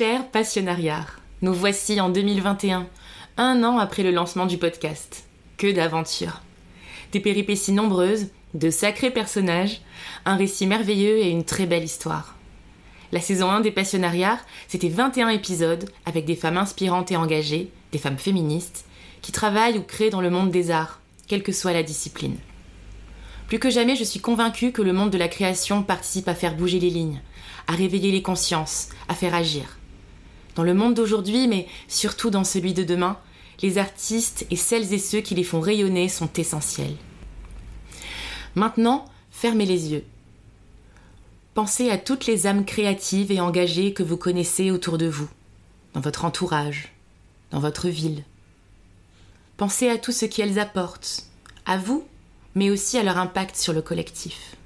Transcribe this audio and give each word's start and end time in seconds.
Cher 0.00 0.30
passionnariat, 0.30 1.04
nous 1.42 1.52
voici 1.52 2.00
en 2.00 2.08
2021, 2.08 2.86
un 3.36 3.64
an 3.64 3.78
après 3.78 4.02
le 4.02 4.10
lancement 4.10 4.46
du 4.46 4.56
podcast. 4.56 5.24
Que 5.58 5.70
d'aventures 5.70 6.40
Des 7.12 7.20
péripéties 7.20 7.72
nombreuses, 7.72 8.28
de 8.54 8.70
sacrés 8.70 9.10
personnages, 9.10 9.82
un 10.24 10.36
récit 10.36 10.66
merveilleux 10.66 11.18
et 11.18 11.28
une 11.28 11.44
très 11.44 11.66
belle 11.66 11.84
histoire. 11.84 12.34
La 13.12 13.20
saison 13.20 13.50
1 13.50 13.60
des 13.60 13.72
Passionnariats, 13.72 14.40
c'était 14.68 14.88
21 14.88 15.28
épisodes 15.28 15.90
avec 16.06 16.24
des 16.24 16.34
femmes 16.34 16.56
inspirantes 16.56 17.12
et 17.12 17.16
engagées, 17.16 17.70
des 17.92 17.98
femmes 17.98 18.16
féministes, 18.16 18.86
qui 19.20 19.32
travaillent 19.32 19.76
ou 19.76 19.82
créent 19.82 20.08
dans 20.08 20.22
le 20.22 20.30
monde 20.30 20.50
des 20.50 20.70
arts, 20.70 20.98
quelle 21.28 21.42
que 21.42 21.52
soit 21.52 21.74
la 21.74 21.82
discipline. 21.82 22.38
Plus 23.48 23.58
que 23.58 23.68
jamais, 23.68 23.96
je 23.96 24.04
suis 24.04 24.20
convaincue 24.20 24.72
que 24.72 24.80
le 24.80 24.94
monde 24.94 25.10
de 25.10 25.18
la 25.18 25.28
création 25.28 25.82
participe 25.82 26.28
à 26.28 26.34
faire 26.34 26.56
bouger 26.56 26.80
les 26.80 26.88
lignes, 26.88 27.20
à 27.66 27.72
réveiller 27.72 28.12
les 28.12 28.22
consciences, 28.22 28.88
à 29.06 29.14
faire 29.14 29.34
agir. 29.34 29.76
Dans 30.54 30.62
le 30.62 30.74
monde 30.74 30.94
d'aujourd'hui, 30.94 31.48
mais 31.48 31.66
surtout 31.88 32.30
dans 32.30 32.44
celui 32.44 32.74
de 32.74 32.82
demain, 32.82 33.18
les 33.62 33.78
artistes 33.78 34.46
et 34.50 34.56
celles 34.56 34.92
et 34.92 34.98
ceux 34.98 35.20
qui 35.20 35.34
les 35.34 35.44
font 35.44 35.60
rayonner 35.60 36.08
sont 36.08 36.32
essentiels. 36.34 36.96
Maintenant, 38.54 39.04
fermez 39.30 39.66
les 39.66 39.92
yeux. 39.92 40.04
Pensez 41.54 41.90
à 41.90 41.98
toutes 41.98 42.26
les 42.26 42.46
âmes 42.46 42.64
créatives 42.64 43.32
et 43.32 43.40
engagées 43.40 43.92
que 43.92 44.02
vous 44.02 44.16
connaissez 44.16 44.70
autour 44.70 44.98
de 44.98 45.06
vous, 45.06 45.28
dans 45.94 46.00
votre 46.00 46.24
entourage, 46.24 46.92
dans 47.50 47.60
votre 47.60 47.88
ville. 47.88 48.24
Pensez 49.56 49.88
à 49.88 49.98
tout 49.98 50.12
ce 50.12 50.24
qu'elles 50.24 50.58
apportent, 50.58 51.26
à 51.66 51.76
vous, 51.76 52.06
mais 52.54 52.70
aussi 52.70 52.98
à 52.98 53.02
leur 53.02 53.18
impact 53.18 53.56
sur 53.56 53.72
le 53.72 53.82
collectif. 53.82 54.56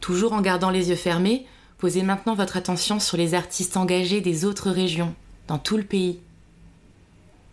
Toujours 0.00 0.32
en 0.32 0.40
gardant 0.40 0.70
les 0.70 0.90
yeux 0.90 0.96
fermés, 0.96 1.46
posez 1.82 2.04
maintenant 2.04 2.36
votre 2.36 2.56
attention 2.56 3.00
sur 3.00 3.16
les 3.16 3.34
artistes 3.34 3.76
engagés 3.76 4.20
des 4.20 4.44
autres 4.44 4.70
régions, 4.70 5.16
dans 5.48 5.58
tout 5.58 5.76
le 5.76 5.82
pays. 5.82 6.20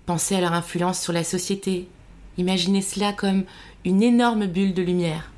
Pensez 0.06 0.36
à 0.36 0.40
leur 0.40 0.54
influence 0.54 1.02
sur 1.02 1.14
la 1.14 1.24
société. 1.24 1.88
Imaginez 2.38 2.84
cela 2.84 3.12
comme 3.12 3.46
une 3.86 4.04
énorme 4.04 4.46
bulle 4.46 4.76
de 4.76 4.84
lumière. 4.84 5.32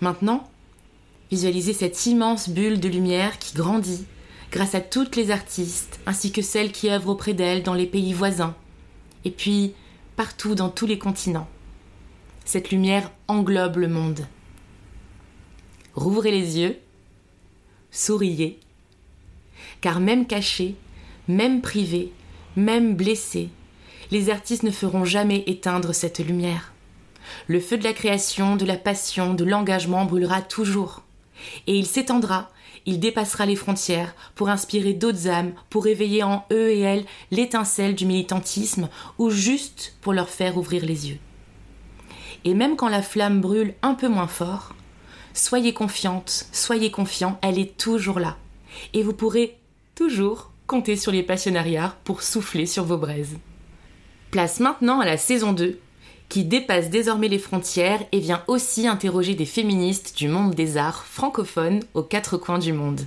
Maintenant, 0.00 0.48
visualisez 1.32 1.72
cette 1.72 2.06
immense 2.06 2.50
bulle 2.50 2.78
de 2.78 2.86
lumière 2.86 3.36
qui 3.40 3.56
grandit 3.56 4.04
grâce 4.52 4.76
à 4.76 4.80
toutes 4.80 5.16
les 5.16 5.32
artistes 5.32 5.98
ainsi 6.06 6.30
que 6.30 6.42
celles 6.42 6.70
qui 6.70 6.88
œuvrent 6.88 7.10
auprès 7.10 7.34
d'elle 7.34 7.64
dans 7.64 7.74
les 7.74 7.86
pays 7.86 8.12
voisins 8.12 8.54
et 9.24 9.32
puis 9.32 9.74
partout 10.14 10.54
dans 10.54 10.68
tous 10.68 10.86
les 10.86 11.00
continents. 11.00 11.48
Cette 12.44 12.70
lumière 12.70 13.10
englobe 13.26 13.78
le 13.78 13.88
monde. 13.88 14.24
Rouvrez 15.96 16.30
les 16.30 16.60
yeux, 16.60 16.78
souriez, 17.96 18.58
car 19.80 20.00
même 20.00 20.26
cachés, 20.26 20.74
même 21.28 21.62
privés, 21.62 22.12
même 22.56 22.94
blessés, 22.94 23.48
les 24.10 24.30
artistes 24.30 24.62
ne 24.62 24.70
feront 24.70 25.04
jamais 25.04 25.42
éteindre 25.46 25.94
cette 25.94 26.18
lumière. 26.18 26.72
Le 27.48 27.58
feu 27.58 27.76
de 27.76 27.84
la 27.84 27.92
création, 27.92 28.56
de 28.56 28.64
la 28.64 28.76
passion, 28.76 29.34
de 29.34 29.44
l'engagement 29.44 30.04
brûlera 30.04 30.42
toujours. 30.42 31.02
Et 31.66 31.76
il 31.76 31.86
s'étendra, 31.86 32.50
il 32.84 33.00
dépassera 33.00 33.46
les 33.46 33.56
frontières 33.56 34.14
pour 34.34 34.48
inspirer 34.48 34.92
d'autres 34.92 35.26
âmes, 35.26 35.52
pour 35.70 35.84
réveiller 35.84 36.22
en 36.22 36.44
eux 36.52 36.70
et 36.70 36.80
elles 36.80 37.04
l'étincelle 37.30 37.94
du 37.94 38.06
militantisme 38.06 38.88
ou 39.18 39.30
juste 39.30 39.96
pour 40.02 40.12
leur 40.12 40.28
faire 40.28 40.56
ouvrir 40.56 40.84
les 40.84 41.08
yeux. 41.08 41.18
Et 42.44 42.54
même 42.54 42.76
quand 42.76 42.88
la 42.88 43.02
flamme 43.02 43.40
brûle 43.40 43.74
un 43.82 43.94
peu 43.94 44.06
moins 44.06 44.28
fort, 44.28 44.75
Soyez 45.36 45.74
confiante, 45.74 46.46
soyez 46.50 46.90
confiant, 46.90 47.38
elle 47.42 47.58
est 47.58 47.76
toujours 47.76 48.20
là. 48.20 48.38
Et 48.94 49.02
vous 49.02 49.12
pourrez 49.12 49.58
toujours 49.94 50.50
compter 50.66 50.96
sur 50.96 51.12
les 51.12 51.22
passionnariats 51.22 51.94
pour 52.04 52.22
souffler 52.22 52.64
sur 52.64 52.84
vos 52.84 52.96
braises. 52.96 53.36
Place 54.30 54.60
maintenant 54.60 54.98
à 54.98 55.04
la 55.04 55.18
saison 55.18 55.52
2, 55.52 55.78
qui 56.30 56.44
dépasse 56.44 56.88
désormais 56.88 57.28
les 57.28 57.38
frontières 57.38 58.02
et 58.12 58.18
vient 58.18 58.44
aussi 58.48 58.88
interroger 58.88 59.34
des 59.34 59.44
féministes 59.44 60.16
du 60.16 60.26
monde 60.26 60.54
des 60.54 60.78
arts 60.78 61.04
francophones 61.04 61.82
aux 61.92 62.02
quatre 62.02 62.38
coins 62.38 62.58
du 62.58 62.72
monde. 62.72 63.02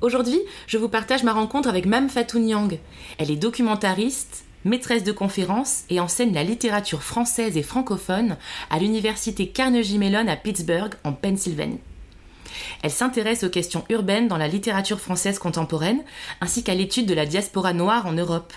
Aujourd'hui, 0.00 0.40
je 0.66 0.78
vous 0.78 0.88
partage 0.88 1.24
ma 1.24 1.34
rencontre 1.34 1.68
avec 1.68 1.84
Mam 1.84 2.08
Fatou 2.08 2.38
Nyang. 2.38 2.78
Elle 3.18 3.30
est 3.30 3.36
documentariste, 3.36 4.46
maîtresse 4.64 5.04
de 5.04 5.12
conférences 5.12 5.84
et 5.90 6.00
enseigne 6.00 6.34
la 6.34 6.44
littérature 6.44 7.02
française 7.02 7.56
et 7.56 7.62
francophone 7.62 8.36
à 8.70 8.78
l'université 8.78 9.48
Carnegie 9.48 9.98
Mellon 9.98 10.28
à 10.28 10.36
Pittsburgh, 10.36 10.94
en 11.04 11.12
Pennsylvanie. 11.12 11.80
Elle 12.82 12.90
s'intéresse 12.90 13.44
aux 13.44 13.50
questions 13.50 13.84
urbaines 13.88 14.28
dans 14.28 14.36
la 14.36 14.48
littérature 14.48 15.00
française 15.00 15.38
contemporaine, 15.38 16.02
ainsi 16.40 16.62
qu'à 16.62 16.74
l'étude 16.74 17.06
de 17.06 17.14
la 17.14 17.26
diaspora 17.26 17.72
noire 17.72 18.06
en 18.06 18.12
Europe. 18.12 18.52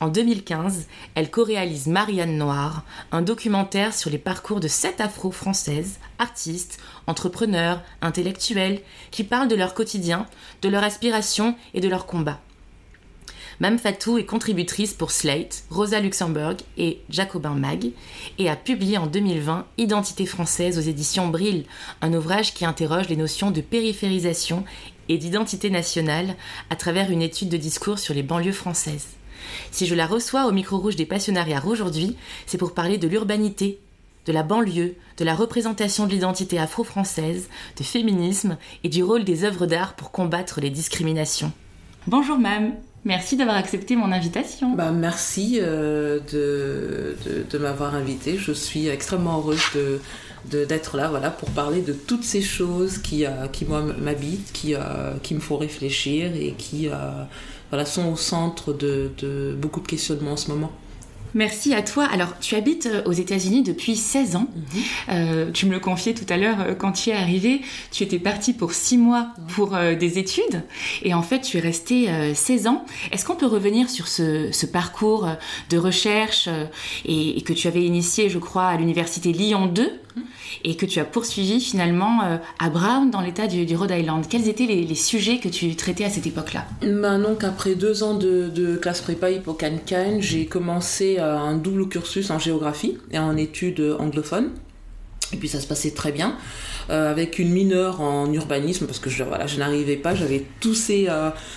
En 0.00 0.08
2015, 0.08 0.86
elle 1.14 1.30
co-réalise 1.30 1.86
Marianne 1.86 2.36
Noire, 2.36 2.84
un 3.12 3.22
documentaire 3.22 3.94
sur 3.94 4.10
les 4.10 4.18
parcours 4.18 4.60
de 4.60 4.68
sept 4.68 5.00
afro-françaises, 5.00 5.98
artistes, 6.18 6.78
entrepreneurs, 7.06 7.80
intellectuels, 8.02 8.80
qui 9.10 9.24
parlent 9.24 9.48
de 9.48 9.54
leur 9.54 9.72
quotidien, 9.74 10.26
de 10.62 10.68
leur 10.68 10.82
aspiration 10.82 11.54
et 11.74 11.80
de 11.80 11.88
leur 11.88 12.06
combat. 12.06 12.40
Mme 13.60 13.78
Fatou 13.78 14.18
est 14.18 14.24
contributrice 14.24 14.94
pour 14.94 15.12
Slate, 15.12 15.64
Rosa 15.70 16.00
Luxemburg 16.00 16.56
et 16.76 17.00
Jacobin 17.08 17.54
Mag 17.54 17.92
et 18.38 18.50
a 18.50 18.56
publié 18.56 18.98
en 18.98 19.06
2020 19.06 19.66
Identité 19.78 20.26
française 20.26 20.76
aux 20.76 20.82
éditions 20.82 21.28
Brill, 21.28 21.64
un 22.02 22.14
ouvrage 22.14 22.52
qui 22.52 22.64
interroge 22.64 23.08
les 23.08 23.16
notions 23.16 23.52
de 23.52 23.60
périphérisation 23.60 24.64
et 25.08 25.18
d'identité 25.18 25.70
nationale 25.70 26.34
à 26.68 26.76
travers 26.76 27.10
une 27.10 27.22
étude 27.22 27.48
de 27.48 27.56
discours 27.56 28.00
sur 28.00 28.12
les 28.12 28.24
banlieues 28.24 28.52
françaises. 28.52 29.08
Si 29.70 29.86
je 29.86 29.94
la 29.94 30.06
reçois 30.06 30.46
au 30.46 30.52
micro 30.52 30.78
rouge 30.78 30.96
des 30.96 31.06
passionnariats 31.06 31.64
aujourd'hui, 31.64 32.16
c'est 32.46 32.58
pour 32.58 32.74
parler 32.74 32.98
de 32.98 33.06
l'urbanité, 33.06 33.78
de 34.26 34.32
la 34.32 34.42
banlieue, 34.42 34.96
de 35.18 35.24
la 35.24 35.34
représentation 35.34 36.06
de 36.06 36.12
l'identité 36.12 36.58
afro-française, 36.58 37.48
de 37.78 37.84
féminisme 37.84 38.56
et 38.82 38.88
du 38.88 39.04
rôle 39.04 39.22
des 39.22 39.44
œuvres 39.44 39.66
d'art 39.66 39.94
pour 39.94 40.10
combattre 40.10 40.60
les 40.60 40.70
discriminations. 40.70 41.52
Bonjour 42.08 42.38
Mam 42.38 42.74
Merci 43.04 43.36
d'avoir 43.36 43.56
accepté 43.56 43.96
mon 43.96 44.12
invitation. 44.12 44.74
Bah, 44.74 44.90
merci 44.90 45.58
euh, 45.60 46.20
de, 46.32 47.58
m'avoir 47.58 47.94
invité. 47.94 48.38
Je 48.38 48.52
suis 48.52 48.88
extrêmement 48.88 49.38
heureuse 49.38 49.60
d'être 50.50 50.96
là 50.96 51.30
pour 51.30 51.50
parler 51.50 51.82
de 51.82 51.92
toutes 51.92 52.24
ces 52.24 52.40
choses 52.40 52.98
qui, 52.98 53.26
euh, 53.26 53.46
m'habitent, 53.98 54.52
qui, 54.52 54.74
euh, 54.74 55.12
qui 55.22 55.34
me 55.34 55.40
font 55.40 55.58
réfléchir 55.58 56.34
et 56.34 56.54
qui 56.56 56.88
sont 57.84 58.12
au 58.12 58.16
centre 58.16 58.72
de 58.72 59.54
beaucoup 59.58 59.80
de 59.80 59.86
questionnements 59.86 60.32
en 60.32 60.36
ce 60.36 60.50
moment. 60.50 60.72
Merci 61.34 61.74
à 61.74 61.82
toi. 61.82 62.04
Alors, 62.04 62.38
tu 62.40 62.54
habites 62.54 62.86
euh, 62.86 63.02
aux 63.06 63.12
États-Unis 63.12 63.62
depuis 63.62 63.96
16 63.96 64.36
ans. 64.36 64.46
Mhm. 64.54 64.82
Euh, 65.10 65.50
tu 65.52 65.66
me 65.66 65.72
le 65.72 65.80
confiais 65.80 66.14
tout 66.14 66.26
à 66.28 66.36
l'heure 66.36 66.60
euh, 66.60 66.74
quand 66.74 66.92
tu 66.92 67.10
es 67.10 67.12
arrivé. 67.12 67.60
Tu 67.90 68.04
étais 68.04 68.20
parti 68.20 68.52
pour 68.52 68.72
6 68.72 68.98
mois 68.98 69.28
pour 69.48 69.76
des 69.98 70.18
études 70.18 70.62
et 71.02 71.14
en 71.14 71.22
fait, 71.22 71.40
tu 71.40 71.58
es 71.58 71.60
resté 71.60 72.08
16 72.34 72.66
ans. 72.66 72.84
Est-ce 73.12 73.24
qu'on 73.24 73.34
peut 73.34 73.46
revenir 73.46 73.90
sur 73.90 74.08
ce, 74.08 74.66
parcours 74.66 75.28
de 75.70 75.78
recherche 75.78 76.48
et, 77.04 77.42
que 77.42 77.52
tu 77.52 77.68
avais 77.68 77.84
initié, 77.84 78.28
je 78.28 78.38
crois, 78.38 78.66
à 78.66 78.76
l'université 78.76 79.32
Lyon 79.32 79.66
2 79.66 80.00
et 80.62 80.76
que 80.76 80.86
tu 80.86 81.00
as 81.00 81.04
poursuivi 81.04 81.60
finalement 81.60 82.22
euh, 82.24 82.36
à 82.58 82.70
Brown 82.70 83.10
dans 83.10 83.20
l'état 83.20 83.46
du, 83.46 83.74
Rhode 83.74 83.90
Island? 83.90 84.24
Quels 84.28 84.48
étaient 84.48 84.66
les, 84.66 84.94
sujets 84.94 85.38
que 85.38 85.48
tu 85.48 85.74
traitais 85.74 86.04
à 86.04 86.10
cette 86.10 86.26
époque-là? 86.26 86.66
Ben 86.82 87.18
Donc 87.18 87.44
après 87.44 87.74
deux 87.74 88.02
ans 88.02 88.14
de, 88.14 88.76
classe 88.80 89.00
prépa 89.00 89.30
Hippocampine, 89.30 90.20
j'ai 90.20 90.46
commencé 90.46 91.16
euh, 91.18 91.23
un 91.32 91.56
double 91.56 91.88
cursus 91.88 92.30
en 92.30 92.38
géographie 92.38 92.98
et 93.10 93.18
en 93.18 93.36
études 93.36 93.96
anglophones. 93.98 94.50
Et 95.32 95.36
puis 95.36 95.48
ça 95.48 95.58
se 95.58 95.66
passait 95.66 95.90
très 95.90 96.12
bien, 96.12 96.36
euh, 96.90 97.10
avec 97.10 97.38
une 97.38 97.50
mineure 97.50 98.00
en 98.00 98.30
urbanisme, 98.32 98.86
parce 98.86 98.98
que 98.98 99.10
je, 99.10 99.24
voilà, 99.24 99.46
je 99.46 99.58
n'arrivais 99.58 99.96
pas, 99.96 100.14
j'avais 100.14 100.44
tous 100.60 100.74
ces, 100.74 101.08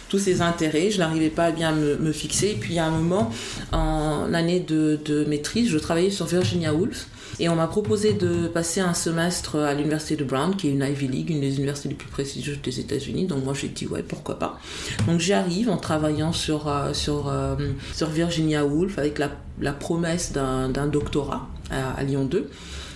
tous 0.09 0.18
ces 0.18 0.42
intérêts, 0.42 0.89
je 0.89 0.97
n'arrivais 1.00 1.30
pas 1.30 1.45
à 1.45 1.51
bien 1.51 1.74
me, 1.74 2.12
fixer. 2.12 2.47
Et 2.47 2.56
puis 2.56 2.80
à 2.80 2.86
un 2.86 2.92
moment, 2.92 3.30
en 3.74 4.33
année 4.33 4.62
de, 4.62 5.00
de 5.03 5.25
maîtrise, 5.25 5.69
je 5.69 5.77
travaillais 5.77 6.09
sur 6.09 6.25
Virginia 6.25 6.74
Woolf, 6.74 7.07
et 7.39 7.50
on 7.50 7.56
m'a 7.56 7.68
proposé 7.68 8.13
de 8.13 8.48
passer 8.48 8.80
un 8.80 8.94
semestre 8.94 9.57
à 9.57 9.74
l'université 9.74 10.16
de 10.16 10.24
Brown, 10.24 10.56
qui 10.56 10.68
est 10.68 10.72
une 10.72 10.84
Ivy 10.84 11.07
League, 11.07 11.30
une 11.30 11.42
des 11.42 11.57
universités 11.57 11.89
les 11.89 11.95
plus 11.95 12.10
prestigieuses 12.10 12.62
des 12.62 12.80
États-Unis. 12.80 13.25
Donc 13.25 13.44
moi 13.44 13.54
j'ai 13.54 13.68
dit 13.68 13.86
ouais, 13.86 14.01
pourquoi 14.01 14.39
pas. 14.39 14.60
Donc 15.07 15.19
j'y 15.19 15.34
arrive 15.34 15.69
en 15.69 15.78
travaillant 15.78 16.34
sur, 16.34 16.68
euh, 16.68 16.94
sur, 16.94 17.28
euh, 17.28 17.56
sur 17.94 18.10
Virginia 18.10 18.66
Woolf 18.66 18.98
avec 18.98 19.19
la, 19.19 19.31
la 19.62 19.74
promesse 19.74 20.31
d'un 20.31 20.88
doctorat 20.88 21.48
à, 21.69 22.04
Lyon 22.04 22.25
2. 22.25 22.50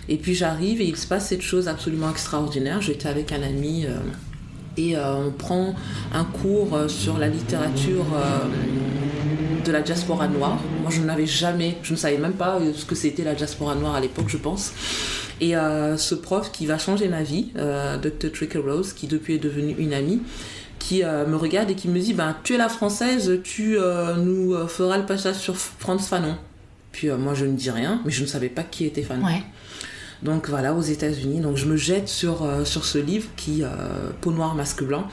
Et 0.09 0.17
puis 0.17 0.33
j'arrive 0.33 0.81
et 0.81 0.85
il 0.85 0.97
se 0.97 1.05
passe 1.07 1.27
cette 1.27 1.41
chose 1.41 1.67
absolument 1.67 2.09
extraordinaire. 2.09 2.81
J'étais 2.81 3.09
avec 3.09 3.31
un 3.31 3.43
ami. 3.43 3.85
Euh, 3.85 3.97
et 4.77 4.97
on 4.97 5.31
prend 5.31 5.75
un 6.13 6.23
cours 6.23 6.79
sur 6.87 7.17
la 7.17 7.27
littérature 7.27 8.05
de 9.61 9.71
la 9.71 9.81
diaspora 9.81 10.27
noire. 10.27 10.57
Moi, 10.81 10.91
je 10.91 11.01
n'avais 11.01 11.25
jamais, 11.25 11.77
je 11.83 11.93
ne 11.93 11.97
savais 11.97 12.17
même 12.17 12.33
pas 12.33 12.57
euh, 12.59 12.73
ce 12.75 12.85
que 12.85 12.95
c'était 12.95 13.23
la 13.23 13.35
diaspora 13.35 13.75
noire 13.75 13.95
à 13.95 13.99
l'époque, 13.99 14.27
je 14.27 14.37
pense. 14.37 14.73
Et 15.39 15.55
euh, 15.55 15.97
ce 15.97 16.15
prof 16.15 16.51
qui 16.51 16.65
va 16.65 16.77
changer 16.77 17.07
ma 17.07 17.23
vie, 17.23 17.51
euh, 17.57 17.97
Dr. 17.97 18.31
Tricker 18.31 18.59
Rose, 18.59 18.93
qui 18.93 19.07
depuis 19.07 19.35
est 19.35 19.39
devenu 19.39 19.75
une 19.77 19.93
amie, 19.93 20.21
qui 20.79 21.03
me 21.03 21.35
regarde 21.35 21.69
et 21.69 21.75
qui 21.75 21.87
me 21.87 21.99
dit 21.99 22.13
ben, 22.13 22.35
Tu 22.43 22.55
es 22.55 22.57
la 22.57 22.67
française, 22.67 23.39
tu 23.43 23.77
nous 24.17 24.67
feras 24.67 24.97
le 24.97 25.05
passage 25.05 25.35
sur 25.35 25.55
Franz 25.55 26.07
Fanon. 26.07 26.35
Puis 26.91 27.07
moi, 27.09 27.35
je 27.35 27.45
ne 27.45 27.53
dis 27.55 27.69
rien, 27.69 28.01
mais 28.03 28.11
je 28.11 28.23
ne 28.23 28.27
savais 28.27 28.49
pas 28.49 28.63
qui 28.63 28.85
était 28.85 29.03
Fanon. 29.03 29.23
Donc 30.23 30.49
voilà, 30.49 30.73
aux 30.73 30.81
États-Unis. 30.81 31.39
Donc 31.39 31.57
je 31.57 31.65
me 31.65 31.77
jette 31.77 32.07
sur, 32.07 32.47
sur 32.65 32.85
ce 32.85 32.97
livre 32.97 33.27
qui, 33.35 33.63
Peau 34.21 34.31
noire, 34.31 34.55
masque 34.55 34.83
blanc 34.83 35.07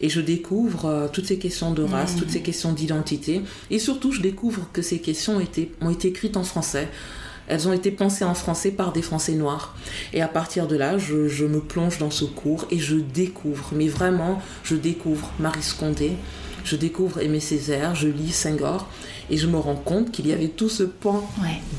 et 0.00 0.08
je 0.08 0.20
découvre 0.20 0.86
euh, 0.86 1.08
toutes 1.08 1.26
ces 1.26 1.38
questions 1.38 1.72
de 1.72 1.82
race, 1.82 2.16
toutes 2.16 2.30
ces 2.30 2.40
questions 2.40 2.72
d'identité, 2.72 3.42
et 3.70 3.78
surtout 3.78 4.12
je 4.12 4.20
découvre 4.20 4.68
que 4.72 4.82
ces 4.82 4.98
questions 4.98 5.36
ont 5.36 5.40
été, 5.40 5.72
ont 5.80 5.90
été 5.90 6.08
écrites 6.08 6.36
en 6.36 6.44
français. 6.44 6.88
Elles 7.48 7.66
ont 7.66 7.72
été 7.72 7.90
pensées 7.90 8.24
en 8.24 8.34
français 8.34 8.70
par 8.70 8.92
des 8.92 9.02
Français 9.02 9.32
noirs. 9.32 9.74
Et 10.12 10.22
à 10.22 10.28
partir 10.28 10.68
de 10.68 10.76
là, 10.76 10.98
je, 10.98 11.26
je 11.26 11.44
me 11.44 11.58
plonge 11.58 11.98
dans 11.98 12.10
ce 12.10 12.24
cours 12.24 12.66
et 12.70 12.78
je 12.78 12.94
découvre, 12.94 13.70
mais 13.74 13.88
vraiment, 13.88 14.40
je 14.62 14.76
découvre 14.76 15.32
Marie 15.40 15.62
Scondé, 15.62 16.12
je 16.62 16.76
découvre 16.76 17.20
Aimé 17.20 17.40
Césaire, 17.40 17.96
je 17.96 18.06
lis 18.06 18.32
Senghor, 18.32 18.88
et 19.30 19.36
je 19.36 19.48
me 19.48 19.58
rends 19.58 19.74
compte 19.74 20.12
qu'il 20.12 20.28
y 20.28 20.32
avait 20.32 20.48
tout 20.48 20.68
ce 20.68 20.84
pan 20.84 21.28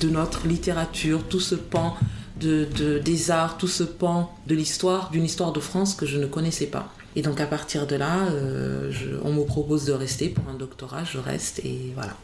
de 0.01 0.09
notre 0.09 0.45
littérature, 0.47 1.23
tout 1.23 1.39
ce 1.39 1.55
pan 1.55 1.95
de, 2.41 2.65
de, 2.77 2.99
des 2.99 3.31
arts, 3.31 3.57
tout 3.57 3.67
ce 3.67 3.83
pan 3.83 4.35
de 4.47 4.55
l'histoire, 4.55 5.09
d'une 5.11 5.25
histoire 5.25 5.51
de 5.51 5.59
France 5.59 5.95
que 5.95 6.05
je 6.05 6.17
ne 6.17 6.25
connaissais 6.25 6.67
pas. 6.67 6.93
Et 7.15 7.21
donc 7.21 7.39
à 7.41 7.45
partir 7.45 7.87
de 7.87 7.95
là, 7.95 8.19
euh, 8.31 8.91
on 9.23 9.33
me 9.33 9.43
propose 9.43 9.85
de 9.85 9.93
rester 9.93 10.29
pour 10.29 10.43
un 10.49 10.53
doctorat, 10.53 11.03
je 11.03 11.17
reste 11.17 11.59
et 11.59 11.91
voilà. 11.95 12.15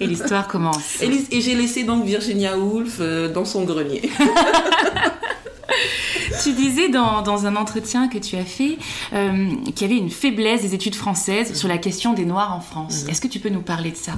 Et 0.00 0.06
l'histoire 0.06 0.48
commence. 0.48 1.02
Et, 1.02 1.40
j'ai 1.40 1.54
laissé 1.54 1.84
donc 1.84 2.04
Virginia 2.04 2.56
Woolf 2.58 2.96
euh, 3.00 3.28
dans 3.28 3.44
son 3.44 3.64
grenier. 3.64 4.10
tu 6.42 6.52
disais 6.52 6.88
dans, 6.88 7.22
dans, 7.22 7.46
un 7.46 7.56
entretien 7.56 8.08
que 8.08 8.18
tu 8.18 8.36
as 8.36 8.44
fait 8.44 8.78
euh, 9.12 9.48
qu'il 9.74 9.88
y 9.88 9.92
avait 9.92 10.00
une 10.00 10.10
faiblesse 10.10 10.62
des 10.62 10.74
études 10.74 10.94
françaises 10.94 11.54
sur 11.54 11.68
la 11.68 11.78
question 11.78 12.12
des 12.14 12.24
Noirs 12.24 12.54
en 12.54 12.60
France. 12.60 13.04
Mhm. 13.04 13.10
Est-ce 13.10 13.20
que 13.20 13.28
tu 13.28 13.38
peux 13.38 13.48
nous 13.48 13.62
parler 13.62 13.90
de 13.90 13.96
ça? 13.96 14.12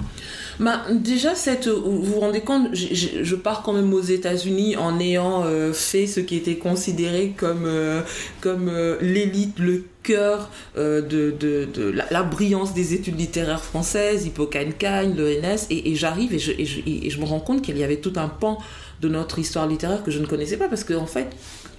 Bah, 0.61 0.83
déjà, 0.91 1.35
cette, 1.35 1.67
vous 1.67 2.03
vous 2.03 2.21
rendez 2.21 2.41
compte, 2.41 2.75
je, 2.75 3.35
pars 3.35 3.63
quand 3.63 3.73
même 3.73 3.93
aux 3.93 4.01
États-Unis 4.03 4.77
en 4.77 5.01
ayant 5.01 5.45
euh, 5.45 5.73
fait 5.73 6.07
ce 6.07 6.21
qui 6.21 6.37
était 6.37 6.57
considéré 6.57 7.35
comme, 7.37 7.65
euh, 7.65 8.03
comme 8.41 8.69
euh, 8.69 8.97
l'élite, 9.01 9.59
le 9.59 9.85
cœur 10.03 10.51
de, 10.77 11.01
de, 11.01 11.69
de 11.73 11.95
la, 12.11 12.23
brillance 12.25 12.75
des 12.75 12.93
études 12.93 13.19
littéraires 13.19 13.63
françaises, 13.63 14.27
Hippocane-Cagne, 14.27 15.15
l'ENS, 15.17 15.67
et, 15.71 15.93
et 15.93 15.95
j'arrive 15.95 16.35
et 16.35 16.41
je, 16.41 16.51
et, 16.51 16.65
je, 16.65 16.81
et 16.85 17.09
je 17.09 17.21
me 17.21 17.25
rends 17.25 17.39
compte 17.39 17.63
qu'il 17.63 17.79
y 17.79 17.85
avait 17.85 17.99
tout 17.99 18.15
un 18.17 18.27
pan 18.27 18.59
de 19.01 19.09
notre 19.09 19.39
histoire 19.39 19.69
littéraire 19.69 20.03
que 20.03 20.11
je 20.11 20.19
ne 20.19 20.27
connaissais 20.27 20.57
pas 20.57 20.69
parce 20.69 20.83
qu'en 20.83 21.03
en 21.03 21.07
fait, 21.07 21.29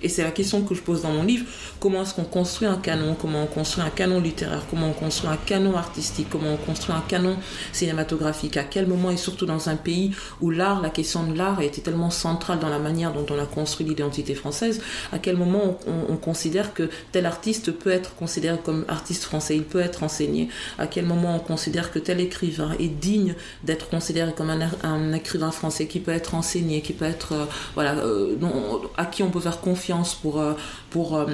et 0.04 0.10
c'est 0.10 0.24
la 0.24 0.32
question 0.32 0.62
que 0.62 0.76
je 0.76 0.82
pose 0.82 1.02
dans 1.02 1.12
mon 1.12 1.24
livre, 1.24 1.46
comment 1.80 2.04
est-ce 2.04 2.14
qu'on 2.14 2.26
construit 2.26 2.68
un 2.68 2.76
canon, 2.76 3.16
comment 3.20 3.44
on 3.44 3.48
construit 3.48 3.84
un 3.84 3.90
canon 3.90 4.20
littéraire, 4.20 4.64
comment 4.70 4.90
on 4.90 4.94
construit 4.94 5.30
un 5.30 5.38
canon 5.38 5.76
artistique, 5.78 6.28
comment 6.30 6.54
on 6.54 6.58
construit 6.58 6.94
un 6.94 7.04
canon 7.08 7.38
cinématographique, 7.72 8.58
à 8.58 8.64
quel 8.64 8.86
moment 8.86 9.10
et 9.10 9.18
surtout 9.18 9.46
dans 9.46 9.70
un 9.70 9.78
pays 9.78 10.12
où 10.42 10.52
l'art, 10.52 10.82
la 10.82 10.90
question 10.90 11.24
de 11.24 11.38
l'art 11.38 11.60
a 11.60 11.64
été 11.64 11.82
tellement 11.82 12.10
centrale 12.10 12.60
dans 12.60 12.70
la 12.70 12.80
manière 12.80 13.14
dont 13.14 13.26
on 13.30 13.40
a 13.40 13.46
construit 13.46 13.88
l'identité 13.88 14.36
française, 14.36 14.82
à 15.12 15.20
quel 15.20 15.38
moment 15.38 15.80
on, 15.88 16.18
considère 16.18 16.74
que 16.74 16.90
tel 17.12 17.26
artiste 17.26 17.72
peut 17.72 17.90
être 17.90 18.16
considéré 18.16 18.58
comme 18.64 18.86
artiste 18.88 19.24
français, 19.24 19.56
il 19.56 19.64
peut 19.64 19.80
être 19.80 20.04
enseigné, 20.04 20.50
à 20.78 20.88
quel 20.88 21.06
moment 21.06 21.36
on 21.36 21.40
considère 21.40 21.92
que 21.92 22.00
tel 22.00 22.20
écrivain 22.20 22.72
est 22.80 22.88
digne 22.88 23.36
d'être 23.64 23.90
considéré 23.90 24.32
comme 24.34 24.50
un, 24.50 25.14
écrivain 25.14 25.52
français 25.52 25.88
qui 25.88 26.00
peut 26.00 26.12
être 26.12 26.36
enseigné, 26.36 26.82
qui 26.82 26.94
peut 26.94 27.06
être, 27.06 27.34
euh, 27.34 27.46
voilà, 27.74 27.96
euh, 27.96 28.36
à 28.98 29.06
qui 29.06 29.24
on 29.24 29.30
peut 29.30 29.40
faire 29.40 29.60
confiance? 29.60 29.93
Pour, 30.22 30.40
euh, 30.40 30.54
pour, 30.90 31.16
euh, 31.16 31.26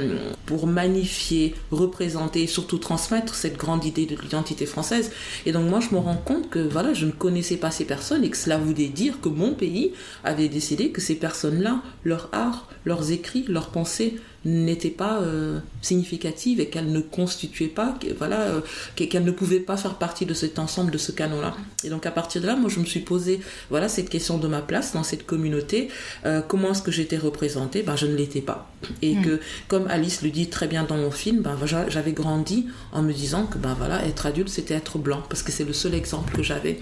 pour 0.45 0.67
magnifier, 0.67 1.55
représenter 1.71 2.43
et 2.43 2.47
surtout 2.47 2.77
transmettre 2.77 3.35
cette 3.35 3.57
grande 3.57 3.85
idée 3.85 4.05
de 4.05 4.15
l'identité 4.15 4.65
française. 4.65 5.11
Et 5.45 5.51
donc 5.51 5.69
moi 5.69 5.79
je 5.79 5.93
me 5.95 5.99
rends 5.99 6.17
compte 6.17 6.49
que 6.49 6.59
voilà, 6.59 6.93
je 6.93 7.05
ne 7.05 7.11
connaissais 7.11 7.57
pas 7.57 7.71
ces 7.71 7.85
personnes 7.85 8.23
et 8.23 8.29
que 8.29 8.37
cela 8.37 8.57
voulait 8.57 8.87
dire 8.87 9.21
que 9.21 9.29
mon 9.29 9.53
pays 9.53 9.93
avait 10.23 10.49
décidé 10.49 10.91
que 10.91 11.01
ces 11.01 11.15
personnes-là, 11.15 11.81
leur 12.03 12.29
art, 12.31 12.67
leurs 12.85 13.11
écrits, 13.11 13.45
leurs 13.47 13.69
pensées 13.69 14.19
n'était 14.45 14.89
pas 14.89 15.19
euh, 15.21 15.59
significative 15.81 16.59
et 16.59 16.67
qu'elle 16.67 16.91
ne 16.91 17.01
constituait 17.01 17.67
pas, 17.67 17.97
voilà, 18.17 18.41
euh, 18.41 18.61
qu'elle 18.95 19.25
ne 19.25 19.31
pouvait 19.31 19.59
pas 19.59 19.75
faire 19.75 19.95
partie 19.95 20.25
de 20.25 20.33
cet 20.33 20.59
ensemble, 20.59 20.91
de 20.91 20.97
ce 20.97 21.11
canon-là. 21.11 21.55
Et 21.83 21.89
donc 21.89 22.05
à 22.05 22.11
partir 22.11 22.41
de 22.41 22.47
là, 22.47 22.55
moi 22.55 22.69
je 22.69 22.79
me 22.79 22.85
suis 22.85 23.01
posé 23.01 23.41
voilà, 23.69 23.89
cette 23.89 24.09
question 24.09 24.37
de 24.37 24.47
ma 24.47 24.61
place 24.61 24.93
dans 24.93 25.03
cette 25.03 25.25
communauté. 25.25 25.89
Euh, 26.25 26.41
comment 26.45 26.71
est-ce 26.71 26.81
que 26.81 26.91
j'étais 26.91 27.17
représentée? 27.17 27.83
Ben, 27.83 27.95
Je 27.95 28.05
ne 28.05 28.15
l'étais 28.15 28.41
pas. 28.41 28.71
Et 29.01 29.15
mm. 29.15 29.21
que, 29.23 29.39
comme 29.67 29.87
Alice 29.87 30.21
le 30.21 30.29
dit 30.29 30.47
très 30.47 30.67
bien 30.67 30.83
dans 30.83 30.97
mon 30.97 31.11
film, 31.11 31.41
ben, 31.41 31.57
j'avais 31.89 32.13
grandi 32.13 32.67
en 32.93 33.01
me 33.01 33.11
disant 33.11 33.45
que 33.45 33.57
ben, 33.57 33.75
voilà, 33.77 34.05
être 34.05 34.25
adulte, 34.25 34.49
c'était 34.49 34.73
être 34.73 34.99
blanc, 34.99 35.21
parce 35.27 35.43
que 35.43 35.51
c'est 35.51 35.65
le 35.65 35.73
seul 35.73 35.93
exemple 35.93 36.33
que 36.33 36.43
j'avais. 36.43 36.79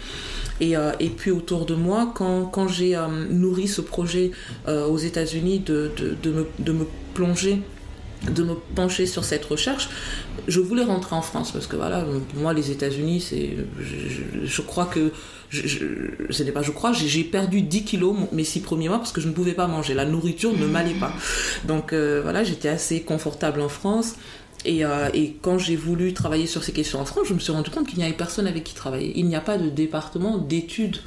Et, 0.60 0.74
et, 1.00 1.10
puis 1.10 1.30
autour 1.30 1.66
de 1.66 1.76
moi, 1.76 2.12
quand, 2.16 2.46
quand 2.46 2.68
j'ai 2.68 3.00
nourri 3.30 3.68
ce 3.68 3.82
projet 3.82 4.32
aux 4.68 4.98
États-Unis 4.98 5.60
de, 5.60 5.92
de, 5.98 6.16
de, 6.22 6.32
me, 6.32 6.48
de 6.60 6.72
me 6.72 6.86
plonger 7.18 7.62
de 8.32 8.44
me 8.44 8.56
pencher 8.76 9.06
sur 9.06 9.24
cette 9.24 9.46
recherche, 9.46 9.90
je 10.48 10.60
voulais 10.60 10.84
rentrer 10.84 11.16
en 11.16 11.22
France 11.22 11.52
parce 11.52 11.68
que 11.68 11.76
voilà, 11.76 12.06
moi 12.36 12.54
les 12.54 12.72
États-Unis, 12.72 13.22
c'est, 13.22 13.58
je, 14.44 14.62
crois 14.62 14.86
que, 14.86 15.12
je, 15.50 15.68
je, 15.68 16.44
pas, 16.52 16.62
je 16.62 16.72
crois, 16.72 16.94
j'ai 16.94 17.24
perdu 17.24 17.62
10 17.62 17.84
kilos 17.84 18.16
mes 18.32 18.44
six 18.44 18.60
premiers 18.60 18.88
mois 18.88 18.98
parce 18.98 19.12
que 19.12 19.22
je 19.22 19.28
ne 19.28 19.34
pouvais 19.34 19.54
pas 19.54 19.68
manger, 19.68 19.94
la 19.94 20.06
nourriture 20.06 20.54
ne 20.54 20.66
m'allait 20.66 21.00
pas. 21.00 21.14
Donc 21.66 21.94
euh, 21.94 22.22
voilà, 22.24 22.44
j'étais 22.44 22.70
assez 22.70 23.02
confortable 23.02 23.62
en 23.62 23.70
France. 23.70 24.16
Euh, 24.66 25.10
et, 25.14 25.36
quand 25.42 25.58
j'ai 25.58 25.76
voulu 25.76 26.14
travailler 26.14 26.48
sur 26.48 26.64
ces 26.64 26.72
questions 26.72 27.00
en 27.00 27.06
France, 27.06 27.28
je 27.30 27.34
me 27.34 27.40
suis 27.40 27.54
rendu 27.54 27.70
compte 27.70 27.88
qu'il 27.88 28.00
n'y 28.00 28.06
avait 28.06 28.14
personne 28.14 28.48
avec 28.48 28.64
qui 28.64 28.74
travailler. 28.74 29.14
Il 29.16 29.28
n'y 29.28 29.36
a 29.36 29.42
pas 29.42 29.58
de 29.58 29.70
département 29.70 30.38
d'études 30.38 30.98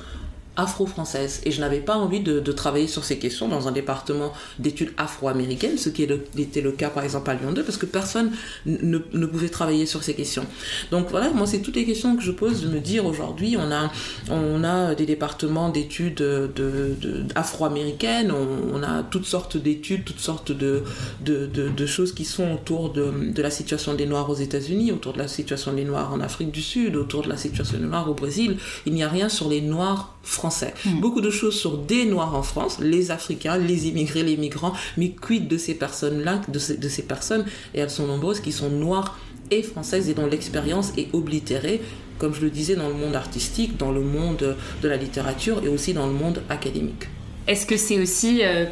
afro-française. 0.61 1.41
Et 1.45 1.51
je 1.51 1.61
n'avais 1.61 1.81
pas 1.81 1.97
envie 1.97 2.21
de, 2.21 2.41
travailler 2.53 2.89
sur 2.89 3.05
ces 3.05 3.19
questions 3.19 3.49
dans 3.49 3.69
un 3.69 3.73
département 3.73 4.33
d'études 4.59 4.93
afro-américaines, 4.97 5.79
ce 5.79 5.89
qui 5.89 6.03
était 6.03 6.61
le 6.61 6.73
cas 6.73 6.91
par 6.91 7.05
exemple 7.05 7.31
à 7.31 7.35
Lyon 7.35 7.53
2, 7.53 7.62
parce 7.62 7.79
que 7.79 7.87
personne 7.87 8.33
ne, 8.67 8.99
pouvait 8.99 9.49
travailler 9.49 9.87
sur 9.87 10.03
ces 10.03 10.15
questions. 10.15 10.45
Donc 10.91 11.09
voilà, 11.11 11.31
moi 11.31 11.47
c'est 11.47 11.61
toutes 11.61 11.77
les 11.77 11.85
questions 11.85 12.17
que 12.17 12.23
je 12.23 12.33
pose 12.33 12.62
de 12.62 12.69
me 12.69 12.81
dire 12.81 13.07
aujourd'hui, 13.07 13.57
on 13.57 13.71
a, 13.73 13.91
on 14.31 14.65
a 14.65 14.95
des 14.95 15.07
départements 15.07 15.69
d'études 15.69 16.17
de, 16.17 17.25
afro-américaines, 17.35 18.33
on, 18.33 18.83
a 18.83 19.03
toutes 19.05 19.27
sortes 19.27 19.57
d'études, 19.57 20.05
toutes 20.05 20.21
sortes 20.21 20.53
de, 20.53 20.83
de, 21.25 21.87
choses 21.87 22.12
qui 22.12 22.25
sont 22.25 22.53
autour 22.53 22.91
de, 22.93 23.41
la 23.41 23.51
situation 23.51 23.95
des 23.95 24.07
Noirs 24.07 24.29
aux 24.29 24.35
États-Unis, 24.35 24.93
autour 24.93 25.12
de 25.12 25.19
la 25.19 25.29
situation 25.29 25.73
des 25.73 25.85
Noirs 25.85 26.12
en 26.12 26.21
Afrique 26.21 26.50
du 26.50 26.62
Sud, 26.62 26.97
autour 26.97 27.23
de 27.23 27.29
la 27.29 27.37
situation 27.37 27.79
des 27.79 27.87
Noirs 27.87 28.11
au 28.11 28.14
Brésil. 28.14 28.57
Il 28.87 28.93
n'y 28.93 29.02
a 29.02 29.09
rien 29.09 29.29
sur 29.29 29.49
les 29.49 29.61
Noirs 29.61 30.14
français. 30.23 30.50
Hmm. 30.85 31.00
Beaucoup 31.00 31.21
de 31.21 31.30
choses 31.30 31.59
sur 31.59 31.78
des 31.78 32.04
Noirs 32.04 32.35
en 32.35 32.42
France, 32.42 32.78
les 32.80 33.11
Africains, 33.11 33.57
les 33.57 33.88
immigrés, 33.88 34.23
les 34.23 34.37
migrants, 34.37 34.73
mais 34.97 35.11
quid 35.11 35.49
de 35.49 35.57
ces 35.57 35.75
personnes-là, 35.75 36.40
de 36.49 36.59
ces, 36.59 36.76
de 36.76 36.88
ces 36.88 37.02
personnes, 37.02 37.45
et 37.75 37.80
elles 37.80 37.90
sont 37.90 38.07
nombreuses, 38.07 38.40
qui 38.40 38.52
sont 38.52 38.71
noires 38.71 39.19
et 39.50 39.62
françaises 39.62 40.09
et 40.09 40.14
dont 40.14 40.26
l'expérience 40.26 40.92
est 40.97 41.09
oblitérée, 41.12 41.80
comme 42.19 42.35
je 42.35 42.40
le 42.40 42.50
disais, 42.50 42.76
dans 42.76 42.88
le 42.88 42.95
monde 42.95 43.16
artistique, 43.16 43.76
dans 43.76 43.90
le 43.90 44.02
monde 44.02 44.57
de 44.83 44.88
la 44.88 44.97
littérature 44.97 45.62
et 45.64 45.69
aussi 45.69 45.95
dans 45.95 46.07
le 46.07 46.12
monde 46.12 46.42
académique. 46.49 47.09
Est-ce 47.47 47.66
que 47.66 47.76
c'est 47.76 48.00
aussi... 48.00 48.40
Euh, 48.42 48.66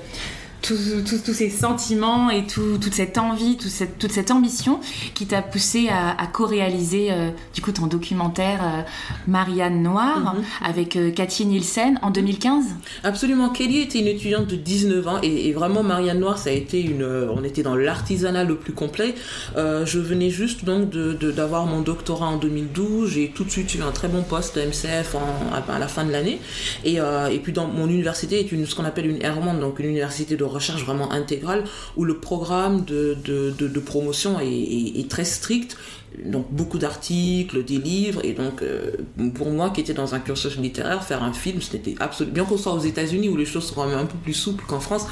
tous 0.63 1.35
ces 1.35 1.51
sentiments 1.51 2.31
et 2.31 2.45
toute 2.47 2.93
cette 2.93 3.19
envie, 3.19 3.57
toute 3.57 3.71
cette, 3.71 3.99
toute 3.99 4.13
cette 4.13 4.31
ambition 4.31 4.81
qui 5.15 5.27
t'a 5.27 5.43
poussé 5.43 5.89
à, 5.89 6.27
co-réaliser 6.27 7.09
euh, 7.11 7.31
du 7.55 7.63
coup 7.63 7.73
ton 7.73 7.87
documentaire 7.87 8.61
euh, 8.63 8.83
Marianne 9.27 9.83
Noire 9.83 10.35
mhm. 10.35 10.45
avec 10.65 10.97
euh, 10.97 11.11
Cathy 11.11 11.47
Nielsen 11.47 11.99
en 12.03 12.11
2015 12.11 12.65
Absolument. 13.05 13.49
Kelly 13.49 13.81
était 13.81 14.01
une 14.01 14.07
étudiante 14.07 14.47
de 14.47 14.57
19 14.57 15.09
ans 15.09 15.19
et, 15.23 15.53
vraiment 15.53 15.83
Marianne 15.83 16.21
Noire, 16.21 16.39
ça 16.39 16.51
a 16.51 16.53
été 16.53 16.81
une. 16.81 17.05
On 17.05 17.43
était 17.43 17.63
dans 17.63 17.75
l'artisanat 17.75 18.45
le 18.45 18.57
plus 18.57 18.73
complet. 18.73 19.15
je 19.57 19.99
venais 19.99 20.31
juste 20.31 20.65
donc 20.65 20.91
d'avoir 20.91 21.67
de, 21.67 21.71
mon 21.71 21.81
doctorat 21.81 22.27
en 22.27 22.37
2012. 22.37 23.11
J'ai 23.11 23.29
tout 23.35 23.45
de 23.45 23.51
suite 23.51 23.75
eu 23.75 23.83
un 23.83 23.91
très 23.91 24.09
bon 24.09 24.23
poste 24.23 24.57
à 24.57 24.65
MCF 24.65 25.17
à, 25.53 25.79
la 25.79 25.89
fin 25.89 26.05
de 26.05 26.13
l'année. 26.13 26.41
Et, 26.85 26.97
et, 26.97 27.39
puis 27.39 27.53
dans 27.53 27.67
mon 27.67 27.89
université 27.89 28.41
est 28.41 28.53
une, 28.53 28.67
ce 28.67 28.75
qu'on 28.75 28.85
appelle 28.85 29.07
une 29.07 29.23
Hermande, 29.23 29.61
donc 29.61 29.79
une 29.79 29.87
université 29.87 30.37
de 30.37 30.45
recherche 30.49 30.85
vraiment 30.85 31.13
intégrale 31.13 31.65
où 31.97 32.05
le 32.05 32.19
programme 32.19 32.85
de, 32.85 33.81
promotion 33.85 34.39
est, 34.41 35.11
très 35.11 35.25
strict 35.25 35.77
donc 36.25 36.47
beaucoup 36.51 36.79
d'articles, 36.79 37.65
des 37.65 37.79
livres, 37.79 38.21
et 38.25 38.33
donc 38.33 38.63
euh, 38.63 38.93
pour 39.35 39.51
moi 39.51 39.71
qui 39.71 39.81
était 39.81 39.95
dans 39.95 40.15
un 40.15 40.21
cursus 40.21 40.57
littéraire, 40.57 41.05
faire 41.05 41.23
un 41.23 41.33
film, 41.33 41.61
c'était 41.61 41.95
absolument 42.01 42.35
bien 42.35 42.45
qu'on 42.45 42.57
soit 42.57 42.73
aux 42.73 42.81
États-Unis 42.81 43.29
où 43.29 43.37
les 43.37 43.45
choses 43.45 43.67
sont 43.67 43.75
quand 43.75 43.87
même 43.87 43.99
un 43.99 44.07
peu 44.07 44.17
plus 44.17 44.35
souples 44.35 44.65
qu'en 44.67 44.81
France, 44.81 45.07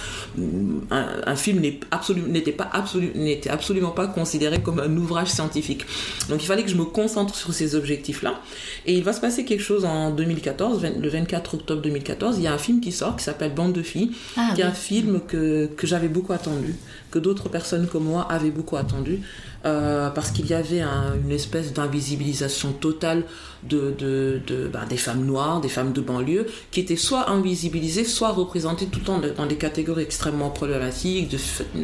un, 0.91 1.07
un 1.27 1.37
film 1.37 1.61
n'était 1.61 2.53
pas 2.53 2.69
absolu, 2.73 3.13
n'était 3.15 3.51
absolument 3.51 3.91
pas 3.91 4.07
considéré 4.07 4.61
comme 4.61 4.81
un 4.81 4.97
ouvrage 4.97 5.29
scientifique. 5.29 5.85
Donc 6.29 6.43
il 6.43 6.47
fallait 6.47 6.65
que 6.65 6.71
je 6.71 6.77
me 6.77 6.85
concentre 6.85 7.35
sur 7.35 7.53
ces 7.53 7.75
objectifs-là. 7.75 8.41
Et 8.87 8.95
il 8.95 9.05
va 9.05 9.13
se 9.13 9.21
passer 9.21 9.45
quelque 9.45 9.63
chose 9.63 9.85
en 9.85 10.11
2014, 10.11 10.85
le 10.99 11.09
24 11.09 11.55
octobre 11.55 11.83
2014, 11.83 12.39
il 12.39 12.45
y 12.45 12.47
a 12.47 12.53
un 12.53 12.59
film 12.59 12.81
qui 12.81 12.93
sort 12.93 13.17
qui 13.17 13.25
s'appelle 13.25 13.53
Bande 13.55 13.73
de 13.73 13.83
filles, 13.83 14.13
ah 14.37 14.53
qui 14.55 14.61
est 14.61 14.65
un 14.65 14.73
film 14.73 15.21
que, 15.27 15.67
que 15.67 15.87
j'avais 15.87 16.09
beaucoup 16.09 16.33
attendu, 16.33 16.75
d'autres 17.21 17.49
personnes 17.49 17.87
comme 17.87 18.05
moi 18.05 18.27
avaient 18.31 18.51
beaucoup 18.51 18.77
attendu. 18.77 19.21
Euh, 19.65 20.11
parce 20.11 20.31
qu'il 20.31 20.47
y 20.47 20.55
avait 20.55 20.83
une 20.83 21.33
espèce 21.33 21.73
d'invisibilisation 21.73 22.73
totale 22.73 23.25
de, 23.69 24.71
bah, 24.73 24.85
des 24.89 24.97
femmes 24.97 25.25
noires, 25.25 25.61
des 25.61 25.69
femmes 25.69 25.93
de 25.93 26.01
banlieue, 26.01 26.47
qui 26.71 26.81
étaient 26.81 26.97
soit 26.97 27.31
invisibilisées, 27.31 28.05
soit 28.05 28.31
représentées 28.31 28.87
tout 28.87 29.01
le 29.01 29.05
temps 29.05 29.21
dans 29.37 29.47
des 29.47 29.57
catégories 29.57 30.03
extrêmement 30.03 30.51
problématiques, 30.51 31.29
de 31.29 31.39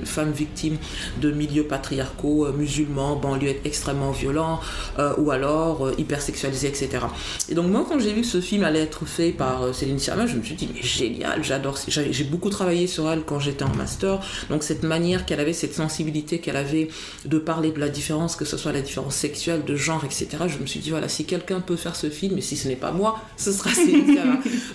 femmes 0.04 0.32
victimes 0.32 0.76
de 1.20 1.30
milieux 1.30 1.64
patriarcaux, 1.64 2.46
euh, 2.46 2.52
musulmans, 2.52 3.16
banlieues 3.16 3.56
extrêmement 3.64 4.10
violents, 4.10 4.60
euh, 4.98 5.14
ou 5.18 5.30
alors 5.30 5.90
hypersexualisés, 5.98 6.68
etc. 6.68 7.06
Et 7.48 7.54
donc 7.54 7.70
moi, 7.70 7.84
quand 7.88 7.98
j'ai 7.98 8.12
vu 8.12 8.24
ce 8.24 8.40
film 8.40 8.64
allait 8.64 8.82
être 8.82 9.04
fait 9.06 9.32
par 9.32 9.74
Céline 9.74 9.98
Sciamma, 9.98 10.26
je 10.26 10.36
me 10.36 10.42
suis 10.42 10.54
dit, 10.54 10.68
mais 10.74 10.82
génial, 10.82 11.42
j'adore, 11.42 11.76
j'ai 11.88 12.24
beaucoup 12.24 12.50
travaillé 12.50 12.86
sur 12.86 13.10
elle 13.10 13.22
quand 13.22 13.40
j'étais 13.40 13.64
en 13.64 13.74
master, 13.74 14.20
donc 14.50 14.62
cette 14.62 14.82
manière 14.82 15.26
qu'elle 15.26 15.40
avait, 15.40 15.52
cette 15.52 15.74
sensibilité 15.74 16.38
qu'elle 16.38 16.56
avait 16.56 16.88
de 17.24 17.38
parler 17.38 17.70
de 17.70 17.80
la 17.80 17.88
différence, 17.88 18.36
que 18.36 18.44
ce 18.44 18.56
soit 18.56 18.72
la 18.72 18.80
différence 18.80 19.14
sexuelle, 19.14 19.64
de 19.64 19.76
genre, 19.76 20.04
etc. 20.04 20.28
Je 20.46 20.58
me 20.58 20.66
suis 20.66 20.80
dit, 20.80 20.90
voilà, 20.90 21.08
si 21.08 21.24
quelqu'un 21.24 21.60
peut 21.60 21.71
faire 21.76 21.96
ce 21.96 22.10
film, 22.10 22.38
et 22.38 22.40
si 22.40 22.56
ce 22.56 22.68
n'est 22.68 22.76
pas 22.76 22.92
moi, 22.92 23.20
ce 23.36 23.52
sera 23.52 23.70
Céline 23.74 24.18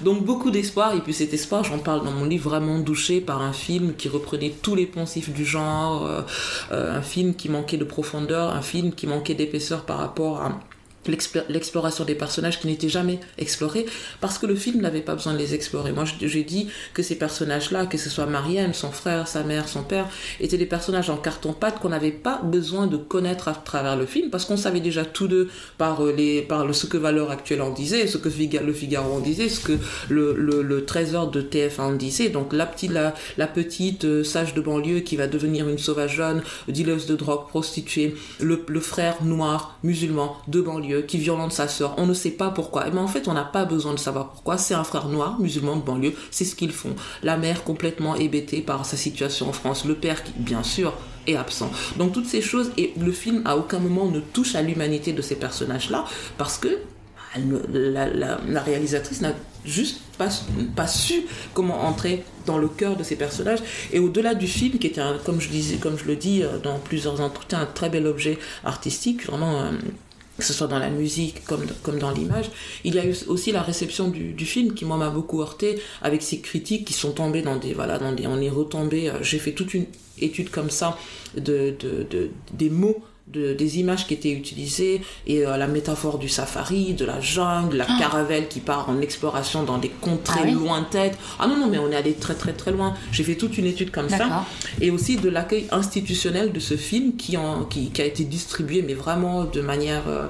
Donc 0.03 0.23
beaucoup 0.23 0.51
d'espoir, 0.51 0.95
et 0.95 1.01
puis 1.01 1.13
cet 1.13 1.33
espoir, 1.33 1.63
j'en 1.63 1.79
parle 1.79 2.03
dans 2.03 2.11
mon 2.11 2.25
livre, 2.25 2.49
vraiment 2.49 2.79
douché 2.79 3.21
par 3.21 3.41
un 3.41 3.53
film 3.53 3.93
qui 3.95 4.09
reprenait 4.09 4.53
tous 4.61 4.75
les 4.75 4.85
poncifs 4.85 5.33
du 5.33 5.45
genre, 5.45 6.05
euh, 6.05 6.21
euh, 6.71 6.97
un 6.97 7.01
film 7.01 7.35
qui 7.35 7.49
manquait 7.49 7.77
de 7.77 7.83
profondeur, 7.83 8.53
un 8.53 8.61
film 8.61 8.93
qui 8.93 9.07
manquait 9.07 9.33
d'épaisseur 9.33 9.83
par 9.83 9.97
rapport 9.97 10.41
à 10.41 10.59
l'exploration 11.07 12.03
des 12.05 12.15
personnages 12.15 12.59
qui 12.59 12.67
n'étaient 12.67 12.89
jamais 12.89 13.19
explorés 13.37 13.85
parce 14.21 14.37
que 14.37 14.45
le 14.45 14.55
film 14.55 14.81
n'avait 14.81 15.01
pas 15.01 15.15
besoin 15.15 15.33
de 15.33 15.37
les 15.37 15.53
explorer. 15.53 15.91
Moi, 15.91 16.05
j'ai 16.21 16.43
dit 16.43 16.67
que 16.93 17.03
ces 17.03 17.15
personnages-là, 17.15 17.85
que 17.85 17.97
ce 17.97 18.09
soit 18.09 18.25
Marianne, 18.25 18.73
son 18.73 18.91
frère, 18.91 19.27
sa 19.27 19.43
mère, 19.43 19.67
son 19.67 19.83
père, 19.83 20.07
étaient 20.39 20.57
des 20.57 20.65
personnages 20.65 21.09
en 21.09 21.17
carton-pâte 21.17 21.79
qu'on 21.79 21.89
n'avait 21.89 22.11
pas 22.11 22.41
besoin 22.43 22.87
de 22.87 22.97
connaître 22.97 23.47
à 23.47 23.53
travers 23.53 23.95
le 23.95 24.05
film 24.05 24.29
parce 24.29 24.45
qu'on 24.45 24.57
savait 24.57 24.79
déjà 24.79 25.05
tous 25.05 25.27
deux 25.27 25.49
par, 25.77 26.03
euh, 26.03 26.13
les, 26.13 26.41
par 26.41 26.73
ce 26.73 26.85
que 26.85 26.97
Valeur 26.97 27.31
Actuelle 27.31 27.61
en 27.61 27.71
disait, 27.71 28.07
ce 28.07 28.17
que 28.17 28.29
le 28.29 28.73
Figaro 28.73 29.13
en 29.13 29.19
disait, 29.19 29.49
ce 29.49 29.59
que 29.59 29.77
le, 30.09 30.83
Trésor 30.85 31.31
de 31.31 31.41
TF1 31.41 31.81
en 31.81 31.93
disait. 31.93 32.29
Donc 32.29 32.53
la 32.53 32.65
petite, 32.65 32.91
la, 32.91 33.47
petite 33.47 34.05
euh, 34.05 34.23
sage 34.23 34.53
de 34.53 34.61
banlieue 34.61 34.99
qui 34.99 35.15
va 35.15 35.27
devenir 35.27 35.67
une 35.67 35.77
sauvageonne, 35.77 36.43
dealeuse 36.67 37.05
de 37.07 37.15
drogue, 37.15 37.47
prostituée, 37.47 38.15
le 38.39 38.79
frère 38.79 39.23
noir, 39.23 39.77
musulman 39.83 40.37
de 40.47 40.61
banlieue 40.61 40.96
qui 41.01 41.17
violente 41.17 41.51
sa 41.51 41.67
sœur. 41.67 41.95
On 41.97 42.05
ne 42.05 42.13
sait 42.13 42.31
pas 42.31 42.49
pourquoi. 42.49 42.89
Mais 42.91 42.99
en 42.99 43.07
fait, 43.07 43.27
on 43.27 43.33
n'a 43.33 43.45
pas 43.45 43.65
besoin 43.65 43.93
de 43.93 43.99
savoir 43.99 44.29
pourquoi. 44.29 44.57
C'est 44.57 44.73
un 44.73 44.83
frère 44.83 45.07
noir, 45.07 45.39
musulman 45.39 45.75
de 45.75 45.81
banlieue. 45.81 46.13
C'est 46.31 46.45
ce 46.45 46.55
qu'ils 46.55 46.71
font. 46.71 46.95
La 47.23 47.37
mère 47.37 47.63
complètement 47.63 48.15
hébétée 48.15 48.61
par 48.61 48.85
sa 48.85 48.97
situation 48.97 49.49
en 49.49 49.53
France. 49.53 49.85
Le 49.85 49.95
père 49.95 50.23
qui, 50.23 50.33
bien 50.37 50.63
sûr, 50.63 50.93
est 51.27 51.35
absent. 51.35 51.71
Donc 51.97 52.13
toutes 52.13 52.27
ces 52.27 52.41
choses, 52.41 52.71
et 52.77 52.93
le 52.99 53.11
film 53.11 53.41
à 53.45 53.57
aucun 53.57 53.79
moment 53.79 54.09
ne 54.09 54.19
touche 54.19 54.55
à 54.55 54.61
l'humanité 54.61 55.13
de 55.13 55.21
ces 55.21 55.35
personnages-là, 55.35 56.05
parce 56.37 56.57
que 56.57 56.69
la, 57.35 58.61
réalisatrice 58.61 59.21
n'a 59.21 59.33
juste 59.65 60.01
pas, 60.17 60.87
su 60.87 61.25
comment 61.53 61.83
entrer 61.85 62.23
dans 62.45 62.57
le 62.57 62.67
cœur 62.67 62.95
de 62.95 63.03
ces 63.03 63.15
personnages. 63.15 63.59
Et 63.91 63.99
au-delà 63.99 64.33
du 64.33 64.47
film, 64.47 64.79
qui 64.79 64.87
était, 64.87 65.01
comme, 65.25 65.41
je 65.41 65.49
disais, 65.49 65.77
comme 65.77 65.97
je 65.97 66.05
le 66.05 66.15
dis 66.15 66.43
euh, 66.43 66.57
dans 66.57 66.79
plusieurs 66.79 67.21
entretiens, 67.21 67.61
un 67.61 67.65
très 67.65 67.89
bel 67.89 68.07
objet 68.07 68.39
artistique, 68.63 69.25
vraiment 69.25 69.61
euh, 69.61 69.71
que 70.37 70.43
ce 70.43 70.53
soit 70.53 70.67
dans 70.67 70.79
la 70.79 70.89
musique 70.89 71.43
comme, 71.45 71.65
comme 71.83 71.99
dans 71.99 72.11
l'image. 72.11 72.49
Il 72.83 72.95
y 72.95 72.99
a 72.99 73.05
eu 73.05 73.15
aussi 73.27 73.51
la 73.51 73.61
réception 73.61 74.09
du, 74.09 74.33
du 74.33 74.45
film 74.45 74.73
qui, 74.73 74.85
moi, 74.85 74.97
m'a 74.97 75.09
beaucoup 75.09 75.41
heurté 75.41 75.79
avec 76.01 76.21
ces 76.21 76.39
critiques 76.39 76.85
qui 76.85 76.93
sont 76.93 77.11
tombées 77.11 77.41
dans 77.41 77.55
des. 77.57 77.73
Voilà, 77.73 77.97
dans 77.97 78.11
des, 78.11 78.27
on 78.27 78.39
est 78.39 78.49
retombé. 78.49 79.09
Euh, 79.09 79.23
j'ai 79.23 79.39
fait 79.39 79.53
toute 79.53 79.73
une 79.73 79.85
étude 80.19 80.49
comme 80.49 80.69
ça 80.69 80.97
de, 81.35 81.75
de 81.79 82.29
des 82.53 82.69
mots 82.69 83.03
des 83.27 83.79
images 83.79 84.07
qui 84.07 84.13
étaient 84.13 84.31
utilisées 84.31 85.01
et 85.25 85.45
euh, 85.45 85.57
la 85.57 85.67
métaphore 85.67 86.17
du 86.17 86.29
safari, 86.29 86.93
de 86.93 87.05
la 87.05 87.19
jungle, 87.19 87.77
la 87.77 87.85
ah. 87.87 87.97
caravelle 87.99 88.47
qui 88.47 88.59
part 88.59 88.89
en 88.89 89.01
exploration 89.01 89.63
dans 89.63 89.77
des 89.77 89.89
contrées 89.89 90.41
ah 90.43 90.51
lointaines. 90.51 91.13
Ah 91.39 91.47
non, 91.47 91.57
non, 91.57 91.67
mais 91.67 91.77
on 91.77 91.91
est 91.91 91.95
allé 91.95 92.13
très 92.13 92.35
très 92.35 92.53
très 92.53 92.71
loin. 92.71 92.93
J'ai 93.11 93.23
fait 93.23 93.35
toute 93.35 93.57
une 93.57 93.65
étude 93.65 93.91
comme 93.91 94.09
ça. 94.09 94.45
Et 94.79 94.91
aussi 94.91 95.17
de 95.17 95.29
l'accueil 95.29 95.67
institutionnel 95.71 96.51
de 96.51 96.59
ce 96.59 96.77
film 96.77 97.15
qui, 97.17 97.37
en, 97.37 97.65
qui, 97.65 97.89
qui, 97.91 98.01
a 98.01 98.05
été 98.05 98.23
distribué, 98.23 98.81
mais 98.81 98.93
vraiment 98.93 99.43
de 99.43 99.61
manière... 99.61 100.07
Euh, 100.07 100.27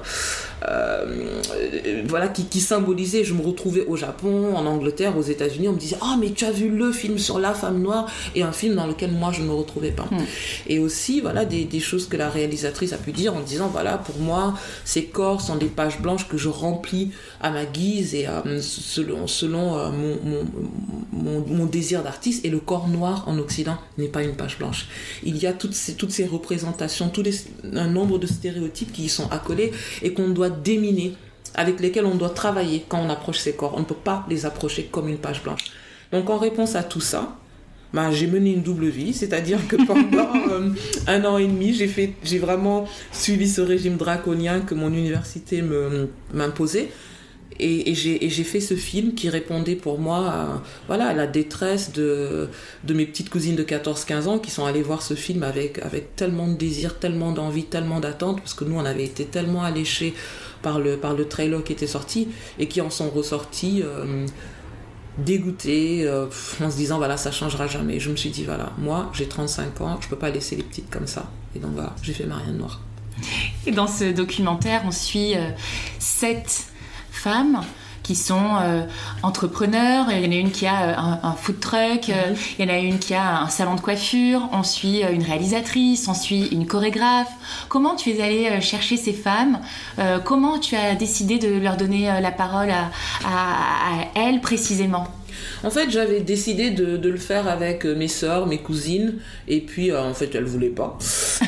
voilà, 2.08 2.28
qui, 2.28 2.44
qui, 2.44 2.60
symbolisait, 2.60 3.24
je 3.24 3.34
me 3.34 3.42
retrouvais 3.42 3.84
au 3.86 3.96
Japon, 3.96 4.54
en 4.56 4.66
Angleterre, 4.66 5.16
aux 5.16 5.22
États-Unis, 5.22 5.68
on 5.68 5.72
me 5.72 5.78
disait 5.78 5.96
Ah, 6.00 6.16
mais 6.18 6.30
tu 6.30 6.44
as 6.44 6.50
vu 6.50 6.68
le 6.68 6.92
film 6.92 7.18
sur 7.18 7.38
la 7.38 7.54
femme 7.54 7.80
noire 7.80 8.10
et 8.34 8.42
un 8.42 8.52
film 8.52 8.74
dans 8.74 8.86
lequel 8.86 9.12
moi 9.12 9.32
je 9.32 9.42
ne 9.42 9.46
me 9.46 9.54
retrouvais 9.54 9.90
pas. 9.90 10.08
Hmm. 10.10 10.24
Et 10.66 10.78
aussi, 10.78 11.20
voilà, 11.20 11.44
des, 11.44 11.64
des, 11.64 11.80
choses 11.80 12.08
que 12.08 12.16
la 12.16 12.28
réalisatrice 12.28 12.92
a 12.92 12.96
pu 12.96 13.12
dire 13.12 13.34
en 13.34 13.40
disant 13.40 13.68
Voilà, 13.68 13.98
pour 13.98 14.18
moi, 14.18 14.54
ces 14.84 15.04
corps 15.04 15.40
sont 15.40 15.56
des 15.56 15.66
pages 15.66 16.00
blanches 16.00 16.28
que 16.28 16.36
je 16.36 16.48
remplis 16.48 17.10
à 17.40 17.50
ma 17.50 17.64
guise 17.64 18.14
et 18.14 18.26
euh, 18.26 18.60
selon, 18.60 19.26
selon 19.26 19.78
euh, 19.78 19.90
mon, 19.90 20.46
mon, 21.12 21.44
mon, 21.46 21.66
désir 21.66 22.02
d'artiste. 22.02 22.44
Et 22.44 22.50
le 22.50 22.58
corps 22.58 22.88
noir 22.88 23.24
en 23.26 23.38
Occident 23.38 23.78
n'est 23.96 24.08
pas 24.08 24.22
une 24.22 24.34
page 24.34 24.58
blanche. 24.58 24.86
Il 25.22 25.36
y 25.38 25.46
a 25.46 25.52
toutes 25.52 25.74
ces, 25.74 25.94
toutes 25.94 26.10
ces 26.10 26.26
représentations, 26.26 27.08
tous 27.08 27.22
les, 27.22 27.34
un 27.74 27.88
nombre 27.88 28.18
de 28.18 28.26
stéréotypes 28.26 28.92
qui 28.92 29.04
y 29.04 29.08
sont 29.08 29.30
accolés 29.30 29.72
et 30.02 30.12
qu'on 30.12 30.28
doit 30.28 30.47
déminer, 30.50 31.14
avec 31.54 31.80
lesquels 31.80 32.06
on 32.06 32.14
doit 32.14 32.30
travailler 32.30 32.84
quand 32.88 33.00
on 33.00 33.10
approche 33.10 33.38
ces 33.38 33.54
corps. 33.54 33.74
On 33.76 33.80
ne 33.80 33.84
peut 33.84 33.94
pas 33.94 34.24
les 34.28 34.46
approcher 34.46 34.84
comme 34.90 35.08
une 35.08 35.18
page 35.18 35.42
blanche. 35.42 35.64
Donc 36.12 36.30
en 36.30 36.38
réponse 36.38 36.74
à 36.74 36.82
tout 36.82 37.00
ça, 37.00 37.36
bah, 37.92 38.10
j'ai 38.10 38.26
mené 38.26 38.52
une 38.52 38.62
double 38.62 38.86
vie, 38.86 39.12
c'est-à-dire 39.12 39.66
que 39.66 39.76
pendant 39.76 40.30
euh, 40.50 40.70
un 41.06 41.24
an 41.24 41.38
et 41.38 41.46
demi, 41.46 41.72
j'ai 41.72 41.88
fait, 41.88 42.14
j'ai 42.22 42.38
vraiment 42.38 42.86
suivi 43.12 43.48
ce 43.48 43.60
régime 43.60 43.96
draconien 43.96 44.60
que 44.60 44.74
mon 44.74 44.92
université 44.92 45.62
m'imposait. 46.32 46.90
Et, 47.60 47.94
j'ai 47.94 48.44
fait 48.44 48.60
ce 48.60 48.74
film 48.74 49.14
qui 49.14 49.28
répondait 49.28 49.74
pour 49.74 49.98
moi 49.98 50.28
à, 50.28 50.62
voilà, 50.86 51.08
à 51.08 51.14
la 51.14 51.26
détresse 51.26 51.92
de, 51.92 52.48
mes 52.88 53.06
petites 53.06 53.30
cousines 53.30 53.56
de 53.56 53.64
14-15 53.64 54.26
ans 54.26 54.38
qui 54.38 54.50
sont 54.50 54.64
allées 54.64 54.82
voir 54.82 55.02
ce 55.02 55.14
film 55.14 55.42
avec, 55.42 55.80
tellement 56.16 56.48
de 56.48 56.54
désir, 56.54 56.98
tellement 56.98 57.32
d'envie, 57.32 57.64
tellement 57.64 58.00
d'attente, 58.00 58.38
parce 58.38 58.54
que 58.54 58.64
nous, 58.64 58.76
on 58.76 58.84
avait 58.84 59.04
été 59.04 59.24
tellement 59.24 59.62
alléchés 59.62 60.14
par 60.62 60.80
le, 60.80 60.96
par 60.96 61.14
le 61.14 61.26
trailer 61.26 61.62
qui 61.62 61.72
était 61.72 61.86
sorti 61.86 62.28
et 62.58 62.66
qui 62.66 62.80
en 62.80 62.90
sont 62.90 63.10
ressortis 63.10 63.82
euh, 63.84 64.26
dégoûtés 65.18 66.06
euh, 66.06 66.26
en 66.62 66.70
se 66.70 66.76
disant 66.76 66.98
voilà, 66.98 67.16
ça 67.16 67.30
changera 67.30 67.66
jamais. 67.66 68.00
Je 68.00 68.10
me 68.10 68.16
suis 68.16 68.30
dit 68.30 68.44
voilà, 68.44 68.72
moi, 68.78 69.10
j'ai 69.14 69.26
35 69.26 69.80
ans, 69.80 69.98
je 70.00 70.08
peux 70.08 70.16
pas 70.16 70.30
laisser 70.30 70.56
les 70.56 70.62
petites 70.62 70.90
comme 70.90 71.06
ça. 71.06 71.30
Et 71.56 71.58
donc 71.58 71.72
voilà, 71.74 71.94
j'ai 72.02 72.12
fait 72.12 72.24
Marianne 72.24 72.58
Noire. 72.58 72.80
Et 73.66 73.72
dans 73.72 73.86
ce 73.86 74.12
documentaire, 74.12 74.82
on 74.86 74.92
suit 74.92 75.34
euh, 75.34 75.50
sept 75.98 76.67
femmes 77.18 77.60
qui 78.08 78.14
sont 78.14 78.56
euh, 78.62 78.84
entrepreneurs. 79.22 80.06
Il 80.10 80.24
y 80.24 80.26
en 80.26 80.32
a 80.32 80.34
une 80.34 80.50
qui 80.50 80.66
a 80.66 80.82
euh, 80.82 80.94
un, 81.22 81.32
food 81.32 81.60
truck, 81.60 82.08
euh, 82.08 82.30
mhm. 82.30 82.36
il 82.58 82.64
y 82.64 82.70
en 82.70 82.72
a 82.72 82.78
une 82.78 82.98
qui 82.98 83.14
a 83.14 83.42
un 83.42 83.48
salon 83.48 83.74
de 83.74 83.82
coiffure, 83.82 84.48
on 84.52 84.62
suit 84.62 85.02
une 85.02 85.22
réalisatrice, 85.22 86.08
on 86.08 86.14
suit 86.14 86.46
une 86.46 86.66
chorégraphe. 86.66 87.30
Comment 87.68 87.96
tu 87.96 88.10
es 88.10 88.22
allé 88.22 88.60
chercher 88.62 88.96
ces 88.96 89.12
femmes? 89.12 89.58
Comment 90.24 90.58
tu 90.58 90.74
as 90.74 90.94
décidé 90.94 91.38
de 91.38 91.58
leur 91.58 91.76
donner 91.76 92.20
la 92.20 92.30
parole 92.30 92.70
à, 92.70 92.90
à 93.24 94.04
elles 94.14 94.40
précisément? 94.40 95.06
En 95.64 95.70
fait, 95.70 95.90
j'avais 95.90 96.20
décidé 96.20 96.70
de, 96.70 96.96
de, 96.96 97.08
le 97.08 97.16
faire 97.16 97.48
avec 97.48 97.84
euh, 97.84 97.94
mes 97.94 98.08
sœurs, 98.08 98.46
mes 98.46 98.58
cousines, 98.58 99.14
et 99.48 99.60
puis 99.60 99.90
euh, 99.90 100.02
en 100.02 100.14
fait, 100.14 100.34
elles 100.34 100.44
voulaient 100.44 100.68
pas. 100.68 100.98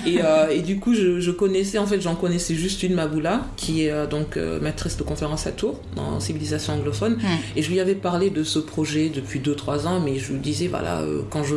Et, 0.06 0.20
euh, 0.22 0.48
et 0.52 0.60
du 0.60 0.78
coup, 0.78 0.94
je, 0.94 1.20
je, 1.20 1.30
connaissais, 1.30 1.78
en 1.78 1.86
fait, 1.86 2.00
j'en 2.00 2.14
connaissais 2.14 2.54
juste 2.54 2.82
une, 2.82 2.94
Maboula, 2.94 3.46
qui 3.56 3.84
est 3.84 4.06
donc 4.08 4.36
maîtresse 4.36 4.96
de 4.96 5.02
conférence 5.02 5.46
à 5.46 5.52
Tours, 5.52 5.80
en 5.96 6.20
civilisation 6.20 6.74
anglophone. 6.74 7.18
Et 7.56 7.62
je 7.62 7.70
lui 7.70 7.80
avais 7.80 7.94
parlé 7.94 8.30
de 8.30 8.42
ce 8.42 8.58
projet 8.58 9.10
depuis 9.14 9.40
2-3 9.40 9.86
ans, 9.86 10.00
mais 10.00 10.18
je 10.18 10.32
lui 10.32 10.40
disais, 10.40 10.66
voilà, 10.66 11.02
quand 11.30 11.44
je 11.44 11.54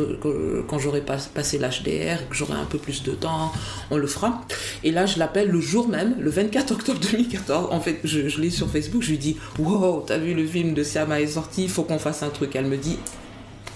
quand 0.68 0.78
j'aurai 0.78 1.00
pas, 1.00 1.16
passé 1.34 1.58
l'HDR, 1.58 2.28
que 2.28 2.36
j'aurai 2.36 2.54
un 2.54 2.64
peu 2.64 2.78
plus 2.78 3.02
de 3.02 3.12
temps, 3.12 3.52
on 3.90 3.96
le 3.96 4.06
fera. 4.06 4.42
Et 4.84 4.92
là, 4.92 5.06
je 5.06 5.18
l'appelle 5.18 5.48
le 5.48 5.60
jour 5.60 5.88
même, 5.88 6.14
le 6.20 6.30
24 6.30 6.72
octobre 6.72 7.00
2014. 7.00 7.68
En 7.70 7.80
fait, 7.80 7.98
je, 8.04 8.28
je 8.28 8.40
l'ai 8.40 8.50
sur 8.50 8.70
Facebook, 8.70 9.02
je 9.02 9.10
lui 9.10 9.18
dis, 9.18 9.36
wow, 9.58 10.04
t'as 10.06 10.18
vu 10.18 10.34
le 10.34 10.46
film 10.46 10.74
de 10.74 10.82
Siama 10.82 11.20
est 11.20 11.26
sorti, 11.26 11.64
il 11.64 11.70
faut 11.70 11.82
qu'on 11.82 11.98
fasse 11.98 12.22
un 12.24 12.30
truc. 12.30 12.56
Elle 12.56 12.66
me 12.66 12.76
dit, 12.76 12.98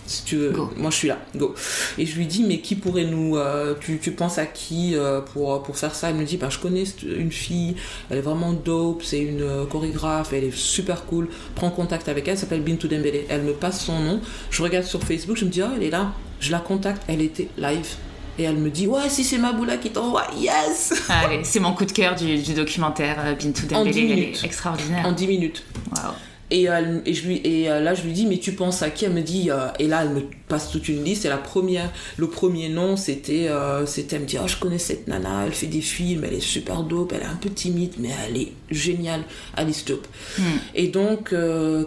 si 0.09 0.25
tu 0.25 0.37
veux, 0.37 0.53
moi 0.77 0.91
je 0.91 0.97
suis 0.97 1.09
là, 1.09 1.19
go. 1.37 1.55
Et 1.99 2.07
je 2.07 2.17
lui 2.17 2.27
dis, 2.27 2.43
mais 2.43 2.61
qui 2.61 2.75
pourrait 2.75 3.05
nous. 3.05 3.37
Euh, 3.37 3.75
tu, 3.79 3.99
tu, 3.99 4.11
penses 4.13 4.39
à 4.39 4.47
qui 4.47 4.97
euh, 4.97 5.21
pour, 5.21 5.63
pour 5.63 5.77
faire 5.77 5.95
ça? 5.95 6.11
Elle 6.11 6.17
me 6.17 6.25
dit, 6.25 6.39
bah, 6.39 6.49
je 6.51 6.59
connais 6.59 6.85
une 7.05 7.31
fille, 7.31 7.77
elle 8.11 8.19
est 8.19 8.23
vraiment 8.23 8.53
dope, 8.53 9.03
c'est 9.03 9.21
une 9.21 9.43
euh, 9.43 9.67
chorégraphe, 9.67 10.33
elle 10.33 10.45
est 10.45 10.57
super 10.57 11.05
cool. 11.05 11.29
Prends 11.55 11.71
contact 11.71 12.09
avec 12.09 12.27
elle, 12.27 12.33
elle 12.33 12.39
s'appelle 12.39 12.63
Bintou 12.63 12.89
Dembélé. 12.89 13.27
Elle 13.29 13.43
me 13.43 13.53
passe 13.53 13.85
son 13.85 14.01
nom, 14.01 14.21
je 14.51 14.63
regarde 14.63 14.87
sur 14.87 15.03
Facebook, 15.03 15.37
je 15.37 15.45
me 15.45 15.51
dis, 15.51 15.63
ah, 15.63 15.73
elle 15.77 15.83
est 15.83 15.91
là. 15.91 16.13
Je 16.41 16.51
la 16.51 16.61
contacte, 16.61 17.03
elle 17.09 17.21
était 17.21 17.49
live. 17.59 17.95
Et 18.39 18.45
elle 18.45 18.57
me 18.57 18.71
dit, 18.71 18.87
ouais, 18.87 19.09
si 19.09 19.25
c'est 19.25 19.39
Maboula 19.39 19.77
qui 19.77 19.91
t'envoie, 19.91 20.25
yes 20.39 20.95
Allez, 21.09 21.41
c'est 21.43 21.61
mon 21.61 21.75
coup 21.75 21.85
de 21.85 21.93
cœur 21.93 22.15
du, 22.15 22.39
du 22.39 22.55
documentaire 22.55 23.37
Bintou 23.37 23.67
Dembélé, 23.67 24.11
elle 24.11 24.19
est 24.21 24.45
extraordinaire. 24.45 25.05
En 25.05 25.13
10 25.13 25.27
minutes. 25.27 25.65
Waouh 25.95 26.15
Et, 26.51 26.69
et, 27.05 27.15
je 27.15 27.27
lui, 27.27 27.37
et 27.45 27.65
là, 27.69 27.95
je 27.95 28.03
lui 28.03 28.13
dis, 28.13 28.27
mais 28.27 28.39
tu 28.39 28.53
penses 28.53 28.83
à 28.83 28.91
qui? 28.91 29.05
Elle 29.05 29.13
me 29.13 29.23
dit, 29.23 29.51
et 29.79 29.87
là, 29.87 30.03
elle 30.03 30.11
me 30.11 30.23
passe 30.49 30.71
toute 30.71 30.89
une 30.89 31.05
liste. 31.05 31.25
Et 31.25 31.29
la 31.29 31.37
première, 31.37 31.93
le 32.17 32.29
premier 32.29 32.69
nom, 32.69 32.97
c'était, 32.97 33.49
c'était, 33.87 34.17
elle 34.17 34.23
me 34.23 34.27
dit, 34.27 34.39
oh, 34.43 34.49
je 34.49 34.57
connais 34.57 34.79
cette 34.79 35.09
nana, 35.09 35.45
elle 35.47 35.53
fait 35.53 35.67
des 35.67 35.83
films, 35.83 36.25
elle 36.25 36.35
est 36.35 36.41
super 36.41 36.83
dope, 36.83 37.13
elle 37.15 37.23
est 37.23 37.27
un 37.27 37.37
peu 37.37 37.51
timide, 37.51 37.95
mais 37.99 38.11
elle 38.27 38.37
est 38.37 38.53
géniale, 38.71 39.23
Alice 39.57 39.85
Dope. 39.85 40.07
Hmm. 40.39 40.43
Et 40.75 40.89
donc, 40.89 41.35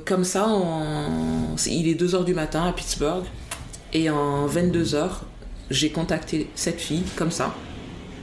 comme 0.06 0.24
ça, 0.24 0.48
il 1.66 1.88
est 1.88 2.00
2h 2.00 2.24
du 2.24 2.34
matin 2.34 2.64
à 2.66 2.72
Pittsburgh. 2.72 3.24
Et 3.94 4.10
en 4.10 4.46
22 4.46 4.96
heures, 4.96 5.26
j'ai 5.70 5.90
contacté 5.90 6.48
cette 6.56 6.80
fille, 6.80 7.04
comme 7.16 7.32
ça, 7.32 7.54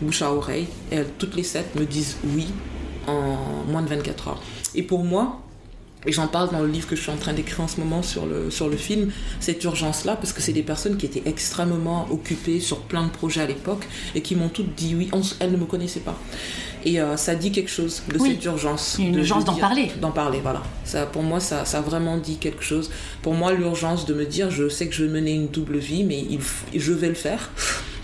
bouche 0.00 0.22
à 0.22 0.32
oreille, 0.32 0.66
et 0.90 0.96
elles, 0.96 1.06
toutes 1.18 1.34
les 1.34 1.42
sept 1.42 1.74
me 1.74 1.84
disent 1.84 2.16
oui 2.34 2.46
en 3.06 3.36
moins 3.66 3.82
de 3.82 3.88
24 3.88 4.28
heures. 4.28 4.42
Et 4.74 4.82
pour 4.82 5.04
moi, 5.04 5.42
et 6.06 6.12
j'en 6.12 6.28
parle 6.28 6.50
dans 6.50 6.60
le 6.60 6.68
livre 6.68 6.88
que 6.88 6.96
je 6.96 7.02
suis 7.02 7.10
en 7.10 7.16
train 7.16 7.32
d'écrire 7.32 7.60
en 7.60 7.68
ce 7.68 7.80
moment 7.80 8.02
sur 8.02 8.26
le, 8.26 8.50
sur 8.50 8.68
le 8.68 8.76
film, 8.76 9.10
cette 9.40 9.62
urgence-là, 9.64 10.16
parce 10.16 10.32
que 10.32 10.40
c'est 10.40 10.52
des 10.52 10.62
personnes 10.62 10.96
qui 10.96 11.06
étaient 11.06 11.24
extrêmement 11.26 12.06
occupées 12.10 12.60
sur 12.60 12.80
plein 12.80 13.04
de 13.04 13.10
projets 13.10 13.40
à 13.40 13.46
l'époque 13.46 13.84
et 14.14 14.22
qui 14.22 14.36
m'ont 14.36 14.48
toutes 14.48 14.74
dit 14.74 14.94
oui, 14.94 15.10
elles 15.40 15.52
ne 15.52 15.56
me 15.56 15.64
connaissaient 15.64 16.00
pas. 16.00 16.18
Et 16.84 17.00
euh, 17.00 17.16
ça 17.16 17.34
dit 17.34 17.50
quelque 17.50 17.70
chose 17.70 18.02
de 18.08 18.18
cette 18.18 18.44
urgence. 18.44 18.96
Une 19.00 19.16
urgence 19.16 19.44
d'en 19.44 19.56
parler. 19.56 19.90
D'en 20.00 20.12
parler, 20.12 20.38
voilà. 20.40 20.62
Ça, 20.84 21.06
pour 21.06 21.22
moi, 21.22 21.40
ça, 21.40 21.64
ça 21.64 21.78
a 21.78 21.80
vraiment 21.80 22.16
dit 22.16 22.36
quelque 22.36 22.62
chose. 22.62 22.90
Pour 23.20 23.34
moi, 23.34 23.52
l'urgence 23.52 24.06
de 24.06 24.14
me 24.14 24.24
dire, 24.24 24.50
je 24.50 24.68
sais 24.68 24.86
que 24.86 24.94
je 24.94 25.04
vais 25.04 25.10
mener 25.10 25.32
une 25.32 25.48
double 25.48 25.78
vie, 25.78 26.04
mais 26.04 26.20
il, 26.30 26.38
je 26.78 26.92
vais 26.92 27.08
le 27.08 27.14
faire. 27.14 27.50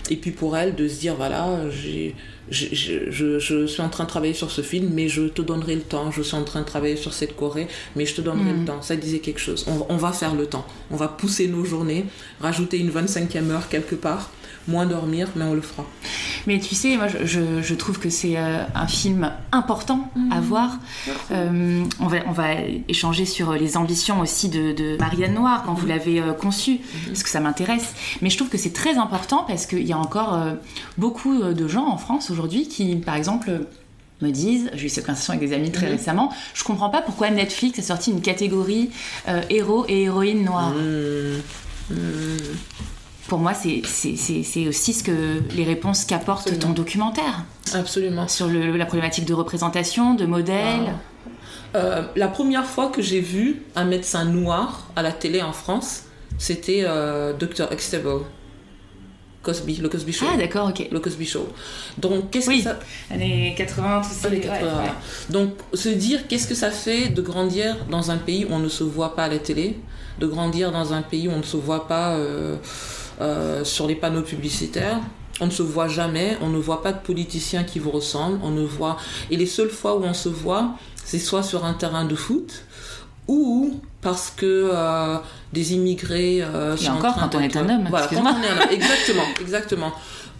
Et 0.09 0.17
puis 0.17 0.31
pour 0.31 0.57
elle, 0.57 0.75
de 0.75 0.87
se 0.87 0.99
dire, 0.99 1.15
voilà, 1.15 1.69
j'ai 1.71 2.15
je, 2.49 2.67
je, 2.73 3.39
je, 3.39 3.65
suis 3.65 3.81
en 3.81 3.89
train 3.89 4.03
de 4.03 4.09
travailler 4.09 4.33
sur 4.33 4.51
ce 4.51 4.61
film, 4.61 4.91
mais 4.93 5.09
je 5.09 5.23
te 5.23 5.41
donnerai 5.41 5.75
le 5.75 5.81
temps. 5.81 6.11
Je 6.11 6.21
suis 6.21 6.35
en 6.35 6.43
train 6.43 6.61
de 6.61 6.65
travailler 6.65 6.95
sur 6.95 7.13
cette 7.13 7.35
Corée, 7.35 7.67
mais 7.95 8.05
je 8.05 8.15
te 8.15 8.21
donnerai 8.21 8.51
le 8.51 8.59
mm. 8.59 8.65
temps. 8.65 8.81
Ça 8.81 8.95
disait 8.95 9.19
quelque 9.19 9.39
chose. 9.39 9.65
On, 9.67 9.85
on, 9.89 9.97
va 9.97 10.11
faire 10.11 10.35
le 10.35 10.45
temps. 10.45 10.65
On 10.91 10.95
va 10.95 11.07
pousser 11.07 11.47
nos 11.47 11.65
journées, 11.65 12.05
rajouter 12.39 12.77
une 12.77 12.91
25e 12.91 13.49
heure 13.49 13.67
quelque 13.69 13.95
part, 13.95 14.29
moins 14.67 14.85
dormir, 14.85 15.29
mais 15.35 15.43
on 15.43 15.53
le 15.53 15.61
fera. 15.61 15.85
Mais 16.47 16.59
tu 16.59 16.75
sais, 16.75 16.97
moi, 16.97 17.07
je, 17.07 17.61
je 17.61 17.73
trouve 17.73 17.99
que 17.99 18.09
c'est 18.09 18.37
euh, 18.37 18.63
un 18.73 18.87
film 18.87 19.31
important 19.51 20.11
à 20.31 20.35
mhm. 20.35 20.41
voir. 20.41 20.77
Euh, 21.31 21.83
on, 21.99 22.07
va, 22.07 22.17
on 22.27 22.31
va 22.31 22.53
échanger 22.87 23.25
sur 23.25 23.53
les 23.53 23.77
ambitions 23.77 24.19
aussi 24.19 24.49
de, 24.49 24.73
de 24.73 24.97
Marianne 24.97 25.33
Noire 25.33 25.63
quand 25.65 25.73
vous 25.73 25.85
mhm. 25.85 25.89
l'avez 25.89 26.19
euh, 26.19 26.33
conçue, 26.33 26.73
mhm. 26.73 27.07
parce 27.07 27.23
que 27.23 27.29
ça 27.29 27.39
m'intéresse. 27.39 27.93
Mais 28.21 28.29
je 28.29 28.37
trouve 28.37 28.49
que 28.49 28.57
c'est 28.57 28.73
très 28.73 28.97
important 28.97 29.43
parce 29.47 29.65
qu'il 29.65 29.85
y 29.85 29.93
a 29.93 29.97
encore 29.97 30.39
beaucoup 30.97 31.41
de 31.41 31.67
gens 31.67 31.87
en 31.87 31.97
France 31.97 32.29
aujourd'hui 32.31 32.67
qui, 32.67 32.95
par 32.97 33.15
exemple, 33.15 33.51
me 34.21 34.31
disent, 34.31 34.69
j'ai 34.73 34.85
eu 34.85 34.89
cette 34.89 35.05
conversation 35.05 35.33
avec 35.33 35.47
des 35.47 35.55
amis 35.55 35.71
très 35.71 35.87
récemment, 35.87 36.31
je 36.53 36.63
comprends 36.63 36.89
pas 36.89 37.01
pourquoi 37.01 37.29
Netflix 37.29 37.79
a 37.79 37.81
sorti 37.81 38.11
une 38.11 38.21
catégorie 38.21 38.89
héros 39.49 39.85
et 39.87 40.03
héroïnes 40.03 40.45
noires. 40.45 40.71
Mmh. 40.71 41.93
Mmh 41.93 41.95
pour 43.27 43.39
moi, 43.39 43.53
c'est 43.53 43.81
aussi 44.67 44.93
ce 44.93 45.03
que 45.03 45.41
les 45.55 45.63
réponses 45.63 46.05
qu'apporte 46.05 46.57
ton 46.59 46.71
documentaire. 46.71 47.45
Absolument. 47.73 48.27
Sur 48.27 48.47
la 48.47 48.85
problématique 48.85 49.25
de 49.25 49.33
représentation, 49.33 50.13
de 50.13 50.25
modèle. 50.25 50.93
Euh, 51.75 52.03
la 52.15 52.27
première 52.27 52.65
fois 52.65 52.89
que 52.89 53.01
j'ai 53.01 53.19
vu 53.19 53.63
un 53.75 53.85
médecin 53.85 54.25
noir 54.25 54.89
à 54.95 55.01
la 55.01 55.11
télé 55.11 55.41
en 55.41 55.51
France, 55.51 56.03
c'était 56.37 56.83
euh, 56.85 57.33
Dr. 57.33 57.71
Extable. 57.71 58.21
Cosby, 59.41 59.75
le 59.75 59.89
Cosby 59.89 60.11
Show. 60.11 60.25
Ah 60.33 60.37
d'accord, 60.37 60.69
ok. 60.69 60.87
Le 60.91 60.99
Cosby 60.99 61.25
Show. 61.25 61.47
Donc 61.99 62.31
qu'est-ce 62.31 62.49
que 62.49 62.61
ça... 62.61 62.79
Années 63.11 63.53
80, 63.55 64.01
tout 64.01 64.09
ça. 64.09 64.29
80. 64.29 64.83
Donc 65.29 65.49
se 65.73 65.89
dire 65.89 66.27
qu'est-ce 66.27 66.47
que 66.47 66.55
ça 66.55 66.71
fait 66.71 67.09
de 67.09 67.21
grandir 67.21 67.75
dans 67.91 68.09
un 68.09 68.17
pays 68.17 68.45
où 68.45 68.53
on 68.53 68.59
ne 68.59 68.69
se 68.69 68.83
voit 68.83 69.15
pas 69.15 69.25
à 69.25 69.27
la 69.27 69.37
télé, 69.37 69.77
de 70.19 70.25
grandir 70.25 70.71
dans 70.71 70.93
un 70.93 71.03
pays 71.03 71.27
où 71.27 71.31
on 71.31 71.37
ne 71.37 71.43
se 71.43 71.57
voit 71.57 71.87
pas... 71.87 72.13
Euh, 72.13 72.55
euh, 73.21 73.63
sur 73.63 73.87
les 73.87 73.95
panneaux 73.95 74.21
publicitaires. 74.21 74.99
On 75.41 75.47
ne 75.47 75.51
se 75.51 75.63
voit 75.63 75.87
jamais, 75.87 76.37
on 76.41 76.49
ne 76.49 76.57
voit 76.57 76.81
pas 76.81 76.93
de 76.93 76.99
politiciens 76.99 77.63
qui 77.63 77.79
vous 77.79 77.91
ressemblent, 77.91 78.39
on 78.41 78.51
ne 78.51 78.63
voit... 78.63 78.97
Et 79.29 79.35
les 79.35 79.45
seules 79.45 79.69
fois 79.69 79.97
où 79.97 80.03
on 80.03 80.13
se 80.13 80.29
voit, 80.29 80.75
c'est 81.03 81.19
soit 81.19 81.43
sur 81.43 81.65
un 81.65 81.73
terrain 81.73 82.05
de 82.05 82.15
foot, 82.15 82.63
ou 83.27 83.79
parce 84.01 84.31
que 84.35 84.69
euh, 84.71 85.17
des 85.51 85.73
immigrés 85.73 86.41
euh, 86.43 86.77
sont 86.77 86.91
encore 86.91 87.15
quand 87.15 87.35
on 87.35 87.39
est 87.39 87.55
un 87.57 87.67
homme. 87.67 87.87
Voilà, 87.89 88.07
quand 88.07 88.17
on 88.17 88.25
est 88.25 88.47
un 88.47 88.61
homme. 88.61 88.69
Exactement, 88.71 89.23
exactement. 89.41 89.91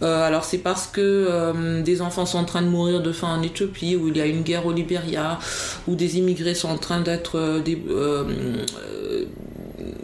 Euh, 0.02 0.26
alors 0.26 0.44
c'est 0.44 0.58
parce 0.58 0.86
que 0.86 1.80
des 1.82 2.02
enfants 2.02 2.26
sont 2.26 2.38
en 2.38 2.44
train 2.44 2.62
de 2.62 2.68
mourir 2.68 3.02
de 3.02 3.12
faim 3.12 3.28
en 3.28 3.42
Éthiopie, 3.42 3.96
où 3.96 4.08
il 4.08 4.16
y 4.16 4.20
a 4.20 4.26
une 4.26 4.42
guerre 4.42 4.66
au 4.66 4.72
Libéria, 4.72 5.38
où 5.88 5.94
des 5.94 6.18
immigrés 6.18 6.54
sont 6.54 6.68
en 6.68 6.78
train 6.78 7.00
d'être 7.00 7.60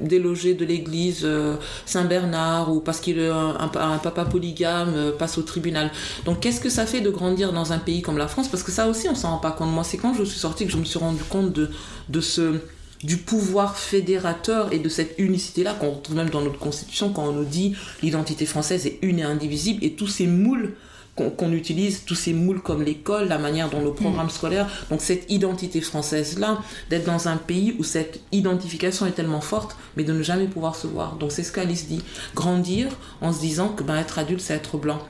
délogé 0.01 0.55
de 0.55 0.65
l'église 0.65 1.23
euh, 1.25 1.57
Saint-Bernard 1.87 2.73
ou 2.73 2.81
parce 2.81 3.01
qu'il 3.01 3.19
un, 3.21 3.57
un, 3.59 3.99
papa 3.99 4.25
polygame 4.25 4.93
euh, 4.95 5.13
passe 5.13 5.39
au 5.39 5.43
tribunal. 5.43 5.91
Donc 6.25 6.41
qu'est-ce 6.41 6.61
que 6.61 6.71
ça 6.71 6.87
fait 6.87 7.01
de 7.01 7.11
grandir 7.11 7.53
dans 7.53 7.73
un 7.73 7.79
pays 7.79 8.03
comme 8.03 8.19
la 8.19 8.29
France? 8.29 8.49
Parce 8.49 8.63
que 8.63 8.73
ça 8.73 8.89
aussi 8.89 9.09
on 9.09 9.15
s'en 9.15 9.31
rend 9.31 9.39
pas 9.39 9.53
compte. 9.53 9.71
Moi 9.71 9.85
c'est 9.85 9.97
quand 9.97 10.15
je 10.15 10.25
suis 10.25 10.39
sortie 10.39 10.67
que 10.67 10.73
je 10.73 10.79
me 10.79 10.85
suis 10.85 10.99
rendu 10.99 11.23
compte 11.25 11.53
de, 11.53 11.71
de 12.09 12.21
ce 12.21 12.61
du 13.03 13.17
pouvoir 13.17 13.77
fédérateur 13.79 14.73
et 14.73 14.79
de 14.79 14.89
cette 14.89 15.15
unicité-là 15.19 15.75
qu'on 15.75 15.91
retrouve 15.91 16.17
même 16.17 16.31
dans 16.31 16.41
notre 16.41 16.61
constitution 16.61 17.13
quand 17.13 17.25
on 17.25 17.33
nous 17.33 17.45
dit 17.45 17.75
l'identité 18.01 18.47
française 18.47 18.87
est 18.87 19.01
une 19.03 19.19
et 19.19 19.25
indivisible 19.25 19.85
et 19.85 19.95
tous 19.95 20.07
ces 20.07 20.29
moules 20.29 20.75
qu'on 21.15 21.53
utilise 21.53 22.05
tous 22.05 22.15
ces 22.15 22.33
moules 22.33 22.63
comme 22.63 22.83
l'école, 22.83 23.29
la 23.29 23.39
manière 23.39 23.69
dont 23.69 23.81
nos 23.81 23.93
programmes 23.93 24.27
mm. 24.27 24.31
scolaires, 24.31 24.87
donc 24.91 25.03
cette 25.03 25.31
identité 25.31 25.81
française-là, 25.81 26.59
d'être 26.89 27.05
dans 27.05 27.29
un 27.29 27.37
pays 27.37 27.77
où 27.79 27.85
cette 27.85 28.21
identification 28.33 29.07
est 29.07 29.13
tellement 29.13 29.43
forte, 29.43 29.77
mais 29.97 30.05
de 30.05 30.13
ne 30.13 30.23
jamais 30.23 30.47
pouvoir 30.47 30.75
se 30.75 30.87
voir. 30.87 31.17
Donc 31.17 31.33
c'est 31.33 31.43
ce 31.43 31.53
qu'Alice 31.53 31.87
dit, 31.87 32.03
grandir 32.35 32.89
en 33.21 33.33
se 33.33 33.41
disant 33.41 33.69
que 33.69 33.83
ben, 33.83 33.97
être 33.97 34.19
adulte, 34.19 34.41
c'est 34.41 34.55
être 34.55 34.79
blanc. 34.79 35.01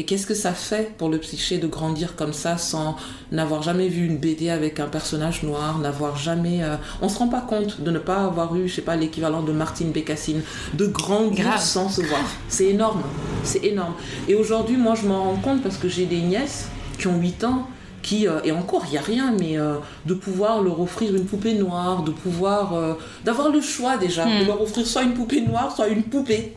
Et 0.00 0.04
qu'est-ce 0.04 0.26
que 0.26 0.32
ça 0.32 0.54
fait 0.54 0.96
pour 0.96 1.10
le 1.10 1.18
psyché 1.18 1.58
de 1.58 1.66
grandir 1.66 2.16
comme 2.16 2.32
ça 2.32 2.56
sans 2.56 2.96
n'avoir 3.32 3.60
jamais 3.60 3.88
vu 3.88 4.06
une 4.06 4.16
BD 4.16 4.48
avec 4.48 4.80
un 4.80 4.86
personnage 4.86 5.42
noir, 5.42 5.76
n'avoir 5.78 6.16
jamais... 6.16 6.64
Euh, 6.64 6.76
on 7.02 7.10
se 7.10 7.18
rend 7.18 7.28
pas 7.28 7.42
compte 7.42 7.82
de 7.82 7.90
ne 7.90 7.98
pas 7.98 8.24
avoir 8.24 8.56
eu, 8.56 8.66
je 8.66 8.76
sais 8.76 8.80
pas, 8.80 8.96
l'équivalent 8.96 9.42
de 9.42 9.52
Martine 9.52 9.92
Bécassine, 9.92 10.40
de 10.72 10.86
grandir 10.86 11.60
sans 11.60 11.90
se 11.90 12.00
voir. 12.00 12.24
C'est 12.48 12.68
énorme, 12.68 13.02
c'est 13.44 13.62
énorme. 13.62 13.92
Et 14.26 14.34
aujourd'hui, 14.34 14.78
moi, 14.78 14.94
je 14.94 15.06
m'en 15.06 15.22
rends 15.22 15.36
compte 15.36 15.62
parce 15.62 15.76
que 15.76 15.90
j'ai 15.90 16.06
des 16.06 16.22
nièces 16.22 16.68
qui 16.98 17.06
ont 17.06 17.18
8 17.20 17.44
ans 17.44 17.68
qui, 18.00 18.26
euh, 18.26 18.40
et 18.42 18.52
encore, 18.52 18.84
il 18.86 18.92
n'y 18.92 18.96
a 18.96 19.02
rien, 19.02 19.34
mais 19.38 19.58
euh, 19.58 19.74
de 20.06 20.14
pouvoir 20.14 20.62
leur 20.62 20.80
offrir 20.80 21.14
une 21.14 21.26
poupée 21.26 21.52
noire, 21.52 22.04
de 22.04 22.10
pouvoir, 22.10 22.96
d'avoir 23.22 23.50
le 23.50 23.60
choix 23.60 23.98
déjà, 23.98 24.24
de 24.24 24.44
hmm. 24.44 24.46
leur 24.46 24.62
offrir 24.62 24.86
soit 24.86 25.02
une 25.02 25.12
poupée 25.12 25.42
noire, 25.42 25.76
soit 25.76 25.88
une 25.88 26.04
poupée 26.04 26.54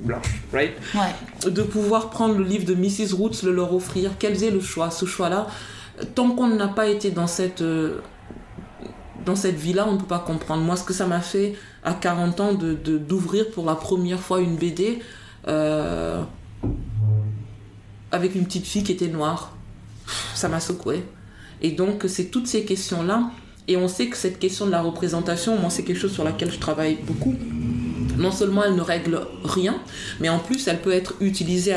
blanche, 0.00 0.42
right? 0.52 0.72
De 1.44 1.62
pouvoir 1.62 2.10
prendre 2.10 2.36
le 2.38 2.44
livre 2.44 2.64
de 2.64 2.74
Mrs. 2.74 3.14
Roots, 3.14 3.42
le 3.42 3.52
leur 3.52 3.74
offrir, 3.74 4.12
quels 4.18 4.42
aient 4.44 4.50
le 4.50 4.60
choix, 4.60 4.90
ce 4.90 5.06
choix-là? 5.06 5.46
Tant 6.14 6.30
qu'on 6.30 6.48
n'a 6.48 6.68
pas 6.68 6.86
été 6.88 7.10
dans 7.10 7.26
cette, 7.26 7.62
euh, 7.62 7.98
dans 9.24 9.34
cette 9.34 9.56
vie-là, 9.56 9.86
on 9.88 9.94
ne 9.94 9.98
peut 9.98 10.06
pas 10.06 10.20
comprendre. 10.20 10.62
Moi, 10.62 10.76
ce 10.76 10.84
que 10.84 10.92
ça 10.92 11.06
m'a 11.06 11.20
fait 11.20 11.54
à 11.82 11.94
40 11.94 12.40
ans 12.40 12.52
d'ouvrir 12.52 12.78
de, 12.84 12.98
d'ouvrir 12.98 13.50
pour 13.50 13.66
la 13.66 13.74
première 13.74 14.20
fois 14.20 14.40
une 14.40 14.56
BD 14.56 15.00
euh, 15.48 16.22
avec 18.12 18.34
une 18.34 18.44
petite 18.44 18.66
fille 18.66 18.84
qui 18.84 18.92
était 18.92 19.08
noire, 19.08 19.56
ça 20.34 20.48
m'a 20.48 20.60
secoué. 20.60 21.04
Et 21.60 21.72
donc, 21.72 22.04
c'est 22.08 22.26
toutes 22.26 22.46
ces 22.46 22.64
questions-là. 22.64 23.30
Et 23.66 23.76
on 23.76 23.88
sait 23.88 24.06
que 24.06 24.16
cette 24.16 24.38
question 24.38 24.66
de 24.66 24.70
la 24.70 24.80
représentation, 24.80 25.58
moi, 25.58 25.68
c'est 25.68 25.82
quelque 25.82 25.98
chose 25.98 26.12
sur 26.12 26.24
laquelle 26.24 26.50
je 26.50 26.58
travaille 26.58 26.98
beaucoup 27.02 27.34
non 28.18 28.30
seulement 28.30 28.64
elle 28.64 28.74
ne 28.74 28.82
règle 28.82 29.20
rien, 29.44 29.76
mais 30.20 30.28
en 30.28 30.38
plus 30.38 30.66
elle 30.68 30.80
peut 30.80 30.92
être 30.92 31.14
utilisée 31.20 31.74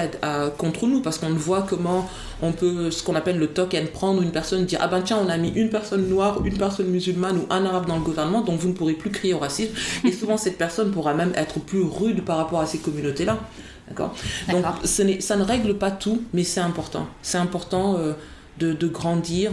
contre 0.58 0.88
nous 0.88 1.02
parce 1.02 1.18
qu'on 1.18 1.30
voit 1.30 1.66
comment 1.68 2.10
on 2.42 2.52
peut, 2.52 2.90
ce 2.92 3.04
qu'on 3.04 3.16
appelle 3.16 3.38
le 3.38 3.48
token, 3.48 3.88
prendre 3.88 4.22
une 4.22 4.32
personne, 4.32 4.66
dire 4.66 4.80
ah 4.82 4.88
ben 4.88 5.02
tiens 5.02 5.20
on 5.24 5.30
a 5.30 5.38
mis 5.38 5.50
une 5.50 5.70
personne 5.70 6.08
noire, 6.08 6.44
une 6.46 6.58
personne 6.58 6.88
musulmane 6.88 7.38
ou 7.38 7.46
un 7.50 7.66
arabe 7.66 7.88
dans 7.88 7.98
le 7.98 8.02
gouvernement, 8.04 8.42
donc 8.42 8.60
vous 8.60 8.70
ne 8.70 8.74
pourrez 8.74 8.94
plus 8.94 9.12
crier 9.12 9.34
au 9.34 9.40
racisme. 9.40 9.74
Et 10.06 10.12
souvent 10.12 10.38
cette 10.38 10.58
personne 10.58 10.92
pourra 10.92 11.14
même 11.14 11.32
être 11.36 11.60
plus 11.60 11.84
rude 11.84 12.24
par 12.24 12.38
rapport 12.38 12.60
à 12.60 12.66
ces 12.66 12.80
communautés-là. 12.80 13.38
D'accord? 13.88 14.16
Donc 14.50 14.64
ça 14.84 15.36
ne 15.36 15.44
règle 15.44 15.76
pas 15.76 15.92
tout, 15.92 16.24
mais 16.34 16.44
c'est 16.44 16.62
important. 16.62 17.08
C'est 17.22 17.38
important. 17.38 17.98
Euh, 17.98 18.14
de, 18.66 18.88
grandir 18.88 19.52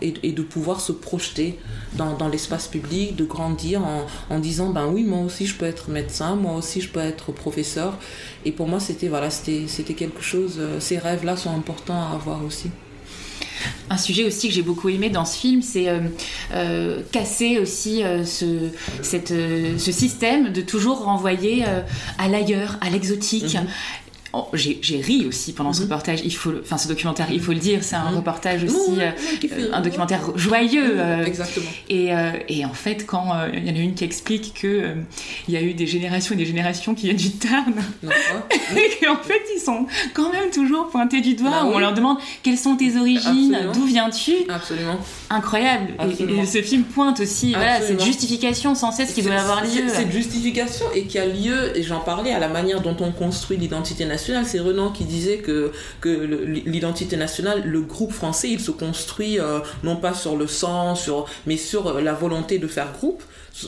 et, 0.00 0.32
de 0.32 0.42
pouvoir 0.42 0.80
se 0.80 0.92
projeter 0.92 1.58
dans, 1.94 2.28
l'espace 2.28 2.68
public, 2.68 3.16
de 3.16 3.24
grandir 3.24 3.82
en, 4.30 4.38
disant 4.38 4.70
ben 4.70 4.86
oui, 4.86 5.02
moi 5.02 5.20
aussi 5.20 5.46
je 5.46 5.54
peux 5.54 5.66
être 5.66 5.90
médecin, 5.90 6.36
moi 6.36 6.54
aussi 6.54 6.80
je 6.80 6.88
peux 6.88 7.00
être 7.00 7.32
professeur. 7.32 7.98
Et 8.44 8.52
pour 8.52 8.68
moi, 8.68 8.80
c'était 8.80 9.08
voilà, 9.08 9.30
c'était 9.30 9.94
quelque 9.94 10.22
chose, 10.22 10.56
euh, 10.58 10.80
ces 10.80 10.98
rêves-là 10.98 11.36
sont 11.36 11.50
importants 11.50 12.00
à 12.00 12.14
avoir 12.14 12.44
aussi. 12.44 12.70
Un 13.90 13.96
sujet 13.96 14.24
aussi 14.24 14.48
que 14.48 14.54
j'ai 14.54 14.62
beaucoup 14.62 14.88
aimé 14.88 15.10
dans 15.10 15.24
ce 15.24 15.38
film, 15.38 15.62
c'est 15.62 15.88
euh, 15.88 16.00
euh, 16.52 17.02
casser 17.10 17.58
aussi 17.58 18.02
ce, 18.24 18.68
cette, 19.02 19.32
ce 19.32 19.92
système 19.92 20.52
de 20.52 20.60
toujours 20.60 21.04
renvoyer 21.04 21.64
à 22.18 22.28
l'ailleurs, 22.28 22.78
à 22.80 22.90
l'exotique. 22.90 23.54
Mhm 23.54 23.66
j'ai 24.52 25.00
ri 25.00 25.26
aussi 25.26 25.52
pendant 25.52 25.72
ce 25.72 25.80
mhm. 25.80 25.86
reportage. 25.86 26.20
Il 26.24 26.34
faut, 26.34 26.52
enfin 26.60 26.78
ce 26.78 26.88
documentaire, 26.88 27.28
il 27.30 27.40
faut 27.40 27.52
le 27.52 27.58
dire, 27.58 27.82
c'est 27.82 27.96
un 27.96 28.10
mhm. 28.10 28.16
reportage 28.16 28.64
aussi, 28.64 29.00
euh, 29.00 29.70
un 29.72 29.80
documentaire 29.80 30.20
joyeux. 30.36 30.98
Euh, 30.98 31.24
Exactement. 31.24 31.70
Et, 31.88 32.10
et, 32.48 32.64
en 32.64 32.74
fait, 32.74 33.06
quand 33.06 33.26
il 33.52 33.66
y 33.66 33.70
en 33.70 33.74
a 33.74 33.78
une 33.78 33.94
qui 33.94 34.04
explique 34.04 34.54
que 34.54 34.94
il 35.48 35.54
y 35.54 35.56
a 35.56 35.62
eu 35.62 35.74
des 35.74 35.86
générations 35.86 36.34
et 36.34 36.38
des 36.38 36.46
générations 36.46 36.94
qui 36.94 37.06
viennent 37.06 37.16
du 37.16 37.30
Tarn, 37.32 37.74
et 38.02 39.04
qu'en 39.04 39.16
fait 39.16 39.42
ils 39.54 39.60
sont 39.60 39.86
quand 40.14 40.32
même 40.32 40.50
toujours 40.50 40.88
pointés 40.88 41.20
du 41.20 41.34
doigt. 41.34 41.50
Bah 41.50 41.64
où 41.64 41.74
On 41.74 41.78
leur 41.78 41.94
demande 41.94 42.18
quelles 42.42 42.58
sont 42.58 42.76
tes 42.76 42.96
origines, 42.96 43.58
d'où 43.72 43.84
viens-tu? 43.84 44.32
Absolument. 44.48 44.98
Incroyable. 45.30 45.94
Et, 46.20 46.46
ce 46.46 46.62
film 46.62 46.84
pointe 46.84 47.20
aussi 47.20 47.52
voilà, 47.52 47.80
cette 47.80 48.02
justification 48.02 48.74
sans 48.74 48.92
cesse 48.92 49.12
qui 49.12 49.22
doit 49.22 49.34
avoir 49.34 49.62
lieu. 49.62 49.88
Cette 49.88 50.12
justification 50.12 50.86
et 50.94 51.04
qui 51.04 51.18
a 51.18 51.26
lieu, 51.26 51.76
et 51.76 51.82
j'en 51.82 52.00
parlais 52.00 52.32
à 52.32 52.38
la 52.38 52.48
manière 52.48 52.80
dont 52.80 52.96
on 53.00 53.12
construit 53.12 53.56
l'identité 53.56 54.04
nationale. 54.04 54.25
C'est 54.44 54.60
Renan 54.60 54.90
qui 54.90 55.04
disait 55.04 55.38
que, 55.38 55.72
l'identité 56.66 57.16
nationale, 57.16 57.62
le 57.64 57.80
groupe 57.80 58.12
français, 58.12 58.50
il 58.50 58.60
se 58.60 58.70
construit 58.70 59.38
euh, 59.38 59.60
non 59.84 59.96
pas 59.96 60.14
sur 60.14 60.36
le 60.36 60.46
sang, 60.46 60.94
mais 61.46 61.56
sur 61.56 61.86
euh, 61.86 62.00
la 62.00 62.12
volonté 62.12 62.58
de 62.58 62.66
faire 62.66 62.92
groupe 62.92 63.22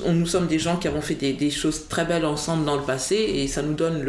nous 0.07 0.27
sommes 0.27 0.46
des 0.46 0.59
gens 0.59 0.77
qui 0.77 0.87
avons 0.88 1.01
fait 1.01 1.14
des, 1.14 1.51
choses 1.51 1.88
très 1.88 2.05
belles 2.05 2.24
ensemble 2.24 2.64
dans 2.64 2.77
le 2.77 2.83
passé 2.83 3.14
et 3.16 3.48
ça 3.48 3.62
nous 3.62 3.74
donne 3.74 4.05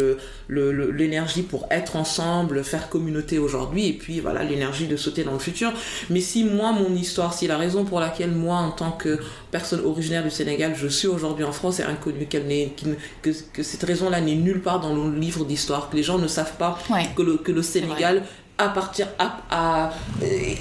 l'énergie 0.50 1.42
le, 1.42 1.48
pour 1.48 1.68
être 1.72 1.96
ensemble, 1.96 2.64
faire 2.64 2.90
communauté 2.90 3.40
aujourd'hui 3.40 3.88
et 3.88 3.94
puis 3.94 4.20
voilà 4.20 4.44
l'énergie 4.44 4.88
de 4.88 4.98
sauter 4.98 5.24
dans 5.24 5.34
le 5.34 5.40
futur. 5.40 5.72
Mais 6.10 6.20
si 6.20 6.44
moi, 6.44 6.72
mon 6.74 6.94
histoire, 6.96 7.34
si 7.34 7.48
la 7.48 7.58
raison 7.58 7.86
pour 7.86 8.00
laquelle 8.00 8.32
moi, 8.32 8.58
en 8.58 8.72
tant 8.72 8.92
que 8.92 9.20
personne 9.52 9.80
originaire 9.86 10.24
du 10.24 10.32
Sénégal, 10.32 10.76
je 10.76 10.88
suis 10.88 11.08
aujourd'hui 11.08 11.46
en 11.46 11.52
France 11.52 11.80
est 11.80 11.84
inconnue, 11.84 12.28
que, 12.28 13.30
que, 13.54 13.64
cette 13.64 13.84
raison-là 13.84 14.22
n'est 14.22 14.36
nulle 14.36 14.62
part 14.62 14.82
dans 14.82 14.94
le 14.94 15.18
livre 15.18 15.46
d'histoire, 15.46 15.90
que 15.90 15.96
les 15.96 16.04
gens 16.04 16.18
ne 16.18 16.28
savent 16.28 16.58
pas 16.58 16.78
que, 17.16 17.22
le, 17.22 17.38
que 17.38 17.52
le 17.52 17.62
Sénégal 17.62 18.24
à 18.60 18.68
partir 18.68 19.08
a, 19.18 19.90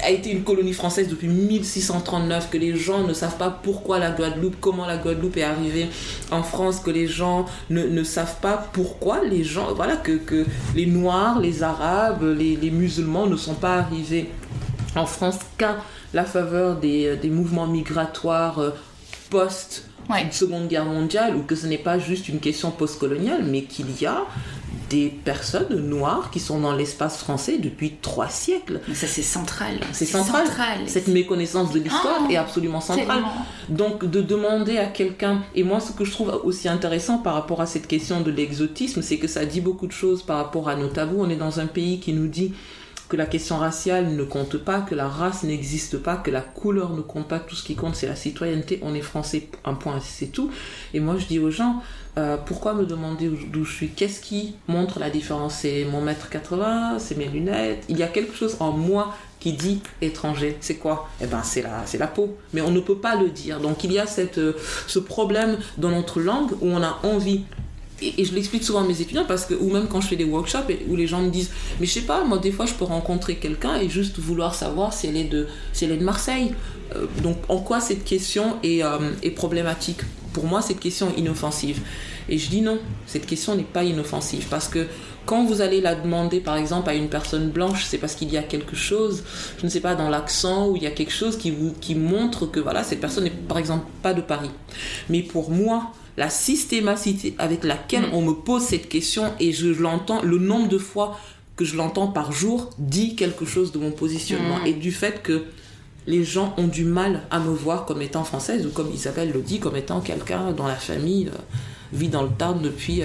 été 0.09 0.31
une 0.31 0.43
colonie 0.43 0.73
française 0.73 1.09
depuis 1.09 1.27
1639, 1.27 2.49
que 2.49 2.57
les 2.57 2.75
gens 2.75 3.03
ne 3.03 3.13
savent 3.13 3.37
pas 3.37 3.49
pourquoi 3.49 3.99
la 3.99 4.09
Guadeloupe, 4.11 4.55
comment 4.61 4.87
la 4.87 4.97
Guadeloupe 4.97 5.35
est 5.37 5.43
arrivée 5.43 5.89
en 6.31 6.41
France, 6.41 6.79
que 6.79 6.89
les 6.89 7.07
gens 7.07 7.45
ne, 7.69 8.03
savent 8.03 8.39
pas 8.41 8.69
pourquoi 8.71 9.23
les 9.23 9.43
gens, 9.43 9.73
voilà, 9.75 9.97
que, 9.97 10.13
que 10.13 10.45
les 10.75 10.85
Noirs, 10.85 11.39
les 11.39 11.61
Arabes, 11.61 12.23
les, 12.23 12.55
les, 12.55 12.71
musulmans 12.71 13.27
ne 13.27 13.35
sont 13.35 13.55
pas 13.55 13.75
arrivés 13.75 14.29
en 14.95 15.05
France 15.05 15.39
qu'à 15.57 15.75
la 16.13 16.23
faveur 16.23 16.77
des, 16.77 17.17
des 17.17 17.29
mouvements 17.29 17.67
migratoires 17.67 18.61
post 20.09 20.33
Seconde 20.33 20.67
Guerre 20.67 20.85
mondiale, 20.85 21.35
ou 21.35 21.43
que 21.43 21.55
ce 21.55 21.67
n'est 21.67 21.77
pas 21.77 21.99
juste 21.99 22.29
une 22.29 22.39
question 22.39 22.71
postcoloniale, 22.71 23.43
mais 23.43 23.63
qu'il 23.63 23.87
y 24.01 24.05
a 24.05 24.25
des 24.89 25.09
personnes 25.23 25.87
noires 25.87 26.31
qui 26.31 26.39
sont 26.39 26.59
dans 26.59 26.75
l'espace 26.75 27.17
français 27.19 27.59
depuis 27.59 27.93
trois 28.01 28.27
siècles. 28.27 28.81
Mais 28.87 28.95
ça, 28.95 29.07
c'est 29.07 29.21
central. 29.21 29.79
C'est 29.91 30.05
central. 30.05 30.47
Cette 30.87 31.07
méconnaissance 31.07 31.71
de 31.71 31.79
l'histoire 31.79 32.21
oh, 32.25 32.31
est 32.31 32.37
absolument 32.37 32.81
centrale. 32.81 33.23
Donc, 33.69 34.05
de 34.05 34.21
demander 34.21 34.77
à 34.77 34.87
quelqu'un, 34.87 35.43
et 35.55 35.63
moi, 35.63 35.79
ce 35.79 35.91
que 35.91 36.05
je 36.05 36.11
trouve 36.11 36.41
aussi 36.43 36.67
intéressant 36.67 37.19
par 37.19 37.35
rapport 37.35 37.61
à 37.61 37.67
cette 37.67 37.87
question 37.87 38.21
de 38.21 38.31
l'exotisme, 38.31 39.01
c'est 39.01 39.17
que 39.17 39.27
ça 39.27 39.45
dit 39.45 39.61
beaucoup 39.61 39.87
de 39.87 39.91
choses 39.91 40.23
par 40.23 40.37
rapport 40.37 40.69
à 40.69 40.75
nos 40.75 40.87
tabous. 40.87 41.17
On 41.19 41.29
est 41.29 41.35
dans 41.35 41.59
un 41.59 41.67
pays 41.67 41.99
qui 41.99 42.13
nous 42.13 42.27
dit 42.27 42.53
que 43.09 43.17
la 43.17 43.25
question 43.25 43.57
raciale 43.57 44.15
ne 44.15 44.23
compte 44.23 44.57
pas, 44.57 44.81
que 44.81 44.93
la 44.93 45.07
race 45.07 45.43
n'existe 45.43 45.97
pas, 45.97 46.15
que 46.15 46.29
la 46.29 46.41
couleur 46.41 46.93
ne 46.93 47.01
compte 47.01 47.27
pas, 47.27 47.39
tout 47.39 47.55
ce 47.55 47.63
qui 47.63 47.75
compte 47.75 47.95
c'est 47.95 48.07
la 48.07 48.15
citoyenneté, 48.15 48.79
on 48.83 48.93
est 48.93 49.01
français, 49.01 49.47
un 49.65 49.73
point, 49.73 49.99
c'est 49.99 50.27
tout. 50.27 50.51
Et 50.93 50.99
moi 50.99 51.15
je 51.17 51.25
dis 51.25 51.39
aux 51.39 51.49
gens, 51.49 51.81
euh, 52.17 52.37
pourquoi 52.37 52.75
me 52.75 52.85
demander 52.85 53.29
d'où 53.51 53.65
je 53.65 53.73
suis? 53.73 53.89
Qu'est-ce 53.89 54.21
qui 54.21 54.55
montre 54.67 54.99
la 54.99 55.09
différence? 55.09 55.55
C'est 55.55 55.85
mon 55.85 56.01
mètre 56.01 56.29
80, 56.29 56.99
c'est 56.99 57.17
mes 57.17 57.27
lunettes? 57.27 57.83
Il 57.89 57.97
y 57.97 58.03
a 58.03 58.07
quelque 58.07 58.35
chose 58.35 58.57
en 58.59 58.71
moi 58.71 59.13
qui 59.39 59.53
dit 59.53 59.81
étranger. 60.01 60.57
C'est 60.59 60.75
quoi? 60.75 61.09
Eh 61.21 61.25
ben 61.25 61.41
c'est 61.43 61.61
la, 61.61 61.83
c'est 61.85 61.97
la 61.97 62.07
peau. 62.07 62.37
Mais 62.53 62.61
on 62.61 62.71
ne 62.71 62.79
peut 62.79 62.97
pas 62.97 63.15
le 63.15 63.29
dire. 63.29 63.59
Donc 63.59 63.83
il 63.83 63.91
y 63.91 63.99
a 63.99 64.05
euh, 64.37 64.53
ce 64.87 64.99
problème 64.99 65.57
dans 65.77 65.89
notre 65.89 66.19
langue 66.19 66.51
où 66.61 66.67
on 66.67 66.83
a 66.83 66.99
envie 67.03 67.45
et, 68.01 68.25
je 68.25 68.33
l'explique 68.33 68.63
souvent 68.63 68.81
à 68.81 68.87
mes 68.87 69.01
étudiants 69.01 69.25
parce 69.27 69.45
que, 69.45 69.53
ou 69.53 69.69
même 69.71 69.87
quand 69.87 70.01
je 70.01 70.07
fais 70.07 70.15
des 70.15 70.23
workshops 70.23 70.71
où 70.87 70.95
les 70.95 71.07
gens 71.07 71.21
me 71.21 71.29
disent, 71.29 71.51
mais 71.79 71.85
je 71.85 71.91
sais 71.91 72.01
pas, 72.01 72.23
moi 72.23 72.37
des 72.37 72.51
fois 72.51 72.65
je 72.65 72.73
peux 72.73 72.85
rencontrer 72.85 73.35
quelqu'un 73.35 73.75
et 73.77 73.89
juste 73.89 74.19
vouloir 74.19 74.55
savoir 74.55 74.93
si 74.93 75.07
elle 75.07 75.17
est 75.17 75.23
de, 75.25 75.47
si 75.73 75.85
elle 75.85 75.91
est 75.91 75.97
de 75.97 76.05
Marseille. 76.05 76.53
Euh, 76.95 77.05
donc 77.23 77.37
en 77.49 77.57
quoi 77.57 77.79
cette 77.79 78.03
question 78.03 78.57
est, 78.63 78.81
est 79.23 79.31
problématique? 79.31 79.99
Pour 80.33 80.45
moi, 80.45 80.61
cette 80.61 80.79
question 80.79 81.09
est 81.09 81.19
inoffensive. 81.19 81.81
Et 82.29 82.37
je 82.37 82.49
dis 82.49 82.61
non, 82.61 82.77
cette 83.07 83.25
question 83.25 83.55
n'est 83.55 83.63
pas 83.63 83.83
inoffensive 83.83 84.45
parce 84.49 84.67
que 84.67 84.85
quand 85.25 85.45
vous 85.45 85.61
allez 85.61 85.81
la 85.81 85.95
demander 85.95 86.39
par 86.39 86.57
exemple 86.57 86.89
à 86.89 86.93
une 86.93 87.09
personne 87.09 87.49
blanche, 87.49 87.85
c'est 87.85 87.97
parce 87.97 88.15
qu'il 88.15 88.31
y 88.31 88.37
a 88.37 88.43
quelque 88.43 88.75
chose, 88.75 89.23
je 89.59 89.65
ne 89.65 89.69
sais 89.69 89.79
pas, 89.79 89.95
dans 89.95 90.09
l'accent 90.09 90.67
ou 90.67 90.75
il 90.75 90.83
y 90.83 90.87
a 90.87 90.91
quelque 90.91 91.13
chose 91.13 91.37
qui, 91.37 91.51
vous, 91.51 91.73
qui 91.79 91.95
montre 91.95 92.45
que 92.45 92.59
voilà, 92.59 92.83
cette 92.83 92.99
personne 92.99 93.25
n'est 93.25 93.29
par 93.31 93.57
exemple 93.57 93.85
pas 94.01 94.13
de 94.13 94.21
Paris. 94.21 94.51
Mais 95.09 95.21
pour 95.21 95.51
moi, 95.51 95.91
la 96.19 96.29
systématicité 96.29 97.33
avec 97.39 97.63
laquelle 97.63 98.03
mm. 98.03 98.13
on 98.13 98.21
me 98.21 98.33
pose 98.33 98.61
cette 98.63 98.89
question 98.89 99.31
et 99.39 99.53
je 99.53 99.69
l'entends, 99.69 100.21
le 100.21 100.37
nombre 100.37 100.67
de 100.67 100.77
fois 100.77 101.17
que 101.55 101.63
je 101.63 101.77
l'entends 101.77 102.07
par 102.07 102.33
jour 102.33 102.69
dit 102.77 103.15
quelque 103.15 103.45
chose 103.45 103.71
de 103.71 103.79
mon 103.79 103.91
positionnement 103.91 104.59
mm. 104.59 104.67
et 104.67 104.73
du 104.73 104.91
fait 104.91 105.23
que 105.23 105.45
les 106.07 106.25
gens 106.25 106.53
ont 106.57 106.67
du 106.67 106.83
mal 106.83 107.21
à 107.31 107.39
me 107.39 107.53
voir 107.53 107.85
comme 107.85 108.01
étant 108.01 108.25
française 108.25 108.65
ou 108.65 108.69
comme 108.69 108.91
Isabelle 108.93 109.31
le 109.31 109.41
dit, 109.41 109.59
comme 109.59 109.77
étant 109.77 110.01
quelqu'un 110.01 110.51
dans 110.51 110.67
la 110.67 110.75
famille. 110.75 111.27
Euh, 111.27 111.37
vit 111.91 112.09
dans 112.09 112.21
le 112.21 112.29
Tarn 112.29 112.61
depuis 112.61 113.01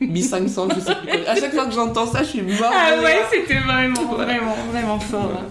1500, 0.00 0.68
euh, 0.68 0.74
je 0.74 0.80
sais 0.80 0.94
plus. 0.96 1.26
À 1.28 1.36
chaque 1.36 1.54
fois 1.54 1.66
que 1.66 1.72
j'entends 1.72 2.06
ça, 2.10 2.24
je 2.24 2.28
suis 2.28 2.42
morte. 2.42 2.74
Ah 2.74 3.00
ouais, 3.00 3.20
c'était 3.30 3.60
vraiment, 3.60 4.04
vraiment, 4.16 4.56
vraiment 4.72 4.98
fort. 4.98 5.42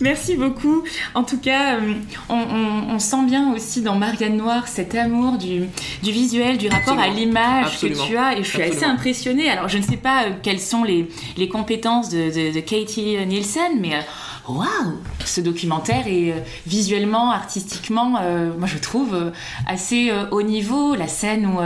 Merci 0.00 0.36
beaucoup. 0.36 0.82
En 1.14 1.24
tout 1.24 1.38
cas, 1.38 1.76
euh, 1.76 1.94
on, 2.28 2.98
sent 2.98 3.24
bien 3.26 3.52
aussi 3.52 3.82
dans 3.82 3.94
Marianne 3.94 4.36
Noire 4.36 4.68
cet 4.68 4.94
amour 4.94 5.38
du, 5.38 5.68
visuel, 6.02 6.58
du 6.58 6.68
rapport 6.68 6.98
à 6.98 7.08
l'image 7.08 7.80
que 7.80 7.86
tu 7.86 8.16
as. 8.16 8.38
Et 8.38 8.42
je 8.42 8.48
suis 8.48 8.62
assez 8.62 8.84
impressionnée. 8.84 9.50
Alors, 9.50 9.68
je 9.68 9.78
ne 9.78 9.82
sais 9.82 9.96
pas 9.96 10.24
euh, 10.24 10.30
quelles 10.42 10.60
sont 10.60 10.84
les, 10.84 11.08
compétences 11.48 12.10
de, 12.10 12.60
Katie 12.60 13.16
Nielsen, 13.26 13.78
mais 13.80 13.94
waouh, 14.48 14.98
ce 15.24 15.40
documentaire 15.40 16.06
est 16.06 16.32
euh, 16.32 16.40
visuellement, 16.66 17.30
artistiquement, 17.30 18.18
euh, 18.20 18.50
moi 18.56 18.66
je 18.66 18.78
trouve 18.78 19.14
euh, 19.14 19.30
assez 19.66 20.12
haut 20.30 20.42
niveau. 20.42 20.94
La 20.94 21.08
scène 21.08 21.46
où 21.46 21.58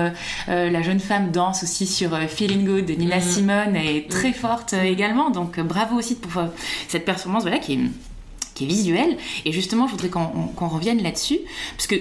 la 0.46 0.82
jeune 0.82 1.00
femme 1.00 1.30
danse 1.30 1.62
aussi 1.62 1.86
sur 1.86 2.16
Feeling 2.28 2.64
Good 2.64 2.86
de 2.86 2.94
Nina 2.94 3.18
mm. 3.18 3.22
Simone 3.22 3.76
est 3.76 4.10
très 4.10 4.30
mm. 4.30 4.34
forte 4.34 4.72
également. 4.72 5.30
Donc 5.30 5.60
bravo 5.60 5.96
aussi 5.96 6.14
pour 6.14 6.42
cette 6.88 7.04
performance 7.04 7.42
voilà, 7.42 7.58
qui 7.58 7.74
est 7.74 7.80
qui 8.56 8.64
est 8.64 8.68
visuelle. 8.68 9.16
Et 9.44 9.52
justement, 9.52 9.86
je 9.86 9.92
voudrais 9.92 10.08
qu'on 10.08 10.68
revienne 10.68 11.00
là-dessus, 11.02 11.38
parce 11.76 11.86
que 11.86 11.96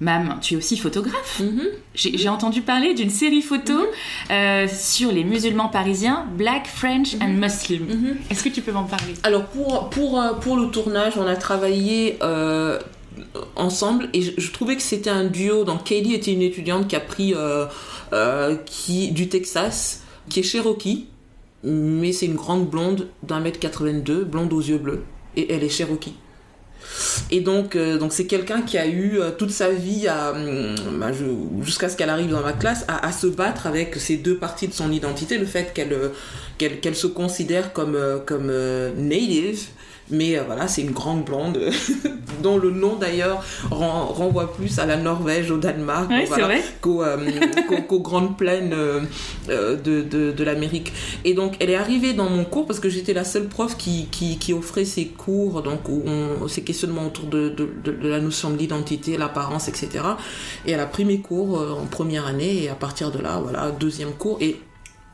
Mam, 0.00 0.38
tu 0.40 0.54
es 0.54 0.56
aussi 0.56 0.78
photographe. 0.78 1.40
Mhm. 1.40 1.68
J'ai 1.94 2.28
entendu 2.30 2.62
parler 2.62 2.94
d'une 2.94 3.10
série 3.10 3.42
photo 3.42 3.74
mhm. 3.74 3.86
euh, 4.30 4.66
sur 4.66 5.12
les 5.12 5.24
musulmans 5.24 5.68
parisiens, 5.68 6.26
Black, 6.36 6.66
French 6.66 7.16
and 7.20 7.28
mhm. 7.28 7.38
Muslim. 7.38 7.86
Est-ce 8.30 8.42
que 8.42 8.48
tu 8.48 8.62
peux 8.62 8.72
m'en 8.72 8.84
parler? 8.84 9.12
Alors 9.22 9.44
pour, 9.46 9.90
pour, 9.90 10.20
euh, 10.20 10.32
pour 10.32 10.56
le 10.56 10.68
tournage, 10.68 11.18
on 11.18 11.26
a 11.26 11.36
travaillé 11.36 12.16
euh, 12.22 12.78
ensemble 13.56 14.08
et 14.14 14.22
je, 14.22 14.50
trouvais 14.50 14.76
que 14.76 14.82
c'était 14.82 15.10
un 15.10 15.24
duo. 15.24 15.64
Donc 15.64 15.84
Kaylee 15.84 16.14
était 16.14 16.32
une 16.32 16.42
étudiante 16.42 16.88
qui 16.88 16.96
a 16.96 17.00
pris 17.00 17.34
qui, 18.64 19.10
du 19.12 19.28
Texas, 19.28 20.02
qui 20.30 20.40
est 20.40 20.42
Cherokee, 20.42 21.08
mais 21.62 22.12
c'est 22.12 22.26
une 22.26 22.36
grande 22.36 22.70
blonde 22.70 23.08
d'un 23.22 23.40
mètre 23.40 23.58
82, 23.58 24.24
blonde 24.24 24.50
aux 24.54 24.62
yeux 24.62 24.78
bleus. 24.78 25.04
Elle 25.48 25.64
est 25.64 25.68
Cherokee. 25.68 26.14
Et 27.30 27.40
donc, 27.40 27.76
euh, 27.76 27.98
donc 27.98 28.12
c'est 28.12 28.26
quelqu'un 28.26 28.62
qui 28.62 28.76
a 28.78 28.86
eu 28.86 29.18
euh, 29.18 29.30
toute 29.30 29.50
sa 29.50 29.70
vie, 29.70 30.08
hum, 30.08 30.98
bah, 30.98 31.10
jusqu'à 31.62 31.88
ce 31.88 31.96
qu'elle 31.96 32.10
arrive 32.10 32.30
dans 32.30 32.42
ma 32.42 32.52
classe, 32.52 32.84
à, 32.88 33.12
se 33.12 33.26
battre 33.26 33.66
avec 33.66 33.94
ces 33.96 34.16
deux 34.16 34.36
parties 34.36 34.68
de 34.68 34.72
son 34.72 34.90
identité. 34.90 35.38
Le 35.38 35.46
fait 35.46 35.72
qu'elle 35.72 35.92
euh, 35.92 36.94
se 36.94 37.06
considère 37.06 37.72
comme, 37.72 37.98
comme 38.26 38.52
native 38.96 39.68
mais 40.10 40.38
euh, 40.38 40.42
voilà, 40.44 40.68
c'est 40.68 40.82
une 40.82 40.90
grande 40.90 41.24
blonde 41.24 41.60
dont 42.42 42.58
le 42.58 42.70
nom 42.70 42.96
d'ailleurs 42.96 43.42
renvoie 43.70 44.52
plus 44.52 44.78
à 44.78 44.86
la 44.86 44.96
Norvège, 44.96 45.50
au 45.50 45.58
Danemark, 45.58 46.10
euh, 46.10 46.60
qu'aux 46.80 48.00
grandes 48.00 48.36
plaines 48.36 48.72
euh, 48.72 49.00
de, 49.48 50.02
de, 50.02 50.44
l'Amérique. 50.44 50.92
Et 51.24 51.34
donc 51.34 51.56
elle 51.60 51.70
est 51.70 51.76
arrivée 51.76 52.12
dans 52.12 52.28
mon 52.28 52.44
cours 52.44 52.66
parce 52.66 52.80
que 52.80 52.88
j'étais 52.88 53.12
la 53.12 53.24
seule 53.24 53.48
prof 53.48 53.76
qui, 53.76 54.06
qui, 54.10 54.52
offrait 54.52 54.84
ces 54.84 55.06
cours, 55.06 55.62
donc 55.62 55.88
où 55.88 56.02
on, 56.06 56.48
ces 56.48 56.62
questionnements 56.62 57.06
autour 57.06 57.26
de, 57.26 57.48
de 57.48 58.08
la 58.08 58.20
notion 58.20 58.50
de 58.50 58.56
l'identité, 58.56 59.16
l'apparence, 59.16 59.68
etc. 59.68 60.04
Et 60.66 60.72
elle 60.72 60.80
a 60.80 60.86
pris 60.86 61.04
mes 61.04 61.18
cours 61.18 61.60
en 61.80 61.86
première 61.86 62.26
année 62.26 62.64
et 62.64 62.68
à 62.68 62.74
partir 62.74 63.10
de 63.10 63.18
là, 63.20 63.38
voilà, 63.42 63.70
deuxième 63.70 64.12
cours. 64.12 64.38
Et 64.40 64.56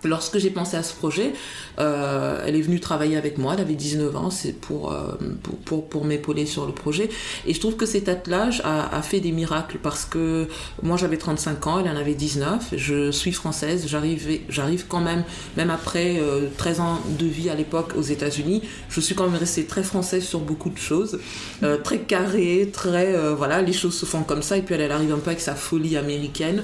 lorsque 0.06 0.38
j'ai 0.38 0.50
pensé 0.50 0.76
à 0.76 0.82
ce 0.82 0.94
projet, 0.94 1.32
euh, 1.78 2.42
elle 2.46 2.56
est 2.56 2.62
venue 2.62 2.80
travailler 2.80 3.16
avec 3.16 3.38
moi, 3.38 3.54
elle 3.54 3.60
avait 3.60 3.74
19 3.74 4.16
ans, 4.16 4.30
c'est 4.30 4.52
pour, 4.52 4.92
euh, 4.92 5.12
pour, 5.42 5.56
pour, 5.58 5.88
pour 5.88 6.04
m'épauler 6.04 6.46
sur 6.46 6.66
le 6.66 6.72
projet. 6.72 7.08
Et 7.46 7.54
je 7.54 7.60
trouve 7.60 7.76
que 7.76 7.86
cet 7.86 8.08
attelage 8.08 8.62
a, 8.64 9.02
fait 9.02 9.20
des 9.20 9.32
miracles 9.32 9.78
parce 9.82 10.04
que 10.04 10.48
moi 10.82 10.96
j'avais 10.96 11.16
35 11.18 11.66
ans, 11.66 11.80
elle 11.80 11.90
en 11.90 11.96
avait 11.96 12.14
19, 12.14 12.74
je 12.76 13.10
suis 13.10 13.32
française, 13.32 13.86
j'arrive, 13.88 14.86
quand 14.88 15.00
même, 15.00 15.22
même 15.56 15.70
après 15.70 16.18
euh, 16.18 16.48
13 16.56 16.80
ans 16.80 17.00
de 17.18 17.26
vie 17.26 17.50
à 17.50 17.54
l'époque 17.54 17.92
aux 17.96 18.02
États-Unis, 18.02 18.62
je 18.88 19.00
suis 19.00 19.14
quand 19.14 19.28
même 19.28 19.38
restée 19.38 19.64
très 19.64 19.82
française 19.82 20.24
sur 20.24 20.40
beaucoup 20.40 20.70
de 20.70 20.78
choses, 20.78 21.18
euh, 21.62 21.76
très 21.78 21.98
carrée, 21.98 22.70
très. 22.72 23.14
euh, 23.14 23.34
voilà, 23.34 23.62
les 23.62 23.72
choses 23.72 23.94
se 23.94 24.06
font 24.06 24.22
comme 24.22 24.42
ça, 24.42 24.56
et 24.56 24.62
puis 24.62 24.74
elle, 24.74 24.90
arrive 24.90 25.12
un 25.12 25.18
peu 25.18 25.30
avec 25.30 25.40
sa 25.40 25.54
folie 25.54 25.96
américaine. 25.96 26.62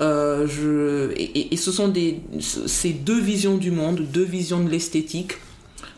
Euh, 0.00 0.46
je, 0.46 1.12
et 1.16 1.56
ce 1.56 1.70
sont 1.72 1.88
des, 1.88 2.20
deux 2.92 3.20
visions 3.20 3.56
du 3.56 3.70
monde, 3.70 4.00
deux 4.12 4.24
visions 4.24 4.60
de 4.62 4.70
l'esthétique 4.70 5.38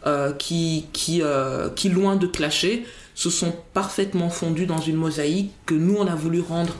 euh, 0.07 0.33
qui, 0.33 0.87
qui, 0.93 1.21
euh, 1.23 1.69
qui, 1.71 1.89
loin 1.89 2.17
de 2.17 2.27
clasher, 2.27 2.87
se 3.15 3.29
sont 3.31 3.53
parfaitement 3.73 4.31
fondues 4.31 4.67
dans 4.67 4.79
une 4.79 4.97
mosaïque 4.97 5.51
que 5.65 5.75
nous, 5.75 5.97
on 5.97 6.07
a 6.07 6.15
voulu 6.15 6.41
rendre 6.41 6.75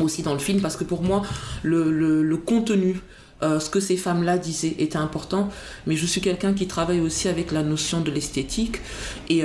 aussi 0.00 0.22
dans 0.22 0.32
le 0.32 0.38
film, 0.38 0.60
parce 0.60 0.76
que 0.76 0.84
pour 0.84 1.02
moi, 1.02 1.22
le, 1.62 1.90
le, 2.22 2.36
contenu, 2.38 3.00
euh, 3.42 3.60
ce 3.60 3.68
que 3.68 3.80
ces 3.80 3.96
femmes-là 3.96 4.38
disaient 4.38 4.76
était 4.78 4.96
important, 4.96 5.50
mais 5.86 5.94
je 5.94 6.06
suis 6.06 6.20
quelqu'un 6.20 6.54
qui 6.54 6.66
travaille 6.66 7.00
aussi 7.00 7.28
avec 7.28 7.52
la 7.52 7.62
notion 7.62 8.00
de 8.00 8.10
l'esthétique, 8.10 8.80
et, 9.28 9.42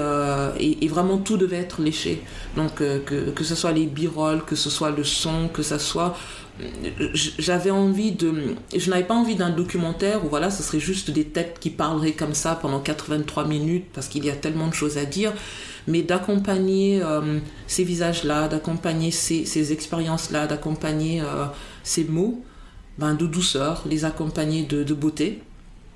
et, 0.60 0.88
vraiment 0.88 1.18
tout 1.18 1.36
devait 1.36 1.58
être 1.58 1.82
léché. 1.82 2.22
Donc 2.56 2.76
que, 2.76 3.30
que 3.32 3.44
ce 3.44 3.56
soit 3.56 3.74
les 3.74 3.86
birolles, 3.86 4.44
que 4.46 4.56
ce 4.56 4.70
soit 4.70 4.92
le 4.92 5.04
son, 5.04 5.50
que 5.50 5.62
ce 5.62 5.78
soit 5.78 6.16
j'avais 7.14 7.72
envie 7.72 8.12
de 8.12 8.56
je 8.76 8.90
n'avais 8.90 9.04
pas 9.04 9.14
envie 9.14 9.36
d'un 9.36 9.50
documentaire 9.50 10.26
où 10.26 10.30
voilà 10.30 10.50
ce 10.50 10.64
serait 10.64 10.80
juste 10.80 11.12
des 11.12 11.26
têtes 11.26 11.58
qui 11.60 11.70
parleraient 11.70 12.14
comme 12.14 12.34
ça 12.34 12.56
pendant 12.56 12.80
83 12.80 13.48
minutes 13.48 13.86
parce 13.94 14.08
qu'il 14.08 14.26
y 14.26 14.30
a 14.30 14.36
tellement 14.36 14.68
de 14.68 14.74
choses 14.74 14.98
à 14.98 15.06
dire. 15.06 15.34
Mais 15.88 16.02
d'accompagner 16.04 17.02
euh, 17.02 17.40
ces 17.68 17.84
visages 17.84 18.24
là 18.24 18.48
d'accompagner 18.48 19.12
ces, 19.12 19.46
ces 19.46 19.72
expériences 19.72 20.30
là 20.32 20.46
d'accompagner 20.46 21.22
euh, 21.22 21.46
ces 21.84 22.04
mots 22.04 22.44
ben, 22.98 23.16
de 23.16 23.26
douceur 23.26 23.84
les 23.90 24.06
accompagner 24.06 24.64
de 24.64 24.94
beauté 24.94 25.42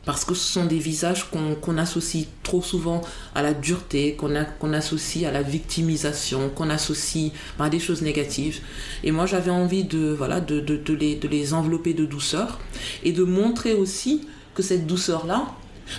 parce 0.05 0.25
que 0.25 0.33
ce 0.33 0.51
sont 0.51 0.65
des 0.65 0.79
visages 0.79 1.27
qu'on 1.29 1.77
associe 1.77 2.25
trop 2.43 2.61
souvent 2.61 3.01
à 3.35 3.41
la 3.41 3.53
dureté, 3.53 4.15
qu'on 4.15 4.73
associe 4.73 5.25
à 5.25 5.31
la 5.31 5.41
victimisation, 5.41 6.49
qu'on 6.49 6.69
associe 6.69 7.31
à 7.57 7.69
des 7.69 7.79
choses 7.79 8.01
négatives. 8.01 8.59
Et 9.03 9.11
moi, 9.11 9.25
j'avais 9.25 9.51
envie 9.51 9.85
de, 9.85 10.13
voilà, 10.17 10.41
de, 10.41 10.59
de, 10.59 10.93
les, 10.93 11.15
de 11.15 11.27
les 11.27 11.53
envelopper 11.53 11.93
de 11.93 12.05
douceur 12.05 12.59
et 13.03 13.13
de 13.13 13.23
montrer 13.23 13.73
aussi 13.73 14.27
que 14.55 14.61
cette 14.61 14.85
douceur-là, 14.87 15.47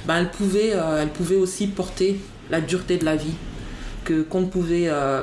ben, 0.07 0.17
elle, 0.17 0.31
euh, 0.55 1.03
elle 1.03 1.11
pouvait 1.11 1.37
aussi 1.37 1.67
porter 1.67 2.21
la 2.51 2.61
dureté 2.61 2.99
de 2.99 3.05
la 3.05 3.17
vie 3.17 3.35
que 4.05 4.23
qu'on 4.23 4.45
pouvait 4.47 4.87
euh, 4.89 5.23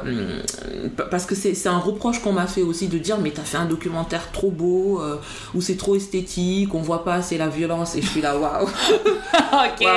parce 1.10 1.26
que 1.26 1.36
c'est 1.36 1.68
un 1.68 1.78
reproche 1.78 2.20
qu'on 2.20 2.34
m'a 2.34 2.48
fait 2.48 2.62
aussi 2.62 2.88
de 2.88 2.98
dire 2.98 3.18
mais 3.20 3.32
t'as 3.32 3.44
fait 3.44 3.58
un 3.58 3.66
documentaire 3.66 4.32
trop 4.32 4.52
beau 4.52 5.00
euh, 5.02 5.18
ou 5.54 5.62
c'est 5.62 5.78
trop 5.78 5.96
esthétique 5.96 6.74
on 6.74 6.82
voit 6.82 7.04
pas 7.04 7.16
assez 7.16 7.38
la 7.38 7.48
violence 7.48 7.96
et 7.96 8.02
je 8.02 8.08
suis 8.08 8.22
là 8.22 8.38
waouh 8.38 8.66
ok. 8.68 9.88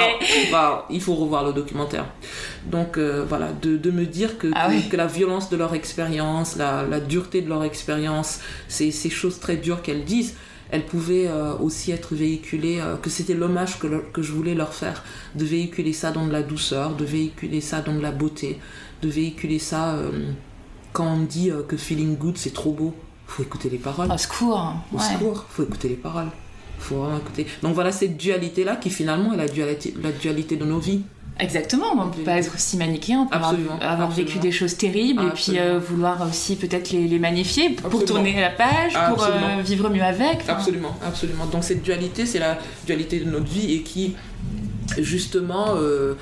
waouh, 0.53 0.79
il 0.91 1.01
faut 1.01 1.15
revoir 1.15 1.45
le 1.45 1.53
documentaire 1.53 2.07
donc 2.67 2.99
euh, 2.99 3.25
voilà 3.29 3.49
de, 3.61 3.77
de 3.77 3.91
me 3.91 4.05
dire 4.07 4.39
que, 4.39 4.49
Ah 4.55 4.69
que, 4.69 4.75
oui. 4.75 4.89
que 4.89 4.97
la 4.97 5.07
violence 5.07 5.51
de 5.51 5.57
leur 5.57 5.75
expérience 5.75 6.57
la, 6.57 6.85
la 6.89 7.01
dureté 7.01 7.41
de 7.41 7.49
leur 7.49 7.65
expérience 7.65 8.41
ces 8.69 8.91
choses 9.11 9.41
très 9.41 9.57
dures 9.57 9.83
qu'elles 9.83 10.05
disent 10.05 10.35
elles 10.71 10.87
pouvaient 10.87 11.29
euh, 11.29 11.55
aussi 11.59 11.93
être 11.93 12.15
véhiculées, 12.15 12.81
euh, 12.81 12.97
que 12.97 13.11
c'était 13.11 13.35
l'hommage 13.35 13.79
que, 13.79 13.87
que 14.13 14.23
je 14.23 14.33
voulais 14.33 14.55
leur 14.55 14.75
faire, 14.75 15.05
de 15.35 15.45
véhiculer 15.45 15.93
ça 15.93 16.11
dans 16.11 16.27
de 16.27 16.33
la 16.33 16.43
douceur, 16.43 16.97
de 16.97 17.05
véhiculer 17.05 17.61
ça 17.61 17.81
dans 17.81 17.95
de 17.95 18.01
la 18.01 18.13
beauté, 18.13 18.59
de 19.03 19.09
véhiculer 19.09 19.59
ça 19.59 19.95
euh, 19.95 20.33
quand 20.93 21.07
on 21.07 21.21
dit 21.21 21.51
que 21.69 21.77
feeling 21.77 22.17
good 22.17 22.37
c'est 22.37 22.55
trop 22.55 22.73
beau, 22.73 22.95
faut 23.27 23.43
écouter 23.43 23.69
les 23.71 23.79
paroles. 23.79 24.11
Au 24.11 24.19
secours. 24.19 24.75
Au 24.93 24.97
ouais. 24.97 25.03
secours, 25.03 25.45
faut 25.49 25.65
écouter 25.65 25.89
les 25.89 25.97
paroles. 25.97 26.29
Faut 26.79 26.97
vraiment 26.97 27.19
écouter. 27.19 27.47
Donc 27.63 27.75
voilà 27.75 27.93
cette 27.93 28.17
dualité-là 28.17 28.77
qui 28.77 28.91
finalement 28.91 29.33
est 29.33 29.37
la 29.37 29.49
dualité, 29.49 29.95
la 30.03 30.13
dualité 30.13 30.57
de 30.57 30.65
nos 30.65 30.79
vies. 30.79 31.03
Exactement, 31.41 31.87
on 31.99 32.11
peut 32.11 32.23
pas 32.23 32.39
être 32.39 32.55
aussi 32.55 32.77
manichéen, 32.77 33.23
on 33.23 33.27
peut 33.27 33.35
avoir, 33.35 33.51
Absolument, 33.51 33.79
avoir 33.81 34.09
vécu 34.11 34.23
absolument. 34.23 34.43
des 34.43 34.53
choses 34.53 34.77
terribles 34.77 35.23
et 35.25 35.31
puis 35.31 35.59
euh, 35.59 35.81
vouloir 35.81 36.25
aussi 36.29 36.55
peut-être 36.55 36.91
les, 36.93 37.09
les 37.09 37.19
magnifier 37.19 37.71
pour 37.71 38.05
tourner 38.05 38.41
la 38.41 38.51
page, 38.51 38.93
pour 39.09 39.25
euh, 39.25 39.61
vivre 39.61 39.91
mieux 39.91 40.03
avec. 40.03 40.37
Enfin, 40.43 40.53
Absolument, 40.53 40.97
absolument. 41.05 41.47
Donc 41.47 41.65
cette 41.65 41.83
dualité, 41.83 42.25
c'est 42.25 42.39
la 42.39 42.57
dualité 42.87 43.19
de 43.19 43.29
notre 43.29 43.47
vie 43.47 43.75
et 43.75 43.83
qui, 43.83 44.15
justement, 44.97 45.75
euh, 45.75 46.15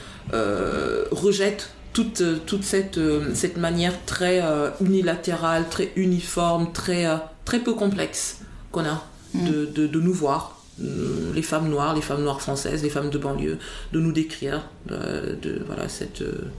rejette 1.10 1.70
toute, 1.92 2.22
toute 2.46 2.64
cette, 2.64 2.98
cette 3.34 3.58
manière 3.58 3.92
très 4.06 4.42
unilatérale, 4.80 5.68
très 5.68 5.92
uniforme, 5.96 6.72
très, 6.72 7.04
très 7.44 7.58
peu 7.58 7.74
complexe 7.74 8.38
qu'on 8.70 8.86
a 8.86 9.04
de, 9.34 9.66
de, 9.66 9.86
de 9.86 10.00
nous 10.00 10.14
voir. 10.14 10.61
Euh, 10.82 11.32
les 11.34 11.42
femmes 11.42 11.68
noires, 11.68 11.94
les 11.94 12.02
femmes 12.02 12.22
noires 12.22 12.40
françaises, 12.40 12.82
les 12.82 12.90
femmes 12.90 13.10
de 13.10 13.18
banlieue, 13.18 13.58
de 13.92 14.00
nous 14.00 14.12
décrire, 14.12 14.68
de, 14.86 15.36
de- 15.40 15.62
voilà 15.66 15.88
cette 15.88 16.22
euh, 16.22 16.50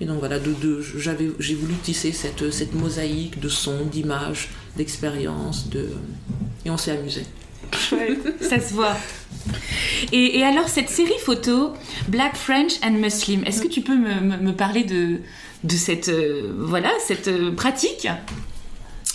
et 0.00 0.04
donc 0.04 0.18
voilà, 0.18 0.38
j'avais, 0.96 1.30
j'ai 1.38 1.54
voulu 1.54 1.74
tisser 1.74 2.10
cette, 2.10 2.50
cette 2.50 2.74
mosaïque 2.74 3.38
de 3.38 3.48
sons, 3.48 3.84
d'images, 3.84 4.48
d'expériences, 4.76 5.68
de... 5.68 5.90
et 6.64 6.70
on 6.70 6.76
s'est 6.76 6.90
amusé. 6.90 7.22
ça 8.40 8.58
se 8.58 8.74
voit. 8.74 8.96
Et, 10.12 10.42
alors, 10.42 10.68
cette 10.68 10.88
série 10.88 11.18
photo, 11.24 11.72
Black, 12.08 12.36
French 12.36 12.72
and 12.82 12.92
Muslim, 12.92 13.44
est-ce 13.44 13.62
que 13.62 13.68
tu 13.68 13.80
peux 13.80 13.96
me, 13.96 14.50
parler 14.52 14.82
de, 14.82 15.18
de 15.62 15.76
cette, 15.76 16.08
euh, 16.08 16.50
voilà, 16.58 16.90
cette 17.06 17.28
euh, 17.28 17.52
pratique? 17.52 18.08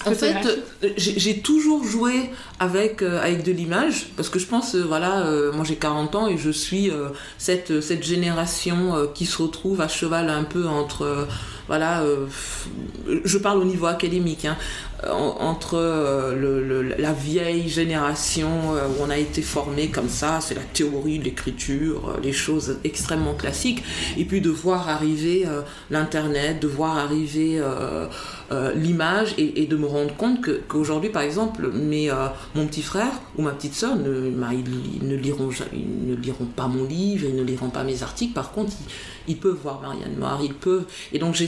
En 0.05 0.13
fait, 0.13 0.35
euh, 0.83 0.89
j'ai 0.97 1.39
toujours 1.39 1.83
joué 1.83 2.29
avec, 2.59 3.01
euh, 3.01 3.19
avec 3.21 3.43
de 3.43 3.51
l'image, 3.51 4.07
parce 4.15 4.29
que 4.29 4.37
je 4.37 4.45
pense, 4.45 4.75
euh, 4.75 4.83
voilà, 4.87 5.25
euh, 5.25 5.51
moi 5.51 5.65
j'ai 5.65 5.75
40 5.75 6.15
ans 6.15 6.27
et 6.27 6.37
je 6.37 6.51
suis 6.51 6.91
euh, 6.91 7.09
cette, 7.37 7.81
cette 7.81 8.03
génération 8.03 8.95
euh, 8.95 9.05
qui 9.13 9.25
se 9.25 9.41
retrouve 9.41 9.81
à 9.81 9.87
cheval 9.87 10.29
un 10.29 10.43
peu 10.43 10.67
entre, 10.67 11.01
euh, 11.03 11.25
voilà, 11.67 12.01
euh, 12.01 12.25
je 13.23 13.37
parle 13.37 13.59
au 13.59 13.65
niveau 13.65 13.85
académique, 13.87 14.45
hein, 14.45 14.57
en- 15.07 15.35
entre 15.39 15.75
euh, 15.77 16.93
la 16.97 17.13
vieille 17.13 17.69
génération 17.69 18.47
euh, 18.75 18.87
où 18.87 19.03
on 19.03 19.09
a 19.09 19.17
été 19.17 19.41
formé 19.41 19.89
comme 19.89 20.09
ça, 20.09 20.39
c'est 20.41 20.55
la 20.55 20.61
théorie 20.61 21.19
de 21.19 21.25
l'écriture, 21.25 22.09
euh, 22.15 22.19
les 22.23 22.33
choses 22.33 22.77
extrêmement 22.83 23.33
classiques, 23.33 23.83
et 24.17 24.25
puis 24.25 24.41
de 24.41 24.49
voir 24.49 24.89
arriver 24.89 25.43
euh, 25.45 25.61
l'internet, 25.91 26.59
de 26.61 26.67
voir 26.67 26.97
arriver 26.97 27.59
euh, 27.59 28.07
euh, 28.51 28.73
l'image 28.73 29.33
et, 29.37 29.65
de 29.67 29.75
me 29.75 29.85
rendre 29.85 30.15
compte 30.15 30.39
qu'aujourd'hui 30.69 31.09
par 31.09 31.21
exemple 31.21 31.69
mes, 31.73 32.09
euh, 32.09 32.27
mon 32.55 32.65
petit 32.65 32.81
frère 32.81 33.11
ou 33.37 33.41
ma 33.41 33.51
petite 33.51 33.73
sœur 33.73 33.97
ne, 33.97 34.29
bah, 34.29 34.47
ils, 34.53 35.05
ne 35.07 35.15
liront 35.17 35.49
pas 36.55 36.67
mon 36.67 36.85
livre 36.85 37.25
ils 37.27 37.35
ne 37.35 37.43
liront 37.43 37.69
pas 37.69 37.83
mes 37.83 38.03
articles. 38.03 38.33
Par 38.33 38.51
contre 38.51 38.71
ils, 39.27 39.33
ils 39.33 39.37
peuvent 39.37 39.57
voir 39.61 39.81
Marianne 39.81 40.15
Noir 40.17 40.39
ils 40.41 40.53
peuvent 40.53 40.85
et 41.11 41.19
donc 41.19 41.35
j'ai 41.35 41.47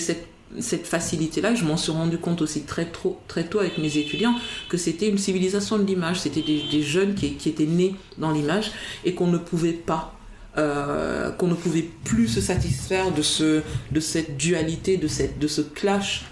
cette 0.58 0.80
cette 0.80 0.88
facilité 0.88 1.42
là 1.42 1.54
je 1.56 1.64
m'en 1.64 1.78
suis 1.78 1.92
rendu 1.92 2.18
compte 2.18 2.42
aussi 2.42 2.64
très 2.64 2.86
tôt 2.86 3.20
avec 3.60 3.78
mes 3.78 3.98
étudiants 3.98 4.36
que 4.70 4.78
c'était 4.78 5.08
une 5.08 5.18
civilisation 5.18 5.78
de 5.78 5.84
l'image. 5.84 6.22
C'était 6.22 6.42
des, 6.42 6.82
jeunes 6.82 7.16
qui, 7.16 7.50
étaient 7.50 7.66
nés 7.66 7.96
dans 8.18 8.32
l'image 8.32 8.72
et 9.06 9.14
qu'on 9.14 9.28
ne 9.28 9.38
pouvait 9.38 9.74
pas 9.74 10.16
euh, 10.58 11.30
qu'on 11.32 11.48
ne 11.48 11.54
pouvait 11.54 11.88
plus 12.04 12.28
se 12.28 12.42
satisfaire 12.42 13.12
de, 13.14 13.22
ce, 13.22 13.62
de 13.92 14.00
cette 14.00 14.36
dualité, 14.36 14.98
de, 14.98 15.08
de 15.40 15.48
ce 15.48 15.62
clash 15.62 16.26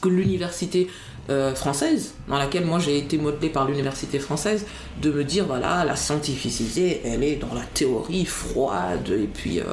que 0.00 0.08
l'université 0.08 0.88
euh, 1.28 1.54
française, 1.54 2.14
dans 2.28 2.38
laquelle 2.38 2.64
moi 2.64 2.78
j'ai 2.78 2.98
été 2.98 3.18
modelée 3.18 3.50
par 3.50 3.66
l'université 3.68 4.18
française, 4.18 4.64
de 5.00 5.10
me 5.10 5.22
dire 5.24 5.46
voilà, 5.46 5.84
la 5.84 5.96
scientificité, 5.96 7.02
elle 7.04 7.22
est 7.22 7.36
dans 7.36 7.54
la 7.54 7.62
théorie 7.62 8.24
froide, 8.24 9.08
et 9.10 9.26
puis 9.26 9.60
euh, 9.60 9.64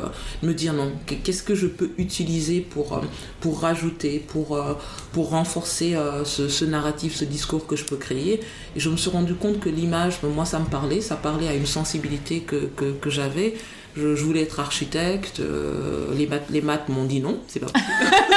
me 0.43 0.53
dire 0.53 0.73
non, 0.73 0.91
qu'est-ce 1.05 1.43
que 1.43 1.55
je 1.55 1.67
peux 1.67 1.91
utiliser 1.97 2.61
pour, 2.61 2.93
euh, 2.93 3.01
pour 3.39 3.61
rajouter, 3.61 4.19
pour, 4.19 4.55
euh, 4.55 4.73
pour 5.13 5.29
renforcer 5.31 5.95
euh, 5.95 6.25
ce, 6.25 6.47
ce 6.49 6.65
narratif, 6.65 7.15
ce 7.15 7.25
discours 7.25 7.65
que 7.65 7.75
je 7.75 7.85
peux 7.85 7.97
créer. 7.97 8.39
Et 8.75 8.79
je 8.79 8.89
me 8.89 8.97
suis 8.97 9.09
rendu 9.09 9.33
compte 9.33 9.59
que 9.59 9.69
l'image, 9.69 10.19
moi 10.23 10.45
ça 10.45 10.59
me 10.59 10.65
parlait, 10.65 11.01
ça 11.01 11.15
parlait 11.15 11.47
à 11.47 11.53
une 11.53 11.65
sensibilité 11.65 12.41
que, 12.41 12.69
que, 12.75 12.91
que 12.91 13.09
j'avais. 13.09 13.55
Je, 13.95 14.15
je 14.15 14.23
voulais 14.23 14.43
être 14.43 14.59
architecte, 14.59 15.39
euh, 15.39 16.13
les 16.15 16.27
maths, 16.27 16.45
les 16.51 16.61
maths 16.61 16.87
m'ont 16.89 17.05
dit 17.05 17.19
non, 17.19 17.39
c'est 17.47 17.59
pas. 17.59 17.67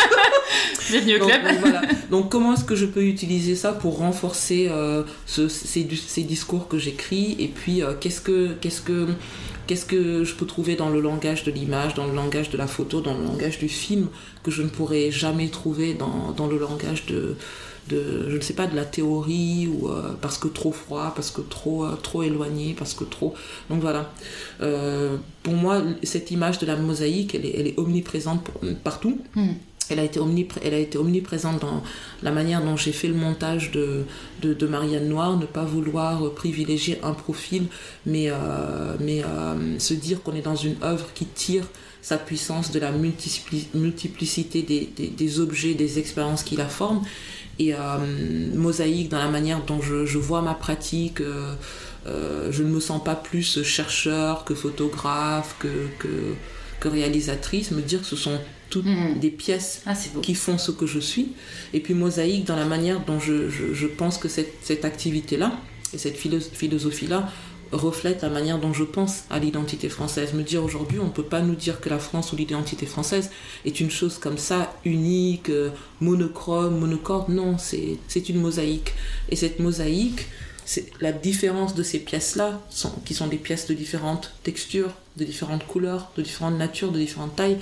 Bienvenue 0.90 1.20
au 1.20 1.26
club. 1.26 1.42
Donc, 1.42 1.58
voilà. 1.60 1.82
donc 2.10 2.30
comment 2.30 2.54
est-ce 2.54 2.64
que 2.64 2.74
je 2.74 2.86
peux 2.86 3.04
utiliser 3.04 3.54
ça 3.54 3.72
pour 3.72 3.98
renforcer 3.98 4.68
euh, 4.70 5.02
ce, 5.26 5.48
ces, 5.48 5.88
ces, 5.94 6.22
discours 6.22 6.68
que 6.68 6.78
j'écris 6.78 7.36
et 7.38 7.48
puis 7.48 7.82
euh, 7.82 7.92
qu'est-ce 7.98 8.20
que 8.20 8.54
qu'est-ce 8.60 8.80
que 8.80 9.08
qu'est-ce 9.66 9.86
que 9.86 10.24
je 10.24 10.34
peux 10.34 10.46
trouver 10.46 10.74
dans 10.74 10.88
le 10.88 11.00
langage 11.00 11.44
de 11.44 11.52
l'image, 11.52 11.94
dans 11.94 12.06
le 12.06 12.14
langage 12.14 12.50
de 12.50 12.58
la 12.58 12.66
photo, 12.66 13.00
dans 13.00 13.14
le 13.14 13.24
langage 13.24 13.58
du 13.58 13.68
film 13.68 14.08
que 14.42 14.50
je 14.50 14.62
ne 14.62 14.68
pourrais 14.68 15.10
jamais 15.10 15.48
trouver 15.48 15.94
dans, 15.94 16.32
dans 16.36 16.46
le 16.46 16.58
langage 16.58 17.06
de 17.06 17.36
de, 17.88 18.28
je 18.28 18.36
ne 18.36 18.40
sais 18.40 18.54
pas, 18.54 18.66
de 18.66 18.76
la 18.76 18.84
théorie 18.84 19.68
ou 19.68 19.88
euh, 19.88 20.14
parce 20.20 20.38
que 20.38 20.48
trop 20.48 20.72
froid, 20.72 21.12
parce 21.14 21.30
que 21.30 21.40
trop, 21.40 21.84
euh, 21.84 21.96
trop 21.96 22.22
éloigné, 22.22 22.74
parce 22.78 22.94
que 22.94 23.04
trop. 23.04 23.34
Donc 23.68 23.80
voilà. 23.80 24.12
Euh, 24.60 25.16
pour 25.42 25.54
moi, 25.54 25.82
cette 26.02 26.30
image 26.30 26.58
de 26.58 26.66
la 26.66 26.76
mosaïque, 26.76 27.34
elle 27.34 27.46
est, 27.46 27.54
elle 27.58 27.66
est 27.66 27.78
omniprésente 27.78 28.48
partout. 28.84 29.18
Mm. 29.34 29.52
Elle 29.88 29.98
a, 29.98 30.04
été 30.04 30.98
omniprésente 30.98 31.60
dans 31.60 31.82
la 32.22 32.30
manière 32.30 32.62
dont 32.62 32.76
j'ai 32.76 32.92
fait 32.92 33.08
le 33.08 33.14
montage 33.14 33.72
de, 33.72 34.04
de, 34.40 34.66
Marianne 34.66 35.08
Noire, 35.08 35.36
ne 35.36 35.46
pas 35.46 35.64
vouloir 35.64 36.30
privilégier 36.32 37.00
un 37.02 37.12
profil, 37.12 37.64
mais, 38.06 38.30
mais 39.00 39.24
se 39.78 39.94
dire 39.94 40.22
qu'on 40.22 40.34
est 40.36 40.42
dans 40.42 40.54
une 40.54 40.76
œuvre 40.84 41.12
qui 41.12 41.26
tire 41.26 41.64
sa 42.02 42.16
puissance 42.16 42.70
de 42.70 42.80
la 42.80 42.92
multiplicité 42.92 44.62
des, 44.62 45.40
objets, 45.40 45.74
des 45.74 45.98
expériences 45.98 46.42
qui 46.42 46.56
la 46.56 46.68
forment 46.68 47.02
et 47.58 47.74
euh, 47.74 47.78
mosaïque 48.54 49.10
dans 49.10 49.18
la 49.18 49.28
manière 49.28 49.62
dont 49.64 49.82
je, 49.82 50.18
vois 50.18 50.40
ma 50.40 50.54
pratique. 50.54 51.20
Euh, 51.20 51.54
euh, 52.06 52.50
je 52.50 52.62
ne 52.62 52.70
me 52.70 52.80
sens 52.80 53.04
pas 53.04 53.14
plus 53.14 53.62
chercheur 53.62 54.44
que 54.44 54.54
photographe, 54.54 55.56
que, 55.58 55.68
que 56.80 56.88
réalisatrice. 56.88 57.70
Me 57.70 57.82
dire 57.82 58.00
que 58.00 58.06
ce 58.06 58.16
sont 58.16 58.40
toutes 58.70 58.86
mm. 58.86 59.18
des 59.20 59.30
pièces 59.30 59.82
ah, 59.86 59.94
qui 60.22 60.34
font 60.34 60.56
ce 60.56 60.70
que 60.70 60.86
je 60.86 60.98
suis. 60.98 61.32
Et 61.74 61.80
puis 61.80 61.94
mosaïque 61.94 62.44
dans 62.44 62.56
la 62.56 62.64
manière 62.64 63.00
dont 63.04 63.20
je, 63.20 63.50
je, 63.50 63.74
je 63.74 63.86
pense 63.86 64.16
que 64.16 64.28
cette, 64.28 64.54
cette 64.62 64.84
activité-là 64.84 65.52
et 65.92 65.98
cette 65.98 66.16
philosophie-là 66.16 67.28
reflète 67.72 68.22
la 68.22 68.30
manière 68.30 68.58
dont 68.58 68.72
je 68.72 68.84
pense 68.84 69.24
à 69.30 69.38
l'identité 69.38 69.88
française. 69.88 70.32
Me 70.34 70.42
dire 70.42 70.64
aujourd'hui, 70.64 70.98
on 70.98 71.06
ne 71.06 71.10
peut 71.10 71.24
pas 71.24 71.40
nous 71.40 71.54
dire 71.54 71.80
que 71.80 71.88
la 71.88 71.98
France 71.98 72.32
ou 72.32 72.36
l'identité 72.36 72.86
française 72.86 73.30
est 73.64 73.80
une 73.80 73.90
chose 73.90 74.18
comme 74.18 74.38
ça, 74.38 74.74
unique, 74.84 75.50
euh, 75.50 75.70
monochrome, 76.00 76.78
monocorde. 76.78 77.28
Non, 77.28 77.56
c'est 77.58 78.28
une 78.28 78.40
mosaïque. 78.40 78.92
Et 79.28 79.36
cette 79.36 79.60
mosaïque, 79.60 80.26
c'est 80.64 80.90
la 81.00 81.12
différence 81.12 81.74
de 81.74 81.82
ces 81.82 81.98
pièces-là, 82.00 82.60
qui 83.04 83.14
sont 83.14 83.26
des 83.26 83.36
pièces 83.36 83.66
de 83.66 83.74
différentes 83.74 84.32
textures, 84.42 84.92
de 85.16 85.24
différentes 85.24 85.66
couleurs, 85.66 86.10
de 86.16 86.22
différentes 86.22 86.58
natures, 86.58 86.92
de 86.92 86.98
différentes 86.98 87.36
tailles, 87.36 87.58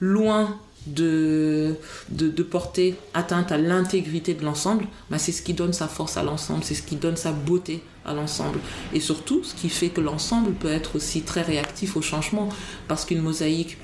loin 0.00 0.56
de, 0.86 1.74
de, 2.08 2.28
de, 2.28 2.42
porter 2.42 2.94
atteinte 3.12 3.52
à 3.52 3.58
l'intégrité 3.58 4.34
de 4.34 4.44
l'ensemble, 4.44 4.86
bah 5.10 5.18
c'est 5.18 5.32
ce 5.32 5.42
qui 5.42 5.52
donne 5.52 5.72
sa 5.72 5.88
force 5.88 6.16
à 6.16 6.22
l'ensemble, 6.22 6.64
c'est 6.64 6.74
ce 6.74 6.82
qui 6.82 6.96
donne 6.96 7.16
sa 7.16 7.32
beauté 7.32 7.82
à 8.06 8.14
l'ensemble. 8.14 8.58
Et 8.94 9.00
surtout, 9.00 9.44
ce 9.44 9.54
qui 9.54 9.68
fait 9.68 9.90
que 9.90 10.00
l'ensemble 10.00 10.52
peut 10.52 10.70
être 10.70 10.96
aussi 10.96 11.22
très 11.22 11.42
réactif 11.42 11.96
au 11.96 12.02
changement, 12.02 12.48
parce 12.86 13.04
qu'une 13.04 13.20
mosaïque, 13.20 13.76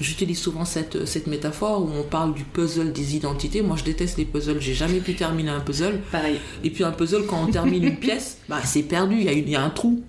j'utilise 0.00 0.38
souvent 0.38 0.64
cette, 0.64 1.06
cette 1.06 1.26
métaphore 1.26 1.82
où 1.82 1.90
on 1.96 2.02
parle 2.02 2.34
du 2.34 2.44
puzzle 2.44 2.92
des 2.92 3.14
identités. 3.14 3.62
Moi, 3.62 3.76
je 3.76 3.84
déteste 3.84 4.18
les 4.18 4.24
puzzles, 4.24 4.60
j'ai 4.60 4.74
jamais 4.74 5.00
pu 5.00 5.14
terminer 5.14 5.50
un 5.50 5.60
puzzle. 5.60 6.00
Pareil. 6.10 6.38
Et 6.64 6.70
puis 6.70 6.82
un 6.82 6.92
puzzle, 6.92 7.26
quand 7.26 7.42
on 7.42 7.50
termine 7.50 7.84
une 7.84 7.96
pièce, 8.00 8.38
bah, 8.48 8.60
c'est 8.64 8.82
perdu, 8.82 9.16
il 9.18 9.24
y, 9.24 9.28
a 9.28 9.32
il 9.32 9.48
y 9.48 9.54
a 9.54 9.62
un 9.62 9.70
trou. 9.70 10.02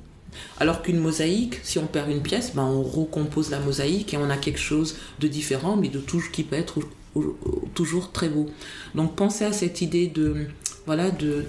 Alors 0.60 0.82
qu'une 0.82 1.00
mosaïque, 1.00 1.60
si 1.64 1.80
on 1.80 1.88
perd 1.88 2.10
une 2.10 2.22
pièce, 2.22 2.54
ben 2.56 2.64
on 2.64 2.84
recompose 2.84 3.52
la 3.52 3.60
mosaïque 3.60 4.14
et 4.14 4.18
on 4.18 4.30
a 4.30 4.38
quelque 4.38 4.60
chose 4.60 4.96
de 5.20 5.28
différent, 5.28 5.76
mais 5.76 5.90
de 5.90 6.00
tout 6.00 6.22
qui 6.32 6.44
peut 6.44 6.56
être 6.56 6.80
toujours 7.74 8.12
très 8.12 8.30
beau. 8.30 8.48
Donc 8.96 9.16
pensez 9.16 9.46
à 9.46 9.54
cette 9.54 9.82
idée 9.82 10.08
de 10.08 10.48
voilà 10.86 11.12
de, 11.12 11.46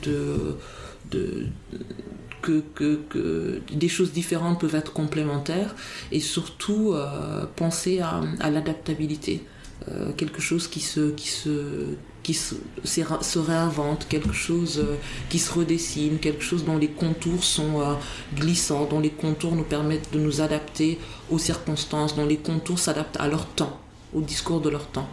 que, 2.42 2.62
que, 2.74 3.00
que, 3.08 3.60
des 3.72 3.88
choses 3.88 4.12
différentes 4.12 4.60
peuvent 4.60 4.74
être 4.74 4.92
complémentaires 4.92 5.74
et 6.12 6.20
surtout 6.20 6.92
euh, 6.92 7.46
penser 7.56 8.00
à, 8.00 8.50
l'adaptabilité. 8.50 9.42
Euh, 9.88 10.12
quelque 10.12 10.40
chose 10.40 10.68
qui 10.68 10.80
se, 10.80 11.10
qui 11.10 11.28
se, 11.28 11.96
qui 12.24 12.34
se, 12.34 13.38
réinvente, 13.38 14.08
quelque 14.08 14.32
chose 14.32 14.78
euh, 14.78 14.96
qui 15.28 15.38
se 15.38 15.52
redessine, 15.52 16.18
quelque 16.18 16.42
chose 16.42 16.64
dont 16.64 16.78
les 16.78 16.88
contours 16.88 17.44
sont 17.44 17.80
euh, 17.80 17.94
glissants, 18.34 18.86
dont 18.86 18.98
les 18.98 19.10
contours 19.10 19.54
nous 19.54 19.62
permettent 19.62 20.12
de 20.12 20.18
nous 20.18 20.40
adapter 20.40 20.98
aux 21.30 21.38
circonstances, 21.38 22.16
dont 22.16 22.24
les 22.24 22.38
contours 22.38 22.78
s'adaptent 22.78 23.20
à 23.20 23.28
leur 23.28 23.46
temps, 23.46 23.78
au 24.14 24.22
discours 24.22 24.60
de 24.60 24.70
leur 24.70 24.86
temps. 24.86 25.06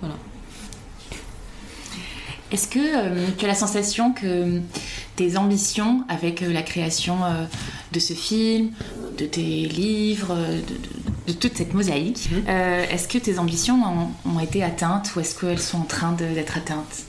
Voilà. 0.00 0.16
Est-ce 2.50 2.66
que 2.66 2.78
euh, 2.78 3.26
tu 3.38 3.44
as 3.44 3.48
la 3.48 3.54
sensation 3.54 4.12
que 4.12 4.60
tes 5.14 5.36
ambitions 5.36 6.04
avec 6.08 6.40
la 6.40 6.62
création 6.62 7.18
de 7.96 8.00
ce 8.00 8.12
film, 8.12 8.70
de 9.18 9.26
tes 9.26 9.40
livres, 9.42 10.34
de, 10.34 10.74
de, 10.74 11.32
de 11.32 11.32
toute 11.32 11.56
cette 11.56 11.74
mosaïque, 11.74 12.28
mmh. 12.30 12.48
est-ce 12.92 13.08
que 13.08 13.18
tes 13.18 13.38
ambitions 13.38 13.82
ont, 13.82 14.30
ont 14.30 14.40
été 14.40 14.62
atteintes 14.62 15.10
ou 15.16 15.20
est-ce 15.20 15.38
qu'elles 15.38 15.58
sont 15.58 15.78
en 15.78 15.84
train 15.84 16.12
d'être 16.12 16.56
atteintes? 16.56 17.06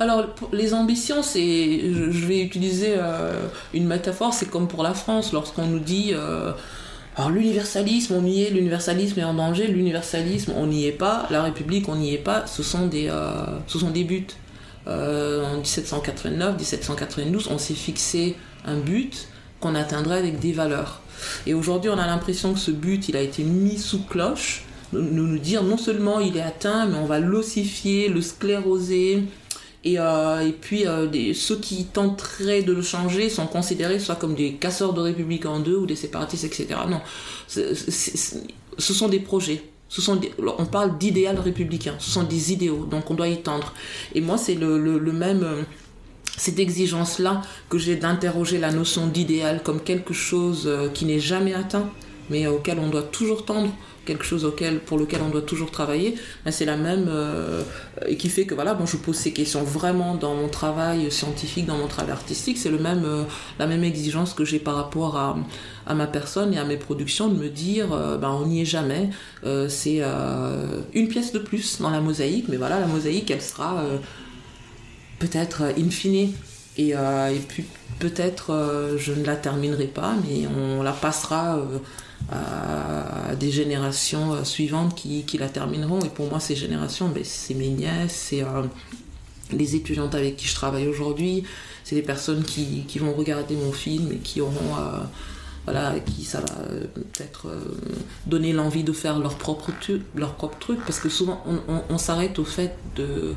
Alors, 0.00 0.26
les 0.52 0.74
ambitions, 0.74 1.22
c'est. 1.22 1.80
Je 1.80 2.26
vais 2.26 2.40
utiliser 2.42 2.94
euh, 2.98 3.46
une 3.72 3.86
métaphore, 3.86 4.34
c'est 4.34 4.50
comme 4.50 4.66
pour 4.66 4.82
la 4.82 4.94
France, 4.94 5.32
lorsqu'on 5.32 5.66
nous 5.66 5.78
dit. 5.78 6.10
Euh, 6.12 6.52
alors, 7.16 7.30
l'universalisme, 7.30 8.14
on 8.14 8.26
y 8.26 8.42
est, 8.42 8.50
l'universalisme 8.50 9.20
est 9.20 9.24
en 9.24 9.34
danger, 9.34 9.68
l'universalisme, 9.68 10.52
on 10.56 10.66
n'y 10.66 10.86
est 10.86 10.92
pas, 10.92 11.28
la 11.30 11.42
République, 11.42 11.88
on 11.88 11.94
n'y 11.94 12.12
est 12.12 12.18
pas, 12.18 12.44
ce 12.46 12.64
sont 12.64 12.86
des, 12.88 13.08
euh, 13.08 13.30
ce 13.68 13.78
sont 13.78 13.90
des 13.90 14.02
buts. 14.02 14.26
en 14.86 15.58
1789, 15.58 16.56
1792, 16.56 17.48
on 17.52 17.58
s'est 17.58 17.74
fixé 17.74 18.34
un 18.66 18.78
but 18.78 19.28
qu'on 19.64 19.74
atteindrait 19.74 20.18
avec 20.18 20.40
des 20.40 20.52
valeurs. 20.52 21.00
Et 21.46 21.54
aujourd'hui, 21.54 21.90
on 21.90 21.98
a 21.98 22.06
l'impression 22.06 22.52
que 22.52 22.58
ce 22.58 22.70
but, 22.70 23.08
il 23.08 23.16
a 23.16 23.22
été 23.22 23.42
mis 23.44 23.78
sous 23.78 24.02
cloche, 24.04 24.64
nous, 24.92 25.26
nous 25.26 25.38
dire 25.38 25.62
non 25.62 25.78
seulement 25.78 26.20
il 26.20 26.36
est 26.36 26.42
atteint, 26.42 26.84
mais 26.86 26.98
on 26.98 27.06
va 27.06 27.18
l'ossifier, 27.18 28.10
le 28.10 28.20
scléroser, 28.20 29.22
et, 29.82 29.98
euh, 29.98 30.50
puis 30.60 30.86
euh, 30.86 31.06
des, 31.06 31.32
ceux 31.32 31.56
qui 31.56 31.86
tenteraient 31.86 32.62
de 32.62 32.72
le 32.72 32.82
changer 32.82 33.30
sont 33.30 33.46
considérés 33.46 33.98
soit 33.98 34.16
comme 34.16 34.34
des 34.34 34.54
casseurs 34.54 34.92
de 34.92 35.00
République 35.00 35.46
en 35.46 35.60
deux 35.60 35.76
ou 35.76 35.86
des 35.86 35.96
séparatistes, 35.96 36.44
etc. 36.44 36.80
Non, 36.88 37.00
ce 37.48 38.92
sont 38.94 39.08
des 39.08 39.20
projets. 39.20 39.62
Ce 39.88 40.02
sont 40.02 40.16
des, 40.16 40.32
on 40.58 40.64
parle 40.66 40.98
d'idéal 40.98 41.38
républicain, 41.38 41.94
ce 41.98 42.10
sont 42.10 42.24
des 42.24 42.52
idéaux, 42.52 42.84
donc 42.84 43.10
on 43.10 43.14
doit 43.14 43.28
y 43.28 43.40
tendre. 43.42 43.74
Et 44.14 44.20
moi, 44.20 44.36
c'est 44.36 44.54
le, 44.56 44.98
même, 45.12 45.44
euh, 45.44 45.62
cette 46.36 46.58
exigence-là 46.58 47.42
que 47.68 47.78
j'ai 47.78 47.96
d'interroger 47.96 48.58
la 48.58 48.72
notion 48.72 49.06
d'idéal 49.06 49.62
comme 49.62 49.80
quelque 49.80 50.14
chose 50.14 50.64
euh, 50.66 50.88
qui 50.88 51.04
n'est 51.04 51.20
jamais 51.20 51.54
atteint, 51.54 51.88
mais 52.30 52.46
auquel 52.46 52.78
on 52.78 52.88
doit 52.88 53.02
toujours 53.02 53.44
tendre 53.44 53.70
quelque 54.04 54.24
chose 54.24 54.44
auquel, 54.44 54.80
pour 54.80 54.98
lequel 54.98 55.20
on 55.22 55.30
doit 55.30 55.42
toujours 55.42 55.70
travailler, 55.70 56.14
ben 56.44 56.50
c'est 56.50 56.64
la 56.64 56.76
même 56.76 57.06
euh, 57.08 57.62
et 58.06 58.16
qui 58.16 58.28
fait 58.28 58.44
que 58.44 58.54
voilà, 58.54 58.74
bon, 58.74 58.86
je 58.86 58.96
pose 58.96 59.16
ces 59.16 59.32
questions 59.32 59.62
vraiment 59.62 60.14
dans 60.14 60.34
mon 60.34 60.48
travail 60.48 61.10
scientifique, 61.10 61.66
dans 61.66 61.78
mon 61.78 61.86
travail 61.86 62.12
artistique, 62.12 62.58
c'est 62.58 62.70
le 62.70 62.78
même, 62.78 63.04
euh, 63.04 63.22
la 63.58 63.66
même 63.66 63.84
exigence 63.84 64.34
que 64.34 64.44
j'ai 64.44 64.58
par 64.58 64.76
rapport 64.76 65.16
à, 65.16 65.36
à 65.86 65.94
ma 65.94 66.06
personne 66.06 66.52
et 66.54 66.58
à 66.58 66.64
mes 66.64 66.76
productions 66.76 67.28
de 67.28 67.36
me 67.36 67.48
dire, 67.48 67.92
euh, 67.92 68.18
ben 68.18 68.30
on 68.30 68.46
n'y 68.46 68.62
est 68.62 68.66
jamais, 68.66 69.10
euh, 69.44 69.68
c'est 69.68 69.98
euh, 70.00 70.80
une 70.92 71.08
pièce 71.08 71.32
de 71.32 71.38
plus 71.38 71.80
dans 71.80 71.90
la 71.90 72.00
mosaïque, 72.00 72.46
mais 72.48 72.56
voilà, 72.56 72.80
la 72.80 72.86
mosaïque, 72.86 73.30
elle 73.30 73.42
sera 73.42 73.78
euh, 73.78 73.98
peut-être 75.18 75.62
in 75.78 75.90
fine. 75.90 76.32
Et, 76.76 76.88
et 76.88 77.40
puis 77.48 77.64
peut-être 77.98 78.96
je 78.98 79.12
ne 79.12 79.24
la 79.24 79.36
terminerai 79.36 79.86
pas, 79.86 80.14
mais 80.26 80.46
on 80.46 80.82
la 80.82 80.92
passera 80.92 81.60
à 82.30 83.34
des 83.34 83.50
générations 83.50 84.34
euh, 84.34 84.44
suivantes 84.44 84.94
qui, 84.94 85.24
qui, 85.24 85.38
la 85.38 85.48
termineront. 85.48 86.00
Et 86.00 86.08
pour 86.08 86.28
moi, 86.28 86.40
ces 86.40 86.56
générations, 86.56 87.08
ben, 87.08 87.22
c'est 87.24 87.54
mes 87.54 87.68
nièces, 87.68 88.12
c'est 88.12 88.42
euh, 88.42 88.62
les 89.52 89.76
étudiantes 89.76 90.14
avec 90.14 90.36
qui 90.36 90.46
je 90.46 90.54
travaille 90.54 90.88
aujourd'hui, 90.88 91.44
c'est 91.84 91.94
des 91.94 92.02
personnes 92.02 92.42
qui, 92.44 92.84
qui, 92.86 92.98
vont 92.98 93.12
regarder 93.12 93.56
mon 93.56 93.72
film 93.72 94.12
et 94.12 94.18
qui 94.18 94.40
auront... 94.40 94.76
Euh, 94.78 95.00
voilà, 95.66 95.94
qui 96.00 96.24
ça 96.24 96.40
va 96.40 96.58
euh, 96.70 96.84
peut-être 96.92 97.48
euh, 97.48 97.58
donner 98.26 98.52
l'envie 98.52 98.84
de 98.84 98.92
faire 98.92 99.18
leur 99.18 99.36
propre, 99.36 99.70
leur 100.14 100.36
truc, 100.60 100.78
parce 100.84 101.00
que 101.00 101.08
souvent 101.08 101.42
on 101.88 101.96
s'arrête 101.96 102.38
au 102.38 102.44
fait 102.44 102.76
de, 102.96 103.34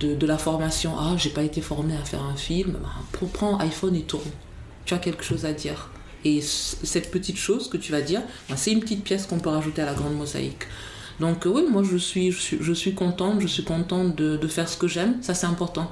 de, 0.00 0.26
la 0.26 0.38
formation. 0.38 0.94
Ah, 0.98 1.14
j'ai 1.16 1.30
pas 1.30 1.42
été 1.42 1.60
formé 1.60 1.94
à 1.96 2.04
faire 2.04 2.22
un 2.22 2.36
film, 2.36 2.78
bah, 2.82 3.28
prends 3.32 3.58
iPhone 3.58 3.94
et 3.94 4.02
tourne. 4.02 4.30
Tu 4.84 4.94
as 4.94 4.98
quelque 4.98 5.24
chose 5.24 5.44
à 5.44 5.52
dire. 5.52 5.90
Et 6.24 6.40
cette 6.40 7.10
petite 7.10 7.36
chose 7.36 7.68
que 7.68 7.76
tu 7.76 7.92
vas 7.92 8.00
dire, 8.00 8.22
ben, 8.48 8.56
c'est 8.56 8.72
une 8.72 8.80
petite 8.80 9.02
pièce 9.02 9.26
qu'on 9.26 9.40
peut 9.40 9.50
rajouter 9.50 9.82
à 9.82 9.86
la 9.86 9.94
grande 9.94 10.16
mosaïque. 10.16 10.66
Donc 11.20 11.46
euh, 11.46 11.50
oui, 11.50 11.64
moi 11.70 11.82
je 11.82 11.96
suis, 11.96 12.32
je 12.32 12.40
suis, 12.40 12.58
je 12.60 12.72
suis 12.72 12.94
contente, 12.94 13.40
je 13.40 13.46
suis 13.46 13.64
contente 13.64 14.16
de, 14.16 14.46
faire 14.48 14.68
ce 14.68 14.76
que 14.76 14.88
j'aime, 14.88 15.22
ça 15.22 15.34
c'est 15.34 15.46
important. 15.46 15.90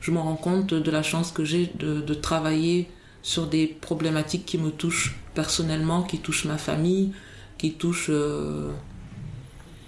Je 0.00 0.10
me 0.10 0.18
rends 0.18 0.36
compte 0.36 0.74
de 0.74 0.90
la 0.90 1.02
chance 1.02 1.30
que 1.30 1.44
j'ai 1.44 1.70
de, 1.78 2.14
travailler 2.14 2.88
sur 3.22 3.46
des 3.46 3.66
problématiques 3.66 4.44
qui 4.44 4.58
me 4.58 4.70
touchent 4.70 5.16
personnellement, 5.34 6.02
qui 6.02 6.18
touchent 6.18 6.44
ma 6.44 6.58
famille, 6.58 7.12
qui 7.56 7.74
touchent... 7.74 8.10
Euh... 8.10 8.70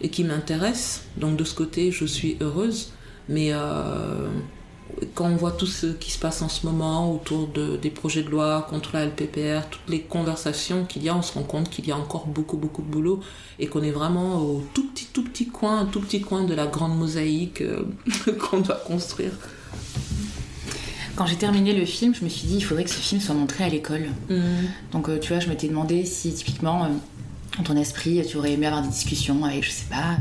et 0.01 0.09
qui 0.09 0.23
m'intéresse. 0.23 1.05
Donc 1.17 1.37
de 1.37 1.45
ce 1.45 1.55
côté, 1.55 1.91
je 1.91 2.05
suis 2.05 2.37
heureuse. 2.41 2.93
Mais 3.29 3.51
euh, 3.53 4.29
quand 5.15 5.27
on 5.27 5.37
voit 5.37 5.53
tout 5.53 5.67
ce 5.67 5.87
qui 5.87 6.11
se 6.11 6.19
passe 6.19 6.43
en 6.43 6.49
ce 6.49 6.67
moment 6.67 7.13
autour 7.13 7.49
de, 7.49 7.77
des 7.77 7.91
projets 7.91 8.23
de 8.23 8.31
loi 8.31 8.67
contre 8.69 8.91
la 8.95 9.07
LPPR, 9.07 9.67
toutes 9.71 9.89
les 9.89 10.01
conversations 10.01 10.85
qu'il 10.85 11.03
y 11.03 11.09
a, 11.09 11.17
on 11.17 11.23
se 11.23 11.33
rend 11.33 11.43
compte 11.43 11.71
qu'il 11.71 11.87
y 11.87 11.93
a 11.93 11.97
encore 11.97 12.27
beaucoup, 12.27 12.57
beaucoup 12.57 12.83
de 12.83 12.89
boulot 12.89 13.21
et 13.59 13.67
qu'on 13.67 13.83
est 13.83 13.91
vraiment 13.91 14.39
au 14.39 14.65
tout 14.75 14.89
petit, 14.89 15.07
tout 15.13 15.25
petit 15.25 15.49
coin, 15.49 15.87
tout 15.87 16.01
petit 16.01 16.21
coin 16.21 16.45
de 16.45 16.55
la 16.55 16.67
grande 16.67 16.97
mosaïque 16.97 17.63
euh, 17.63 17.85
qu'on 18.39 18.61
doit 18.61 18.77
construire. 18.87 19.33
Quand 21.17 21.27
j'ai 21.27 21.37
terminé 21.37 21.73
le 21.73 21.85
film, 21.87 22.13
je 22.15 22.25
me 22.25 22.29
suis 22.29 22.47
dit 22.47 22.57
il 22.57 22.65
faudrait 22.65 22.85
que 22.85 22.91
ce 22.91 23.01
film 23.01 23.21
soit 23.21 23.35
montré 23.35 23.65
à 23.65 23.69
l'école. 23.69 24.09
Mm. 24.29 24.41
Donc 24.93 25.09
euh, 25.09 25.19
tu 25.19 25.33
vois, 25.33 25.41
je 25.41 25.49
m'étais 25.49 25.69
demandé 25.69 26.05
si 26.05 26.33
typiquement, 26.35 26.89
dans 27.57 27.63
ton 27.63 27.77
esprit, 27.77 28.21
tu 28.27 28.37
aurais 28.37 28.53
aimé 28.53 28.67
avoir 28.67 28.83
des 28.83 28.89
discussions 28.89 29.45
avec, 29.45 29.65
je 29.65 29.71
sais 29.71 29.87
pas, 29.89 30.17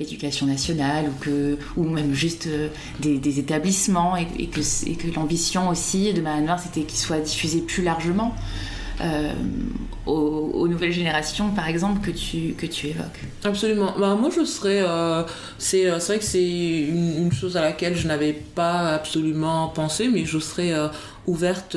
l'éducation 0.00 0.46
nationale 0.46 1.04
ou, 1.08 1.24
que, 1.24 1.58
ou 1.76 1.84
même 1.84 2.14
juste 2.14 2.46
euh, 2.48 2.68
des, 2.98 3.38
établissements 3.38 4.16
et, 4.16 4.26
que, 4.46 5.14
l'ambition 5.14 5.68
aussi 5.68 6.12
de 6.12 6.20
Noire 6.20 6.58
c'était 6.58 6.82
qu'il 6.82 6.98
soit 6.98 7.20
diffusé 7.20 7.60
plus 7.60 7.82
largement. 7.84 8.34
Euh, 9.02 9.32
aux, 10.06 10.68
nouvelles 10.68 10.92
générations, 10.92 11.50
par 11.50 11.68
exemple, 11.68 12.00
que 12.00 12.10
tu, 12.10 12.54
que 12.54 12.66
tu 12.66 12.88
évoques 12.88 13.20
Absolument. 13.44 13.94
Bah, 13.98 14.14
moi, 14.14 14.30
je 14.34 14.44
serais. 14.44 14.82
Euh, 14.82 15.22
c'est 15.58 15.88
vrai 15.88 16.18
que 16.18 16.24
c'est 16.24 16.42
une, 16.42 17.32
chose 17.32 17.56
à 17.56 17.62
laquelle 17.62 17.96
je 17.96 18.06
n'avais 18.08 18.32
pas 18.32 18.94
absolument 18.94 19.68
pensé, 19.68 20.08
mais 20.08 20.24
je 20.24 20.38
serais 20.38 20.72
euh, 20.72 20.88
ouverte 21.26 21.76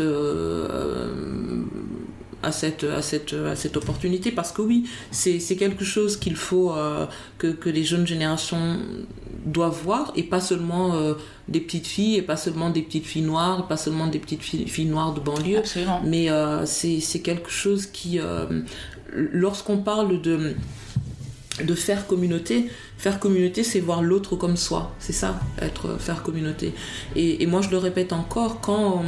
à 2.43 2.51
cette, 2.51 2.83
à 2.83 3.01
cette, 3.01 3.33
à 3.33 3.55
cette 3.55 3.77
opportunité 3.77 4.31
parce 4.31 4.51
que 4.51 4.61
oui, 4.61 4.89
c'est 5.11 5.39
quelque 5.55 5.85
chose 5.85 6.17
qu'il 6.17 6.35
faut 6.35 6.71
euh, 6.73 7.05
que, 7.37 7.47
que 7.47 7.69
les 7.69 7.83
jeunes 7.83 8.05
générations 8.05 8.79
doivent 9.45 9.79
voir 9.83 10.11
et 10.15 10.23
pas 10.23 10.39
seulement 10.39 10.95
euh, 10.95 11.13
des 11.47 11.59
petites 11.59 11.87
filles 11.87 12.15
et 12.17 12.21
pas 12.21 12.37
seulement 12.37 12.69
des 12.69 12.81
petites 12.81 13.05
filles 13.05 13.23
noires, 13.23 13.67
pas 13.67 13.77
seulement 13.77 14.07
des 14.07 14.19
petites 14.19 14.41
filles, 14.41 14.67
filles 14.67 14.85
noires 14.85 15.13
de 15.13 15.19
banlieue, 15.19 15.59
Absolument. 15.59 16.01
mais 16.05 16.29
euh, 16.29 16.65
c'est 16.65 17.19
quelque 17.21 17.49
chose 17.49 17.85
qui, 17.85 18.19
euh, 18.19 18.45
lorsqu'on 19.11 19.77
parle 19.77 20.21
de 20.21 20.55
de 21.63 21.75
faire 21.75 22.07
communauté. 22.07 22.65
Faire 22.97 23.19
communauté, 23.19 23.61
c'est 23.61 23.79
voir 23.79 24.01
l'autre 24.01 24.35
comme 24.35 24.57
soi. 24.57 24.95
C'est 24.97 25.13
ça, 25.13 25.39
être 25.61 25.99
faire 25.99 26.23
communauté. 26.23 26.73
Et, 27.15 27.43
et, 27.43 27.45
moi, 27.45 27.61
je 27.61 27.69
le 27.69 27.77
répète 27.77 28.11
encore, 28.11 28.59
quand, 28.59 29.03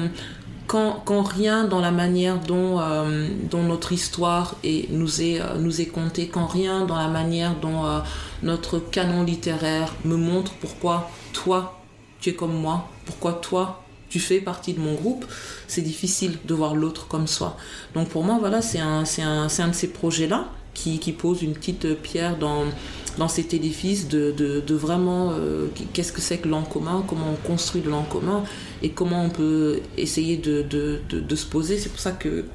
quand, 0.67 1.23
rien 1.23 1.65
dans 1.65 1.79
la 1.79 1.91
manière 1.91 2.39
dont, 2.39 2.79
euh, 2.79 3.27
notre 3.53 3.91
histoire 3.91 4.55
nous, 4.89 5.21
est, 5.21 5.41
euh, 5.41 5.57
nous 5.59 5.73
contée, 5.93 6.27
quand 6.27 6.47
rien 6.47 6.85
dans 6.85 6.97
la 6.97 7.07
manière 7.07 7.55
dont 7.55 7.85
euh, 7.85 7.99
notre 8.43 8.79
canon 8.79 9.23
littéraire 9.23 9.93
me 10.03 10.15
montre 10.15 10.53
pourquoi 10.53 11.09
toi, 11.33 11.79
tu 12.19 12.29
es 12.29 12.33
comme 12.33 12.53
moi, 12.53 12.89
pourquoi 13.05 13.33
toi, 13.33 13.83
tu 14.09 14.19
fais 14.19 14.39
partie 14.39 14.73
de 14.73 14.79
mon 14.79 14.93
groupe, 14.93 15.25
c'est 15.67 15.81
difficile 15.81 16.37
de 16.45 16.53
voir 16.53 16.75
l'autre 16.75 17.07
comme 17.07 17.27
soi. 17.27 17.57
Donc 17.93 18.09
pour 18.09 18.23
moi, 18.23 18.37
voilà, 18.39 18.61
c'est 18.61 18.79
un, 18.79 19.03
de 19.03 19.73
ces 19.73 19.87
projets-là 19.91 20.45
qui, 20.73 20.97
pose 21.11 21.41
une 21.41 21.53
petite 21.53 22.01
pierre 22.01 22.37
dans, 22.37 22.65
dans 23.17 23.27
cet 23.27 23.53
édifice 23.53 24.07
de, 24.07 24.31
de, 24.31 24.75
vraiment 24.75 25.31
euh, 25.31 25.67
qu'est-ce 25.93 26.11
que 26.11 26.21
c'est 26.21 26.37
que 26.37 26.47
l'an 26.47 26.63
commun, 26.63 27.03
comment 27.07 27.31
on 27.31 27.47
construit 27.47 27.81
de 27.81 27.89
l'an 27.89 28.03
commun 28.03 28.43
et 28.81 28.89
comment 28.89 29.23
on 29.23 29.29
peut 29.29 29.79
essayer 29.97 30.37
de, 30.37 30.61
de, 30.61 31.35
se 31.35 31.45
poser. 31.45 31.77
C'est 31.77 31.89
pour 31.89 31.99
ça 31.99 32.11
que 32.11 32.45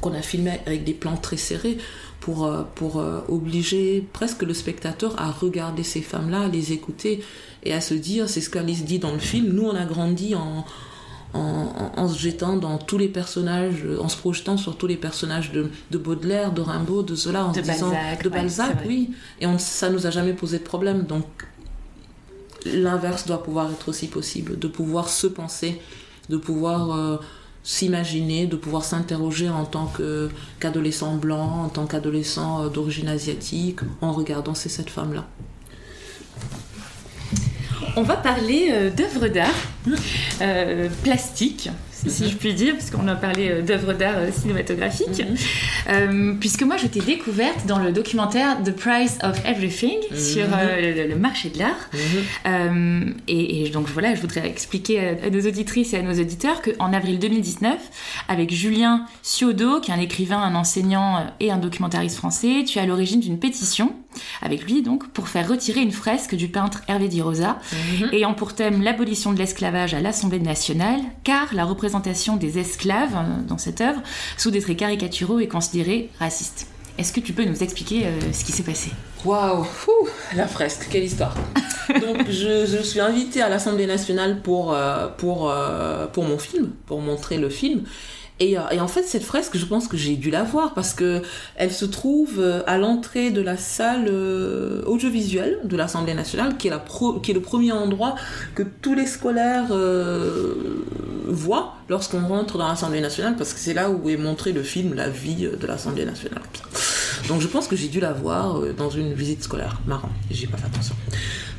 qu'on 0.00 0.14
a 0.14 0.22
filmé 0.22 0.58
avec 0.66 0.82
des 0.82 0.94
plans 0.94 1.16
très 1.16 1.36
serrés 1.36 1.78
pour, 2.18 2.50
pour 2.74 2.98
euh, 2.98 3.20
obliger 3.28 4.04
presque 4.12 4.42
le 4.42 4.52
spectateur 4.52 5.14
à 5.20 5.30
regarder 5.30 5.84
ces 5.84 6.00
femmes-là, 6.00 6.42
à 6.42 6.48
les 6.48 6.72
écouter 6.72 7.22
et 7.62 7.72
à 7.72 7.80
se 7.80 7.94
dire, 7.94 8.28
c'est 8.28 8.40
ce 8.40 8.50
qu'Alice 8.50 8.84
dit 8.84 8.98
dans 8.98 9.12
le 9.12 9.20
film, 9.20 9.52
nous 9.52 9.62
on 9.62 9.76
a 9.76 9.84
grandi 9.84 10.34
en, 10.34 10.64
en, 11.34 11.38
en, 11.38 11.92
en, 11.96 12.08
se 12.08 12.18
jetant 12.18 12.56
dans 12.56 12.78
tous 12.78 12.98
les 12.98 13.08
personnages, 13.08 13.86
en 14.00 14.08
se 14.08 14.16
projetant 14.16 14.56
sur 14.56 14.76
tous 14.76 14.86
les 14.86 14.96
personnages 14.96 15.52
de, 15.52 15.70
de 15.90 15.98
Baudelaire, 15.98 16.52
de 16.52 16.60
Rimbaud, 16.60 17.02
de 17.02 17.14
Zola, 17.14 17.46
en 17.46 17.52
de 17.52 17.56
se 17.56 17.60
disant 17.62 17.90
Balzac, 17.90 18.22
de 18.22 18.28
Balzac, 18.28 18.78
oui. 18.86 19.10
Et 19.40 19.46
on, 19.46 19.58
ça 19.58 19.90
nous 19.90 20.06
a 20.06 20.10
jamais 20.10 20.34
posé 20.34 20.58
de 20.58 20.64
problème. 20.64 21.04
Donc 21.04 21.26
l'inverse 22.66 23.26
doit 23.26 23.42
pouvoir 23.42 23.70
être 23.70 23.88
aussi 23.88 24.08
possible, 24.08 24.58
de 24.58 24.68
pouvoir 24.68 25.08
se 25.08 25.26
penser, 25.26 25.80
de 26.28 26.36
pouvoir 26.36 26.92
euh, 26.92 27.16
s'imaginer, 27.64 28.46
de 28.46 28.56
pouvoir 28.56 28.84
s'interroger 28.84 29.48
en 29.48 29.64
tant 29.64 29.92
qu'adolescent 30.60 31.14
qu 31.14 31.20
blanc, 31.20 31.64
en 31.64 31.68
tant 31.68 31.86
qu'adolescent 31.86 32.68
d'origine 32.68 33.08
asiatique, 33.08 33.80
en 34.00 34.12
regardant 34.12 34.54
ces 34.54 34.68
sept 34.68 34.90
femmes-là. 34.90 35.26
On 37.94 38.02
va 38.02 38.16
parler 38.16 38.68
euh, 38.70 38.90
d'œuvres 38.90 39.28
d'art 39.28 39.48
euh, 40.40 40.88
plastiques, 41.02 41.68
si, 41.90 42.10
si, 42.10 42.30
je 42.30 42.36
puis 42.36 42.54
dire, 42.54 42.74
parce 42.74 42.90
qu'on 42.90 43.06
a 43.06 43.14
parlé 43.14 43.50
euh, 43.50 43.62
d'œuvres 43.62 43.92
d'art 43.92 44.16
cinématographiques. 44.32 45.22
Mm 45.22 45.34
-hmm. 45.34 46.38
puisque 46.38 46.62
moi, 46.62 46.76
je 46.78 46.86
t'ai 46.86 47.00
découverte 47.00 47.66
dans 47.66 47.78
le 47.78 47.92
documentaire 47.92 48.56
The 48.64 48.74
Price 48.84 49.18
of 49.22 49.34
Everything 49.44 49.98
mm 49.98 50.14
-hmm. 50.14 50.32
sur 50.32 50.46
le, 50.46 51.08
le, 51.12 51.16
marché 51.16 51.50
de 51.54 51.58
l'art. 51.62 51.82
Mm 51.92 51.98
-hmm. 51.98 53.14
et, 53.28 53.44
et, 53.66 53.70
donc 53.76 53.86
voilà, 53.96 54.08
je 54.16 54.20
voudrais 54.24 54.46
expliquer 54.54 54.94
à, 55.06 55.08
à, 55.26 55.28
nos 55.36 55.44
auditrices 55.50 55.90
et 55.94 55.98
à 56.02 56.04
nos 56.10 56.16
auditeurs 56.24 56.58
qu'en 56.64 56.90
avril 56.98 57.16
2019, 57.18 57.76
avec 58.34 58.48
Julien 58.62 58.94
Ciodo, 59.30 59.70
qui 59.80 59.90
est 59.90 59.96
un 60.00 60.04
écrivain, 60.10 60.40
un 60.50 60.56
enseignant 60.64 61.08
et 61.44 61.48
un 61.56 61.60
documentariste 61.66 62.18
français, 62.22 62.54
tu 62.68 62.72
es 62.78 62.82
à 62.84 62.86
l'origine 62.90 63.20
d'une 63.26 63.38
pétition 63.46 63.88
avec 64.40 64.64
lui 64.64 64.82
donc 64.82 65.08
pour 65.08 65.28
faire 65.28 65.48
retirer 65.48 65.80
une 65.80 65.92
fresque 65.92 66.34
du 66.34 66.48
peintre 66.48 66.82
Hervé 66.88 67.08
Di 67.08 67.22
Rosa 67.22 67.58
-hmm. 67.72 68.14
ayant 68.14 68.34
pour 68.34 68.54
thème 68.54 68.82
l'abolition 68.82 69.32
de 69.32 69.38
l'esclavage 69.38 69.94
à 69.94 70.00
l'Assemblée 70.00 70.40
nationale 70.40 71.00
car 71.24 71.54
la 71.54 71.64
représentation 71.64 72.36
des 72.36 72.58
esclaves 72.58 73.16
dans 73.46 73.58
cette 73.58 73.80
œuvre 73.80 74.02
sous 74.36 74.50
des 74.50 74.60
traits 74.60 74.78
caricaturaux 74.78 75.40
est 75.40 75.48
considérée 75.48 76.10
raciste. 76.18 76.66
Est-ce 76.98 77.12
que 77.12 77.20
tu 77.20 77.32
peux 77.32 77.44
nous 77.44 77.62
expliquer 77.62 78.06
euh, 78.06 78.32
ce 78.32 78.44
qui 78.44 78.52
s'est 78.52 78.62
passé? 78.62 78.90
Waouh, 79.24 79.66
la 80.36 80.46
fresque, 80.46 80.88
quelle 80.90 81.04
histoire. 81.04 81.34
Donc 81.88 82.28
je, 82.28 82.66
je, 82.66 82.82
suis 82.82 83.00
invitée 83.00 83.40
à 83.40 83.48
l'Assemblée 83.48 83.86
nationale 83.86 84.42
pour, 84.42 84.74
euh, 84.74 85.08
pour, 85.08 85.50
euh, 85.50 86.06
pour 86.06 86.24
mon 86.24 86.38
film, 86.38 86.70
pour 86.86 87.00
montrer 87.00 87.38
le 87.38 87.48
film. 87.48 87.84
Et, 88.40 88.52
et, 88.52 88.80
en 88.80 88.88
fait, 88.88 89.04
cette 89.04 89.22
fresque, 89.22 89.56
je 89.56 89.64
pense 89.66 89.86
que 89.86 89.96
j'ai 89.96 90.16
dû 90.16 90.30
la 90.30 90.42
voir 90.42 90.74
parce 90.74 90.94
que 90.94 91.22
elle 91.54 91.70
se 91.70 91.84
trouve 91.84 92.42
à 92.66 92.76
l'entrée 92.76 93.30
de 93.30 93.40
la 93.40 93.56
salle 93.56 94.08
audiovisuelle 94.86 95.58
de 95.64 95.76
l'Assemblée 95.76 96.14
nationale, 96.14 96.56
qui 96.56 96.66
est, 96.66 96.70
la 96.70 96.78
pro, 96.78 97.20
qui 97.20 97.30
est 97.30 97.34
le 97.34 97.40
premier 97.40 97.72
endroit 97.72 98.16
que 98.54 98.62
tous 98.62 98.94
les 98.94 99.06
scolaires 99.06 99.68
euh, 99.70 100.84
voient 101.26 101.74
lorsqu'on 101.88 102.26
rentre 102.26 102.58
dans 102.58 102.66
l'Assemblée 102.68 103.00
nationale, 103.00 103.36
parce 103.36 103.52
que 103.52 103.60
c'est 103.60 103.74
là 103.74 103.90
où 103.90 104.08
est 104.08 104.16
montré 104.16 104.52
le 104.52 104.62
film 104.62 104.94
La 104.94 105.08
vie 105.08 105.48
de 105.48 105.66
l'Assemblée 105.66 106.04
nationale. 106.04 106.42
Donc 107.28 107.40
je 107.40 107.46
pense 107.46 107.68
que 107.68 107.76
j'ai 107.76 107.88
dû 107.88 108.00
la 108.00 108.12
voir 108.12 108.60
dans 108.76 108.90
une 108.90 109.12
visite 109.12 109.42
scolaire. 109.42 109.80
Marrant, 109.86 110.10
j'ai 110.30 110.46
pas 110.46 110.56
fait 110.56 110.66
attention. 110.66 110.96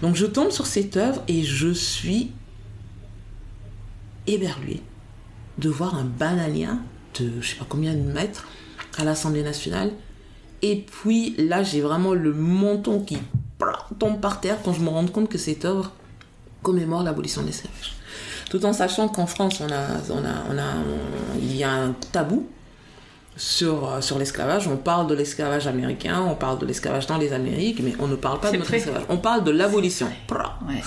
Donc 0.01 0.15
je 0.15 0.25
tombe 0.25 0.51
sur 0.51 0.65
cette 0.65 0.97
œuvre 0.97 1.23
et 1.27 1.43
je 1.43 1.71
suis 1.71 2.31
éberluée 4.27 4.81
de 5.57 5.69
voir 5.69 5.95
un 5.95 6.03
banania 6.03 6.77
de 7.19 7.41
je 7.41 7.49
sais 7.49 7.55
pas 7.55 7.65
combien 7.67 7.93
de 7.93 8.01
mètres 8.01 8.47
à 8.97 9.03
l'Assemblée 9.03 9.43
nationale. 9.43 9.91
Et 10.61 10.77
puis 10.77 11.35
là, 11.37 11.61
j'ai 11.63 11.81
vraiment 11.81 12.13
le 12.13 12.33
menton 12.33 13.01
qui 13.01 13.17
tombe 13.99 14.19
par 14.19 14.39
terre 14.39 14.57
quand 14.63 14.73
je 14.73 14.81
me 14.81 14.89
rends 14.89 15.05
compte 15.07 15.29
que 15.29 15.37
cette 15.37 15.65
œuvre 15.65 15.91
commémore 16.61 17.03
l'abolition 17.03 17.41
de 17.41 17.47
l'esclavage. 17.47 17.95
Tout 18.49 18.65
en 18.65 18.73
sachant 18.73 19.09
qu'en 19.09 19.25
France, 19.25 19.61
on 19.61 19.71
a, 19.71 19.87
on 20.09 20.25
a, 20.25 20.43
on 20.49 20.57
a, 20.57 20.75
on, 20.77 21.37
il 21.39 21.55
y 21.55 21.63
a 21.63 21.71
un 21.71 21.93
tabou 22.11 22.47
sur, 23.35 24.01
sur 24.01 24.17
l'esclavage. 24.19 24.67
On 24.67 24.77
parle 24.77 25.07
de 25.07 25.15
l'esclavage 25.15 25.67
américain, 25.67 26.21
on 26.21 26.35
parle 26.35 26.59
de 26.59 26.65
l'esclavage 26.65 27.07
dans 27.07 27.17
les 27.17 27.33
Amériques, 27.33 27.81
mais 27.83 27.95
on 27.99 28.07
ne 28.07 28.15
parle 28.15 28.39
pas 28.39 28.51
de 28.51 28.57
notre 28.57 28.73
esclavage. 28.73 29.03
On 29.09 29.17
parle 29.17 29.43
de 29.43 29.51
l'abolition. 29.51 30.07
Ouais. 30.67 30.81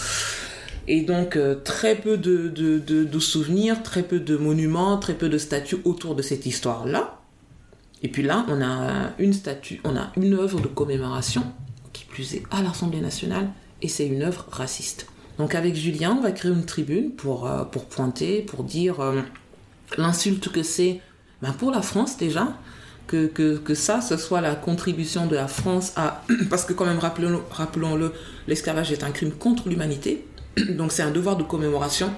Et 0.89 1.03
donc, 1.03 1.37
euh, 1.37 1.57
très 1.57 1.97
peu 1.97 2.16
de, 2.16 2.49
de, 2.49 2.78
de, 2.78 3.18
souvenirs, 3.18 3.82
très 3.82 4.03
peu 4.03 4.20
de 4.20 4.37
monuments, 4.37 4.99
très 4.99 5.14
peu 5.14 5.28
de 5.28 5.39
statues 5.39 5.78
autour 5.84 6.14
de 6.14 6.22
cette 6.22 6.47
histoire-là. 6.47 7.20
Et 8.03 8.09
puis 8.09 8.22
là, 8.22 8.47
on 8.49 8.62
a 8.62 9.11
une 9.18 9.32
statue, 9.32 9.80
on 9.84 9.97
a 9.97 10.12
une 10.16 10.34
œuvre 10.34 10.61
de 10.61 10.68
commémoration, 10.68 11.43
qui 11.93 12.05
plus 12.05 12.34
est 12.34 12.45
à 12.51 12.62
l'Assemblée 12.62 13.01
nationale, 13.01 13.49
et 13.82 13.89
c'est 13.89 14.07
une 14.07 14.22
œuvre 14.22 14.47
raciste. 14.51 15.07
Donc, 15.39 15.55
avec 15.55 15.74
Julien, 15.74 16.16
on 16.18 16.22
va 16.22 16.30
créer 16.30 16.53
une 16.53 16.64
tribune 16.64 17.11
pour, 17.12 17.47
euh, 17.47 17.64
pour 17.64 17.87
pointer, 17.87 18.43
pour 18.43 18.62
dire 18.62 19.01
euh, 19.01 19.20
l'insulte 19.99 20.51
que 20.51 20.62
c'est 20.62 21.01
ben 21.43 21.53
pour 21.53 21.70
la 21.70 21.82
France 21.82 22.16
déjà, 22.16 22.57
que, 23.07 23.26
que, 23.26 23.57
que, 23.57 23.74
ça, 23.74 24.01
ce 24.01 24.16
soit 24.16 24.41
la 24.41 24.55
contribution 24.55 25.26
de 25.26 25.34
la 25.34 25.49
France 25.49 25.93
à... 25.97 26.22
Parce 26.51 26.64
que 26.64 26.72
quand 26.72 26.87
même, 26.87 26.99
rappelons-le, 26.99 27.41
rappelons 27.51 28.11
l'esclavage 28.47 28.93
est 28.93 29.05
un 29.05 29.11
crime 29.11 29.32
contre 29.32 29.68
l'humanité. 29.68 30.26
Donc 30.70 30.92
c'est 30.92 31.02
un 31.02 31.11
devoir 31.11 31.36
de 31.36 31.42
commémoration 31.42 32.11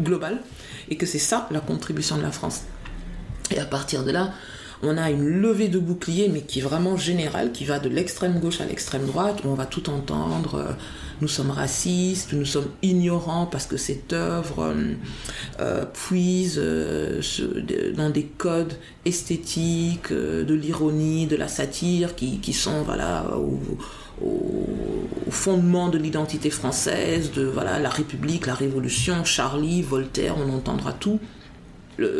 global 0.00 0.40
et 0.88 0.96
que 0.96 1.06
c'est 1.06 1.18
ça 1.18 1.48
la 1.50 1.60
contribution 1.60 2.16
de 2.16 2.22
la 2.22 2.32
France. 2.32 2.62
Et 3.50 3.58
à 3.58 3.64
partir 3.64 4.04
de 4.04 4.10
là, 4.10 4.32
on 4.82 4.98
a 4.98 5.10
une 5.10 5.26
levée 5.26 5.68
de 5.68 5.78
bouclier, 5.78 6.28
mais 6.28 6.42
qui 6.42 6.58
est 6.58 6.62
vraiment 6.62 6.96
générale, 6.96 7.52
qui 7.52 7.64
va 7.64 7.78
de 7.78 7.88
l'extrême 7.88 8.38
gauche 8.40 8.60
à 8.60 8.66
l'extrême 8.66 9.06
droite, 9.06 9.42
où 9.44 9.48
on 9.48 9.54
va 9.54 9.66
tout 9.66 9.88
entendre. 9.88 10.56
Euh, 10.56 10.72
nous 11.22 11.28
sommes 11.28 11.50
racistes, 11.50 12.34
nous 12.34 12.44
sommes 12.44 12.68
ignorants 12.82 13.46
parce 13.46 13.64
que 13.64 13.78
cette 13.78 14.12
œuvre 14.12 14.64
euh, 14.64 14.92
euh, 15.60 15.84
puise 15.86 16.60
dans 17.96 18.10
des 18.10 18.24
codes 18.24 18.74
esthétiques, 19.06 20.12
de 20.12 20.54
l'ironie, 20.54 21.26
de 21.26 21.36
la 21.36 21.48
satire, 21.48 22.14
qui, 22.14 22.52
sont 22.52 22.82
voilà 22.82 23.24
au, 24.22 24.66
fondement 25.30 25.88
de 25.88 25.98
l'identité 25.98 26.50
française, 26.50 27.32
de 27.32 27.44
voilà 27.44 27.78
la 27.78 27.88
République, 27.88 28.46
la 28.46 28.54
Révolution, 28.54 29.24
Charlie, 29.24 29.82
Voltaire, 29.82 30.36
on 30.38 30.52
entendra 30.52 30.92
tout 30.92 31.20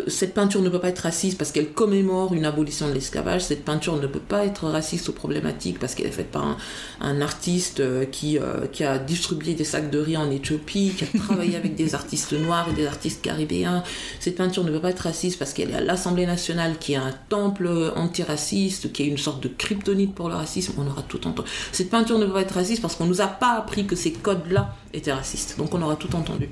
cette 0.09 0.33
peinture 0.33 0.63
ne 0.63 0.71
peut 0.71 0.81
pas 0.81 0.89
être 0.89 1.01
raciste 1.01 1.37
parce 1.37 1.53
qu'elle 1.53 1.73
commémore 1.73 2.33
une 2.33 2.47
abolition 2.47 2.89
de 2.89 2.95
l'esclavage. 2.95 3.43
Cette 3.43 3.65
peinture 3.65 3.97
ne 3.97 4.07
peut 4.07 4.21
pas 4.21 4.45
être 4.45 4.67
raciste 4.69 5.09
ou 5.09 5.13
problématique 5.13 5.79
parce 5.79 5.95
qu'elle 5.95 6.07
est 6.07 6.13
faite 6.13 6.31
par 6.31 6.57
un, 7.01 7.21
artiste 7.21 7.81
euh, 7.81 8.05
qui, 8.05 8.39
euh, 8.39 8.67
qui 8.73 8.85
a 8.85 8.99
distribué 8.99 9.55
des 9.55 9.65
sacs 9.65 9.91
de 9.91 9.99
riz 9.99 10.17
en 10.17 10.31
Éthiopie, 10.31 10.93
qui 10.97 11.05
a 11.05 11.19
travaillé 11.19 11.57
avec 11.57 11.75
des 11.75 11.95
artistes 11.95 12.33
noirs 12.33 12.69
et 12.71 12.75
des 12.75 12.87
artistes 12.87 13.23
caribéens. 13.23 13.83
Cette 14.21 14.37
peinture 14.37 14.65
ne 14.65 14.71
peut 14.71 14.81
pas 14.81 14.91
être 14.91 15.01
raciste 15.01 15.39
parce 15.39 15.53
qu'elle 15.53 15.71
est 15.71 15.77
à 15.77 15.81
l'Assemblée 15.81 16.27
nationale 16.27 16.79
qui 16.79 16.95
est 16.95 16.97
un 16.97 17.15
temple 17.29 17.69
antiraciste, 17.97 18.93
qui 18.93 19.03
est 19.03 19.07
une 19.07 19.19
sorte 19.19 19.43
de 19.43 19.49
kryptonite 19.49 20.15
pour 20.15 20.29
le 20.29 20.37
racisme. 20.37 20.73
On 20.79 20.87
aura 20.87 21.03
tout 21.03 21.27
entendu. 21.27 21.49
Cette 21.73 21.91
peinture 21.91 22.19
ne 22.19 22.27
peut 22.27 22.33
pas 22.33 22.43
être 22.43 22.55
raciste 22.55 22.81
parce 22.83 22.97
qu'on 22.97 23.07
nous 23.07 23.21
a 23.21 23.27
pas 23.27 23.53
appris 23.53 23.87
que 23.87 23.97
ces 23.97 24.13
codes-là 24.13 24.75
étaient 24.95 25.13
racistes. 25.13 25.57
Donc 25.59 25.75
on 25.75 25.83
aura 25.83 25.97
tout 25.97 26.15
entendu. 26.17 26.49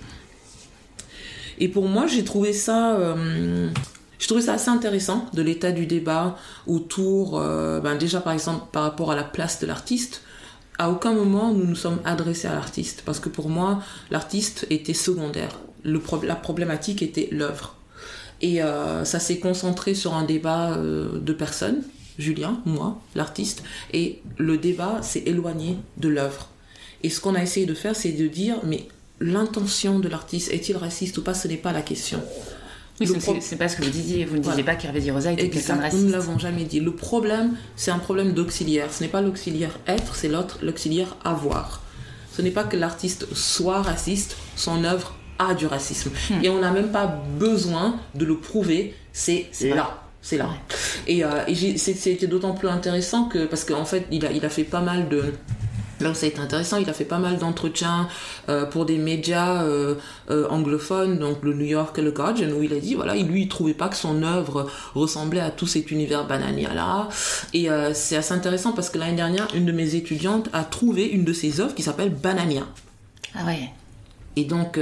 Et 1.58 1.68
pour 1.68 1.88
moi, 1.88 2.06
j'ai 2.06 2.24
trouvé 2.24 2.52
ça, 2.52 2.94
euh, 2.96 3.70
trouvé 4.26 4.42
ça 4.42 4.54
assez 4.54 4.70
intéressant 4.70 5.26
de 5.34 5.42
l'état 5.42 5.72
du 5.72 5.86
débat 5.86 6.36
autour, 6.66 7.38
euh, 7.38 7.80
ben 7.80 7.96
déjà 7.96 8.20
par 8.20 8.32
exemple 8.32 8.66
par 8.72 8.82
rapport 8.82 9.12
à 9.12 9.16
la 9.16 9.24
place 9.24 9.60
de 9.60 9.66
l'artiste. 9.66 10.22
À 10.78 10.90
aucun 10.90 11.12
moment 11.12 11.52
nous 11.52 11.66
nous 11.66 11.76
sommes 11.76 12.00
adressés 12.04 12.48
à 12.48 12.54
l'artiste 12.54 13.02
parce 13.04 13.20
que 13.20 13.28
pour 13.28 13.48
moi 13.48 13.80
l'artiste 14.10 14.66
était 14.70 14.94
secondaire. 14.94 15.60
Le 15.84 16.00
la 16.22 16.36
problématique 16.36 17.02
était 17.02 17.28
l'œuvre. 17.30 17.76
Et 18.40 18.62
euh, 18.62 19.04
ça 19.04 19.20
s'est 19.20 19.38
concentré 19.38 19.94
sur 19.94 20.14
un 20.14 20.24
débat 20.24 20.76
de 20.76 21.32
personnes, 21.32 21.82
Julien, 22.18 22.60
moi, 22.64 23.00
l'artiste, 23.14 23.62
et 23.92 24.20
le 24.38 24.58
débat 24.58 25.02
s'est 25.02 25.22
éloigné 25.26 25.78
de 25.98 26.08
l'œuvre. 26.08 26.48
Et 27.04 27.10
ce 27.10 27.20
qu'on 27.20 27.34
a 27.34 27.42
essayé 27.42 27.66
de 27.66 27.74
faire, 27.74 27.94
c'est 27.94 28.12
de 28.12 28.26
dire, 28.26 28.56
mais 28.64 28.88
l'intention 29.20 29.98
de 29.98 30.08
l'artiste, 30.08 30.52
est-il 30.52 30.76
raciste 30.76 31.18
ou 31.18 31.22
pas, 31.22 31.34
ce 31.34 31.48
n'est 31.48 31.56
pas 31.56 31.72
la 31.72 31.82
question. 31.82 32.22
Oui, 33.00 33.08
c'est 33.40 33.56
pas 33.56 33.68
ce 33.68 33.76
que 33.76 33.82
vous 33.82 33.90
disiez. 33.90 34.24
Vous 34.24 34.36
ne 34.36 34.42
disiez 34.42 34.62
pas 34.62 34.76
qu'Hervé 34.76 35.10
Rosa 35.10 35.32
était 35.32 35.50
quelqu'un 35.50 35.76
de 35.76 35.82
raciste. 35.82 36.02
Nous 36.02 36.08
ne 36.08 36.12
l'avons 36.12 36.38
jamais 36.38 36.64
dit. 36.64 36.78
Le 36.78 36.94
problème, 36.94 37.56
c'est 37.74 37.90
un 37.90 37.98
problème 37.98 38.34
d'auxiliaire. 38.34 38.92
Ce 38.92 39.02
n'est 39.02 39.08
pas 39.08 39.20
l'auxiliaire 39.20 39.78
être, 39.88 40.14
c'est 40.14 40.28
l'autre, 40.28 40.58
l'auxiliaire 40.62 41.16
avoir. 41.24 41.82
Ce 42.36 42.42
n'est 42.42 42.52
pas 42.52 42.64
que 42.64 42.76
l'artiste 42.76 43.32
soit 43.34 43.82
raciste, 43.82 44.36
son 44.56 44.84
œuvre 44.84 45.16
a 45.40 45.54
du 45.54 45.66
racisme. 45.66 46.10
Hmm. 46.30 46.44
Et 46.44 46.48
on 46.48 46.60
n'a 46.60 46.70
même 46.70 46.92
pas 46.92 47.06
besoin 47.38 47.98
de 48.14 48.24
le 48.24 48.38
prouver. 48.38 48.94
C'est 49.12 49.48
là. 49.62 50.00
C'est 50.22 50.38
là. 50.38 50.50
Et, 51.06 51.24
euh, 51.24 51.44
et 51.48 51.76
c'était 51.76 52.26
d'autant 52.26 52.52
plus 52.52 52.68
intéressant 52.68 53.24
que, 53.24 53.44
parce 53.44 53.64
qu'en 53.64 53.84
fait, 53.84 54.06
il 54.10 54.24
a, 54.24 54.32
il 54.32 54.44
a 54.44 54.48
fait 54.48 54.64
pas 54.64 54.80
mal 54.80 55.08
de 55.08 55.34
Là 56.04 56.10
où 56.10 56.14
ça 56.14 56.26
a 56.26 56.28
été 56.28 56.38
intéressant, 56.38 56.76
il 56.76 56.90
a 56.90 56.92
fait 56.92 57.06
pas 57.06 57.18
mal 57.18 57.38
d'entretiens 57.38 58.08
euh, 58.50 58.66
pour 58.66 58.84
des 58.84 58.98
médias 58.98 59.62
euh, 59.62 59.94
euh, 60.30 60.46
anglophones, 60.50 61.18
donc 61.18 61.42
le 61.42 61.54
New 61.54 61.64
York 61.64 61.98
et 61.98 62.02
le 62.02 62.10
Guardian, 62.10 62.50
où 62.50 62.62
il 62.62 62.74
a 62.74 62.78
dit, 62.78 62.94
voilà, 62.94 63.14
lui, 63.14 63.42
il 63.42 63.48
trouvait 63.48 63.72
pas 63.72 63.88
que 63.88 63.96
son 63.96 64.22
œuvre 64.22 64.70
ressemblait 64.94 65.40
à 65.40 65.50
tout 65.50 65.66
cet 65.66 65.90
univers 65.90 66.26
banania-là. 66.26 67.08
Et 67.54 67.68
c'est 67.94 68.16
assez 68.16 68.34
intéressant 68.34 68.72
parce 68.72 68.90
que 68.90 68.98
l'année 68.98 69.16
dernière, 69.16 69.48
une 69.54 69.64
de 69.64 69.72
mes 69.72 69.94
étudiantes 69.94 70.50
a 70.52 70.62
trouvé 70.64 71.06
une 71.06 71.24
de 71.24 71.32
ses 71.32 71.60
œuvres 71.60 71.74
qui 71.74 71.82
s'appelle 71.82 72.10
Banania. 72.10 72.66
Ah 73.34 73.46
ouais. 73.46 73.70
Et 74.36 74.44
donc, 74.44 74.78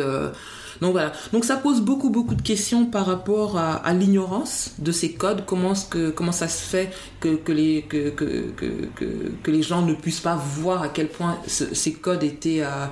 donc 0.82 0.92
voilà. 0.92 1.12
Donc 1.32 1.44
ça 1.44 1.56
pose 1.56 1.80
beaucoup 1.80 2.10
beaucoup 2.10 2.34
de 2.34 2.42
questions 2.42 2.86
par 2.86 3.06
rapport 3.06 3.56
à, 3.56 3.92
l'ignorance 3.92 4.72
de 4.78 4.90
ces 4.90 5.12
codes. 5.12 5.44
Comment, 5.46 5.74
ça 5.74 6.48
se 6.48 6.64
fait 6.64 6.90
que, 7.20 7.52
les, 7.52 7.84
gens 9.62 9.82
ne 9.82 9.94
puissent 9.94 10.20
pas 10.20 10.34
voir 10.34 10.82
à 10.82 10.88
quel 10.88 11.08
point 11.08 11.38
ces 11.46 11.92
codes 11.92 12.24
étaient, 12.24 12.62
euh, 12.62 12.86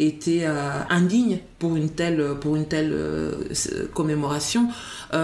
euh, 0.00 0.82
indignes? 0.90 1.38
Pour 1.58 1.76
une 1.76 1.90
telle, 1.90 2.22
pour 2.40 2.56
une 2.56 2.66
telle 2.66 2.92
euh, 2.92 3.32
commémoration. 3.94 4.68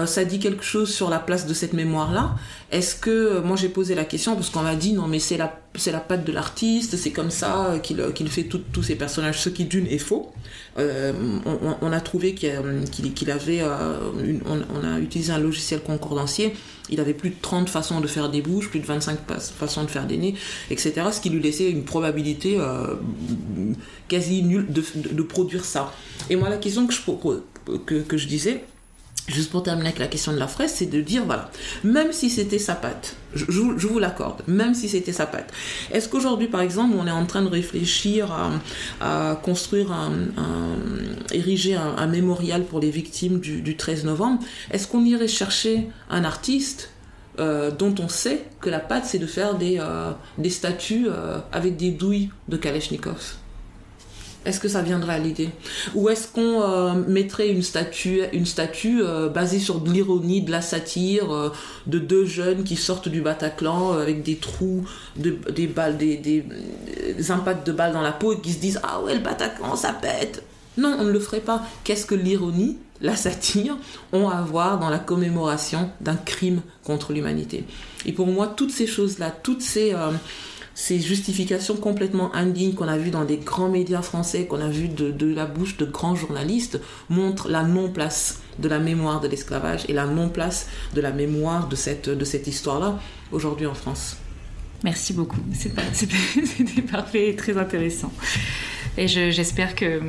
ça 0.05 0.25
dit 0.25 0.39
quelque 0.39 0.63
chose 0.63 0.91
sur 0.91 1.09
la 1.09 1.19
place 1.19 1.45
de 1.45 1.53
cette 1.53 1.73
mémoire-là. 1.73 2.35
Est-ce 2.71 2.95
que, 2.95 3.39
moi 3.39 3.55
j'ai 3.55 3.69
posé 3.69 3.93
la 3.95 4.05
question 4.05 4.35
parce 4.35 4.49
qu'on 4.49 4.63
m'a 4.63 4.75
dit 4.75 4.93
non 4.93 5.07
mais 5.07 5.19
c'est 5.19 5.37
la, 5.37 5.59
c'est 5.75 5.91
la 5.91 5.99
patte 5.99 6.25
de 6.25 6.31
l'artiste, 6.31 6.97
c'est 6.97 7.11
comme 7.11 7.31
ça 7.31 7.75
qu'il, 7.83 8.01
qu'il 8.13 8.29
fait 8.29 8.43
tous 8.45 8.83
ces 8.83 8.95
personnages, 8.95 9.41
ce 9.41 9.49
qui 9.49 9.65
d'une 9.65 9.87
est 9.87 9.97
faux. 9.99 10.33
Euh, 10.79 11.13
on, 11.81 11.91
a 11.91 12.01
trouvé 12.01 12.33
qu'il 12.33 12.49
avait, 13.31 13.61
euh, 13.61 13.99
on, 14.45 14.83
a 14.83 14.99
utilisé 14.99 15.31
un 15.31 15.37
logiciel 15.37 15.81
concordancier, 15.81 16.55
il 16.89 16.99
avait 16.99 17.13
plus 17.13 17.29
de 17.29 17.35
30 17.41 17.69
façons 17.69 18.01
de 18.01 18.07
faire 18.07 18.29
des 18.29 18.41
bouches, 18.41 18.69
plus 18.69 18.79
de 18.79 18.85
25 18.85 19.19
façons 19.39 19.83
de 19.83 19.89
faire 19.89 20.05
des 20.05 20.17
nez, 20.17 20.35
etc. 20.69 20.93
Ce 21.11 21.21
qui 21.21 21.29
lui 21.29 21.41
laissait 21.41 21.69
une 21.69 21.85
probabilité 21.85 22.57
euh, 22.59 22.95
quasi 24.07 24.43
nulle 24.43 24.67
de, 24.71 25.21
produire 25.23 25.65
ça. 25.65 25.93
Et 26.29 26.35
moi, 26.35 26.49
la 26.49 26.57
question 26.57 26.85
que 26.85 26.93
je, 26.93 27.01
que, 27.85 27.95
que 28.01 28.17
je 28.17 28.27
disais, 28.27 28.63
juste 29.27 29.51
pour 29.51 29.63
terminer 29.63 29.87
avec 29.87 29.99
la 29.99 30.07
question 30.07 30.33
de 30.33 30.37
la 30.37 30.47
fraise, 30.47 30.73
c'est 30.75 30.85
de 30.85 31.01
dire, 31.01 31.23
voilà, 31.25 31.49
même 31.83 32.11
si 32.11 32.29
c'était 32.29 32.59
sa 32.59 32.75
patte, 32.75 33.15
je, 33.33 33.45
vous 33.45 33.99
l'accorde, 33.99 34.41
même 34.47 34.73
si 34.73 34.89
c'était 34.89 35.13
sa 35.13 35.25
patte, 35.25 35.51
est-ce 35.91 36.09
qu'aujourd'hui, 36.09 36.47
par 36.47 36.61
exemple, 36.61 36.95
on 36.97 37.07
est 37.07 37.11
en 37.11 37.25
train 37.25 37.41
de 37.41 37.47
réfléchir 37.47 38.31
à, 39.01 39.35
construire 39.43 39.91
un, 39.91 40.11
ériger 41.31 41.75
un, 41.75 42.07
mémorial 42.07 42.63
pour 42.63 42.79
les 42.79 42.91
victimes 42.91 43.39
du, 43.39 43.75
13 43.75 44.05
novembre, 44.05 44.43
est-ce 44.71 44.87
qu'on 44.87 45.03
irait 45.05 45.27
chercher 45.27 45.87
un 46.09 46.23
artiste 46.23 46.89
euh, 47.39 47.71
dont 47.71 47.95
on 47.99 48.07
sait 48.07 48.45
que 48.61 48.69
la 48.69 48.79
patte, 48.79 49.05
c'est 49.05 49.17
de 49.17 49.25
faire 49.25 49.55
des, 49.55 49.77
euh, 49.79 50.11
des 50.37 50.51
statues 50.51 51.07
euh, 51.07 51.39
avec 51.51 51.77
des 51.77 51.91
douilles 51.91 52.29
de 52.47 52.57
Kalachnikov? 52.57 53.35
Est-ce 54.45 54.59
que 54.59 54.67
ça 54.67 54.81
viendrait 54.81 55.15
à 55.15 55.19
l'idée? 55.19 55.49
Ou 55.95 56.09
est-ce 56.09 56.27
qu'on 56.27 56.61
euh, 56.61 56.93
mettrait 57.07 57.49
une 57.49 57.61
statue, 57.61 58.21
une 58.33 58.45
statue 58.45 59.01
euh, 59.01 59.29
basée 59.29 59.59
sur 59.59 59.79
de 59.79 59.91
l'ironie, 59.91 60.41
de 60.41 60.51
la 60.51 60.61
satire, 60.61 61.33
euh, 61.33 61.51
de 61.87 61.99
deux 61.99 62.25
jeunes 62.25 62.63
qui 62.63 62.75
sortent 62.75 63.07
du 63.07 63.21
Bataclan 63.21 63.93
avec 63.93 64.23
des 64.23 64.35
trous, 64.35 64.85
des 65.15 65.67
balles, 65.67 65.97
des, 65.97 66.17
des, 66.17 66.43
impacts 67.31 67.65
de 67.65 67.71
balles 67.71 67.93
dans 67.93 68.01
la 68.01 68.11
peau 68.11 68.33
et 68.33 68.39
qui 68.39 68.51
se 68.51 68.59
disent 68.59 68.79
Ah 68.83 69.01
ouais, 69.01 69.13
le 69.13 69.21
Bataclan, 69.21 69.75
ça 69.75 69.93
pète! 69.93 70.43
Non, 70.77 70.97
on 70.99 71.03
ne 71.03 71.11
le 71.11 71.19
ferait 71.19 71.39
pas. 71.39 71.63
Qu'est-ce 71.83 72.05
que 72.05 72.15
l'ironie, 72.15 72.77
la 72.99 73.15
satire 73.15 73.77
ont 74.11 74.27
à 74.27 74.41
voir 74.41 74.79
dans 74.79 74.89
la 74.89 74.97
commémoration 74.97 75.91
d'un 76.01 76.15
crime 76.15 76.61
contre 76.83 77.13
l'humanité? 77.13 77.63
Et 78.05 78.11
pour 78.11 78.27
moi, 78.27 78.47
toutes 78.47 78.71
ces 78.71 78.87
choses-là, 78.87 79.31
toutes 79.43 79.61
ces 79.61 79.93
ces 80.75 80.99
justifications 80.99 81.75
complètement 81.75 82.33
indignes 82.35 82.73
qu'on 82.73 82.87
a 82.87 82.97
vues 82.97 83.11
dans 83.11 83.25
des 83.25 83.37
grands 83.37 83.69
médias 83.69 84.01
français, 84.01 84.45
qu'on 84.45 84.59
a 84.59 84.69
vues 84.69 84.87
de, 84.87 85.33
la 85.33 85.45
bouche 85.45 85.77
de 85.77 85.85
grands 85.85 86.15
journalistes, 86.15 86.79
montrent 87.09 87.49
la 87.49 87.63
non-place 87.63 88.41
de 88.59 88.67
la 88.67 88.79
mémoire 88.79 89.21
de 89.21 89.27
l'esclavage 89.27 89.85
et 89.87 89.93
la 89.93 90.05
non-place 90.05 90.67
de 90.95 91.01
la 91.01 91.11
mémoire 91.11 91.67
de 91.67 91.75
cette, 91.75 92.09
de 92.09 92.25
cette 92.25 92.47
histoire-là 92.47 92.99
aujourd'hui 93.31 93.67
en 93.67 93.73
France. 93.75 94.17
Merci 94.83 95.13
beaucoup. 95.13 95.39
C'était 95.53 96.81
parfait 96.81 97.29
et 97.29 97.35
très 97.35 97.57
intéressant. 97.57 98.11
Et 98.97 99.07
j'espère 99.07 99.75
que 99.75 100.01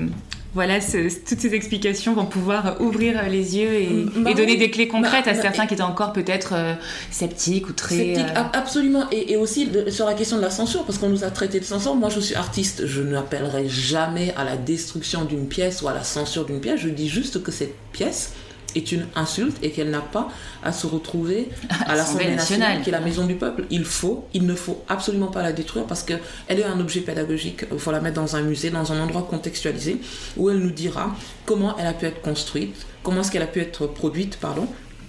voilà, 0.55 0.79
toutes 0.81 1.41
ces 1.41 1.55
explications 1.55 2.15
vont 2.15 2.27
pouvoir 2.27 2.81
ouvrir 2.81 3.29
les 3.29 3.57
yeux 3.57 3.75
et, 3.75 4.35
donner 4.35 4.57
des 4.57 4.71
clés 4.71 4.87
concrètes 4.87 5.27
à 5.27 5.33
bah, 5.33 5.43
certains 5.43 5.67
qui 5.67 5.75
étaient 5.75 5.83
encore 5.83 6.13
peut-être 6.13 6.53
euh, 6.55 6.75
sceptiques 7.11 7.69
ou 7.69 7.73
très... 7.73 8.19
Euh, 8.19 8.23
absolument. 8.53 9.05
Et, 9.11 9.37
aussi 9.37 9.69
sur 9.89 10.07
la 10.07 10.15
question 10.15 10.37
de 10.37 10.43
la 10.43 10.51
censure, 10.51 10.85
parce 10.85 10.99
qu'on 10.99 11.09
nous 11.09 11.25
a 11.25 11.31
traité 11.31 11.59
de 11.59 11.65
censure. 11.65 11.97
Moi, 11.97 12.09
je 12.09 12.21
suis 12.21 12.37
artiste. 12.37 12.87
Je 12.87 13.03
n'appellerai 13.03 13.69
jamais 13.69 14.33
à 14.37 14.45
la 14.45 14.57
destruction 14.57 15.25
d'une 15.25 15.49
pièce 15.49 15.83
ou 15.83 15.89
à 15.89 15.93
la 15.93 16.05
censure 16.05 16.45
d'une 16.45 16.61
pièce. 16.61 16.81
Je 16.81 16.89
dis 16.89 17.09
juste 17.09 17.43
que 17.43 17.51
cette 17.51 17.75
pièce 17.93 18.33
est 18.75 18.93
une 18.93 19.07
insulte 19.15 19.57
et 19.63 19.71
qu'elle 19.71 19.91
n'a 19.91 20.01
pas 20.01 20.29
à 20.63 20.73
se 20.73 20.87
retrouver 20.87 21.49
à 21.87 21.95
l'Assemblée 21.95 22.35
nationale, 22.35 22.83
qui 22.83 22.89
est 22.91 22.93
la 22.93 23.01
maison 23.01 23.27
du 23.27 23.35
peuple. 23.35 23.65
Il 23.71 23.85
faut, 23.85 24.27
il 24.35 24.47
ne 24.47 24.55
faut 24.55 24.83
absolument 24.89 25.29
pas 25.29 25.43
la 25.43 25.53
détruire 25.53 25.87
parce 25.87 26.03
qu'elle 26.03 26.21
est 26.49 26.65
un 26.65 26.81
objet 26.81 27.01
pédagogique. 27.01 27.65
Il 27.73 27.79
faut 27.79 27.93
la 27.93 28.01
mettre 28.01 28.17
dans 28.17 28.37
un 28.37 28.43
musée, 28.43 28.71
dans 28.71 28.93
un 28.93 29.01
endroit 29.01 29.27
contextualisé, 29.29 30.01
où 30.37 30.51
elle 30.51 30.59
nous 30.59 30.71
dira 30.71 31.15
comment 31.47 31.77
elle 31.79 31.87
a 31.87 31.93
pu 31.93 32.07
être 32.07 32.23
construite, 32.23 32.87
comment 33.03 33.21
est-ce 33.21 33.31
qu'elle 33.31 33.43
a 33.43 33.47
pu 33.47 33.61
être 33.61 33.87
produite, 33.87 34.39
pardon, 34.39 34.67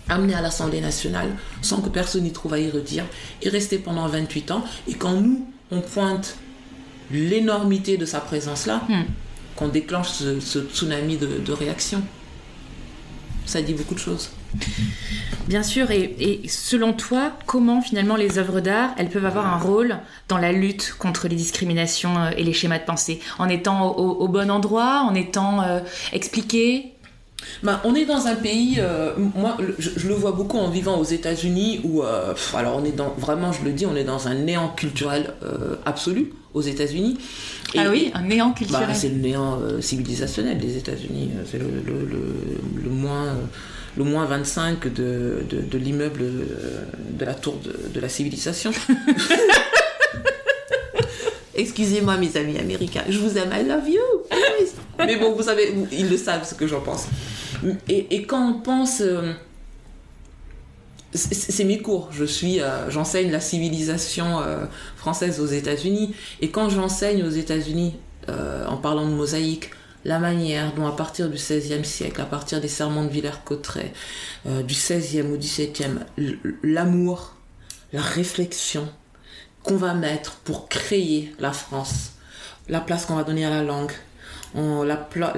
amenée 0.09 0.36
à 0.36 0.41
l'Assemblée 0.41 0.82
nationale 0.82 1.30
sans 1.61 1.82
que 1.82 1.89
personne 1.89 2.24
n'y 2.24 2.32
trouve 2.32 2.53
à 2.53 2.59
y 2.59 2.70
redire, 2.70 3.05
et 3.41 3.49
rester 3.49 3.78
pendant 3.78 4.07
28 4.07 4.51
ans. 4.51 4.63
Et 4.88 4.93
quand 4.93 5.13
nous, 5.13 5.47
on 5.72 5.82
pointe 5.82 6.38
l'énormité 7.11 7.97
de 7.97 8.05
sa 8.05 8.20
présence 8.20 8.66
là, 8.66 8.84
hmm. 8.89 9.03
qu'on 9.55 9.68
déclenche 9.68 10.09
ce, 10.09 10.59
tsunami 10.59 11.18
de, 11.18 11.28
de 11.43 11.51
réaction 11.51 12.03
ça 13.46 13.62
dit 13.62 13.74
beaucoup 13.74 13.93
de 13.93 14.00
choses. 14.00 14.30
Bien 15.48 15.64
sûr, 15.64 15.91
et, 15.91 16.41
selon 16.48 16.93
toi, 16.93 17.32
comment 17.46 17.82
finalement 17.82 18.16
les 18.16 18.39
œuvres 18.39 18.62
d'art, 18.62 18.91
elles 18.98 19.10
peuvent 19.10 19.26
avoir 19.26 19.46
un 19.46 19.58
rôle 19.58 19.98
dans 20.28 20.38
la 20.38 20.52
lutte 20.52 20.96
contre 20.98 21.28
les 21.28 21.36
discriminations 21.36 22.18
euh, 22.18 22.32
et 22.36 22.43
les 22.43 22.54
schémas 22.54 22.80
de 22.80 22.86
pensée? 22.86 23.20
En 23.38 23.48
étant 23.48 23.91
au, 23.91 24.28
bon 24.28 24.50
endroit, 24.50 25.06
en 25.08 25.14
étant 25.14 25.62
euh, 25.62 25.80
expliqué? 26.14 26.93
Ben, 27.62 27.80
on 27.84 27.93
est 27.93 28.06
dans 28.06 28.26
un 28.26 28.36
pays, 28.36 28.78
euh, 28.80 29.14
moi 29.36 29.58
je, 29.78 30.08
le 30.08 30.16
vois 30.16 30.32
beaucoup 30.32 30.58
en 30.58 30.70
vivant 30.70 30.98
aux 30.98 31.04
États-Unis 31.04 31.82
où, 31.84 32.02
alors 32.56 32.78
on 32.78 32.86
est 32.86 32.91
dans, 32.96 33.14
vraiment, 33.18 33.52
je 33.52 33.64
le 33.64 33.72
dis, 33.72 33.86
on 33.86 33.96
est 33.96 34.04
dans 34.04 34.28
un 34.28 34.34
néant 34.34 34.70
culturel 34.70 35.34
absolu 35.86 36.32
aux 36.56 36.62
États-Unis. 36.62 37.18
Ah 37.78 37.89
oui, 37.91 38.10
un 38.16 38.24
néant 38.24 38.51
culturel. 38.53 38.88
Bah, 38.88 38.93
c'est 38.95 39.10
le 39.10 39.18
néant 39.18 39.60
civilisationnel 39.82 40.58
des 40.58 40.78
États-Unis, 40.78 41.30
c'est 41.51 41.60
le, 41.60 41.68
le, 41.86 42.89
moins 42.89 43.36
le 43.97 44.03
moins 44.03 44.26
25 44.26 44.93
de, 44.93 45.45
de, 45.49 45.78
l'immeuble 45.78 46.24
de 47.12 47.26
la 47.26 47.34
tour 47.34 47.56
de, 47.93 47.99
la 47.99 48.10
civilisation. 48.10 48.72
Excusez-moi 51.56 52.18
mes 52.18 52.36
amis 52.36 52.58
américains, 52.58 53.03
je 53.08 53.18
vous 53.18 53.38
aime, 53.38 53.51
I 53.53 53.64
love 53.66 53.88
you. 53.88 54.01
Mais 54.99 55.16
bon, 55.16 55.34
vous 55.34 55.43
savez, 55.43 55.74
ils 55.91 56.10
le 56.10 56.18
savent 56.18 56.45
ce 56.47 56.53
que 56.56 56.68
j'en 56.68 56.82
pense. 56.82 57.06
Et, 57.88 58.24
quand 58.24 58.49
on 58.49 58.53
pense... 58.60 59.01
Euh, 59.01 59.32
c'est 61.16 61.63
mes 61.63 61.82
cours. 61.82 62.09
Je 62.11 62.26
suis, 62.26 62.61
euh, 62.61 62.89
j'enseigne 62.89 63.32
la 63.32 63.39
civilisation 63.39 64.41
euh, 64.41 64.66
française 64.95 65.39
aux 65.39 65.47
États-Unis. 65.47 66.16
Et 66.41 66.49
quand 66.49 66.70
j'enseigne 66.70 67.24
aux 67.24 67.30
États-Unis 67.30 67.95
en 68.68 68.78
parlant 68.78 69.07
de 69.07 69.13
mosaïque, 69.13 69.70
la 70.05 70.20
manière 70.20 70.74
dont 70.74 70.86
à 70.86 70.91
partir 70.91 71.30
du 71.30 71.36
XVIe 71.36 71.84
siècle, 71.84 72.22
à 72.22 72.26
partir 72.26 72.61
des 72.61 72.68
serments 72.68 73.03
de 73.03 73.09
Villers-Cotterêts, 73.09 73.91
euh, 74.45 74.61
du 74.61 74.76
XVIe 74.76 75.24
au 75.24 75.38
XVIIe, 75.38 75.99
l'amour, 76.63 77.34
la 77.91 78.01
réflexion 78.01 78.88
qu'on 79.63 79.78
va 79.78 79.95
mettre 79.95 80.36
pour 80.38 80.70
créer 80.70 81.34
la 81.39 81.51
France, 81.51 82.11
la 82.70 82.80
place 82.80 83.07
qu'on 83.07 83.16
va 83.16 83.24
donner 83.24 83.45
à 83.45 83.49
la 83.49 83.63
langue, 83.63 83.91
la, 84.56 84.95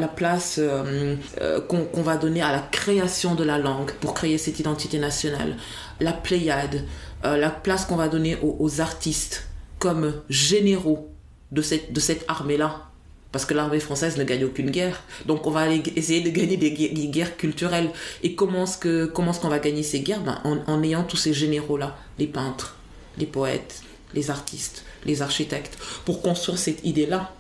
place 0.08 0.56
euh, 0.60 1.16
euh, 1.42 1.62
qu'on 1.62 2.02
va 2.02 2.18
donner 2.18 2.42
à 2.42 2.52
la 2.52 2.60
création 2.60 3.36
de 3.36 3.44
la 3.44 3.58
langue 3.58 3.92
pour 4.00 4.14
créer 4.14 4.38
cette 4.38 4.60
identité 4.60 5.00
nationale, 5.00 5.56
la 6.00 6.14
Pléiade, 6.14 6.86
la 7.24 7.50
place 7.50 7.86
qu'on 7.86 7.96
va 7.96 8.08
donner 8.08 8.38
aux, 8.42 8.80
artistes 8.80 9.48
comme 9.80 10.14
généraux 10.30 11.10
de 11.52 11.62
cette, 11.62 11.92
de 11.92 12.00
cette 12.00 12.24
armée-là 12.28 12.88
parce 13.32 13.46
que 13.46 13.54
l'armée 13.54 13.80
française 13.80 14.18
ne 14.18 14.24
gagne 14.24 14.46
aucune 14.46 14.72
guerre. 14.72 15.04
Donc 15.26 15.46
on 15.46 15.52
va 15.52 15.62
aller 15.62 15.84
essayer 15.96 16.22
de 16.22 16.30
gagner 16.30 16.58
des 16.58 16.72
guerres, 16.72 17.38
culturelles. 17.38 17.92
Et 18.24 18.36
comment 18.36 18.64
est-ce 18.64 18.78
que 18.78 19.06
comment 19.06 19.32
est-ce 19.32 19.40
qu'on 19.42 19.50
va 19.50 19.60
gagner 19.60 19.84
ces 19.84 20.00
guerres? 20.00 20.22
Ben, 20.22 20.42
en, 20.44 20.84
ayant 20.84 21.04
tous 21.04 21.18
ces 21.18 21.34
généraux-là, 21.34 21.98
les 22.20 22.28
peintres, 22.28 22.78
les 23.18 23.26
poètes, 23.26 23.82
les 24.14 24.32
artistes, 24.32 24.86
les 25.06 25.22
architectes, 25.22 25.78
pour 26.06 26.22
construire 26.22 26.58
cette 26.58 26.84
idée-là 26.86 27.32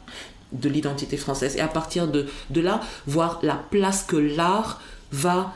de 0.51 0.69
l'identité 0.69 1.17
française. 1.17 1.55
Et 1.55 1.61
à 1.61 1.67
partir 1.67 2.07
de, 2.07 2.25
de 2.49 2.61
là, 2.61 2.81
voir 3.05 3.39
la 3.43 3.55
place 3.55 4.03
que 4.03 4.17
l'art 4.17 4.81
va 5.11 5.53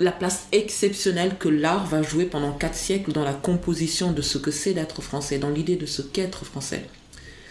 la 0.00 0.10
place 0.10 0.48
exceptionnelle 0.50 1.36
que 1.38 1.48
l'art 1.48 1.86
va 1.86 2.02
jouer 2.02 2.24
pendant 2.24 2.50
quatre 2.50 2.74
siècles 2.74 3.12
dans 3.12 3.22
la 3.22 3.32
composition 3.32 4.10
de 4.10 4.22
ce 4.22 4.38
que 4.38 4.50
c'est 4.50 4.74
d'être 4.74 5.02
français, 5.02 5.38
dans 5.38 5.50
l'idée 5.50 5.76
de 5.76 5.86
ce 5.86 6.02
qu'être 6.02 6.44
français 6.44 6.84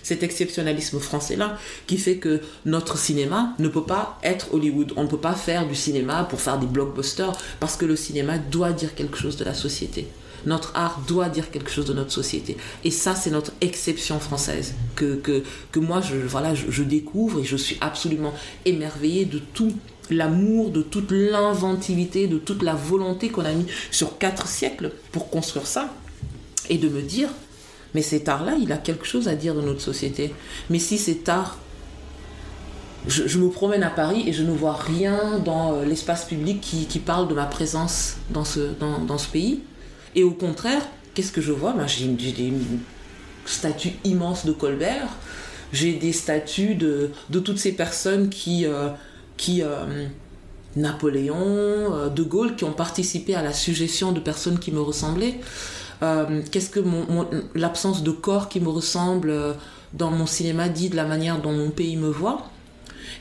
cet 0.04 0.22
exceptionnalisme 0.22 1.00
français-là 1.00 1.58
qui 1.88 1.98
fait 1.98 2.18
que 2.18 2.42
notre 2.66 2.98
cinéma 2.98 3.56
ne 3.58 3.70
peut 3.70 3.86
pas 3.86 4.20
être 4.22 4.54
Hollywood. 4.54 4.94
On 4.98 5.04
ne 5.04 5.08
peut 5.08 5.18
pas 5.18 5.34
faire 5.34 5.66
du 5.66 5.76
cinéma 5.76 6.26
pour 6.26 6.42
faire 6.42 6.60
des 6.60 6.68
blockbusters 6.68 7.32
parce 7.60 7.78
que 7.78 7.86
le 7.86 7.96
cinéma 7.96 8.38
doit 8.38 8.74
dire 8.74 8.94
quelque 8.94 9.18
chose 9.18 9.38
de 9.38 9.46
la 9.46 9.54
société. 9.54 10.08
Notre 10.46 10.72
art 10.76 11.02
doit 11.08 11.30
dire 11.30 11.52
quelque 11.52 11.70
chose 11.70 11.86
de 11.86 11.94
notre 11.94 12.12
société. 12.12 12.58
Et 12.84 12.92
ça, 12.92 13.16
c'est 13.16 13.32
notre 13.32 13.52
exception 13.62 14.20
française 14.20 14.74
que, 14.96 15.16
que, 15.16 15.80
moi, 15.80 16.02
je, 16.02 16.16
voilà, 16.16 16.54
je, 16.54 16.84
découvre 16.84 17.40
et 17.40 17.44
je 17.44 17.56
suis 17.56 17.78
absolument 17.82 18.34
émerveillée 18.66 19.26
de 19.26 19.40
tout 19.40 19.74
l'amour, 20.10 20.70
de 20.72 20.82
toute 20.82 21.12
l'inventivité, 21.12 22.28
de 22.28 22.38
toute 22.38 22.62
la 22.62 22.74
volonté 22.74 23.30
qu'on 23.30 23.46
a 23.46 23.54
mis 23.54 23.68
sur 23.90 24.18
quatre 24.18 24.48
siècles 24.48 24.92
pour 25.12 25.30
construire 25.30 25.68
ça. 25.68 25.94
Et 26.70 26.78
de 26.78 26.90
me 26.90 27.02
dire, 27.02 27.30
mais 27.94 28.02
cet 28.02 28.30
art-là, 28.30 28.56
il 28.62 28.72
a 28.72 28.78
quelque 28.78 29.06
chose 29.06 29.28
à 29.28 29.36
dire 29.36 29.54
dans 29.54 29.62
notre 29.62 29.82
société. 29.82 30.34
Mais 30.70 30.80
si 30.80 30.98
cet 30.98 31.30
art 31.30 31.58
je, 33.08 33.38
me 33.38 33.50
promène 33.50 33.84
à 33.84 33.90
Paris 33.90 34.24
et 34.28 34.34
je 34.34 34.44
ne 34.44 34.52
vois 34.52 34.74
rien 34.74 35.40
dans 35.44 35.74
euh, 35.74 35.86
l'espace 35.86 36.26
public 36.26 36.62
qui, 36.62 37.00
parle 37.00 37.28
de 37.28 37.34
ma 37.34 37.46
présence 37.46 38.18
dans 38.30 38.46
ce, 38.46 38.72
dans, 38.80 39.18
ce 39.18 39.28
pays. 39.28 39.62
Et 40.16 40.24
au 40.24 40.32
contraire, 40.32 40.82
qu'est-ce 41.14 41.32
que 41.32 41.42
je 41.42 41.52
vois? 41.52 41.74
Ben, 41.74 41.88
J'ai 41.88 42.08
des 42.08 42.54
statues 43.46 43.94
immenses 44.04 44.46
de 44.46 44.52
Colbert, 44.52 45.10
j'ai 45.72 45.94
des 45.94 46.14
statues 46.14 46.76
de, 46.76 47.12
toutes 47.30 47.60
ces 47.60 47.74
personnes 47.74 48.30
qui... 48.30 48.66
Euh, 48.66 48.90
euh, 49.60 50.08
Napoléon, 50.76 52.10
De 52.10 52.24
Gaulle, 52.24 52.56
qui 52.56 52.64
ont 52.64 52.72
participé 52.72 53.36
à 53.36 53.44
la 53.44 53.54
suggestion 53.54 54.12
de 54.12 54.20
personnes 54.20 54.58
qui 54.58 54.72
me 54.72 54.80
ressemblaient. 54.80 55.40
Euh, 56.04 56.42
qu'est-ce 56.52 56.70
que 56.70 56.82
l'absence 57.56 58.04
de 58.04 58.12
corps 58.12 58.50
qui 58.50 58.60
me 58.60 58.70
ressemble 58.70 59.30
euh, 59.30 59.54
dans 59.94 60.12
mon 60.12 60.26
cinéma 60.26 60.68
dit 60.68 60.90
de 60.90 60.98
la 60.98 61.06
manière 61.06 61.42
dont 61.42 61.54
mon 61.54 61.70
pays 61.70 61.96
me 61.96 62.10
voit? 62.10 62.50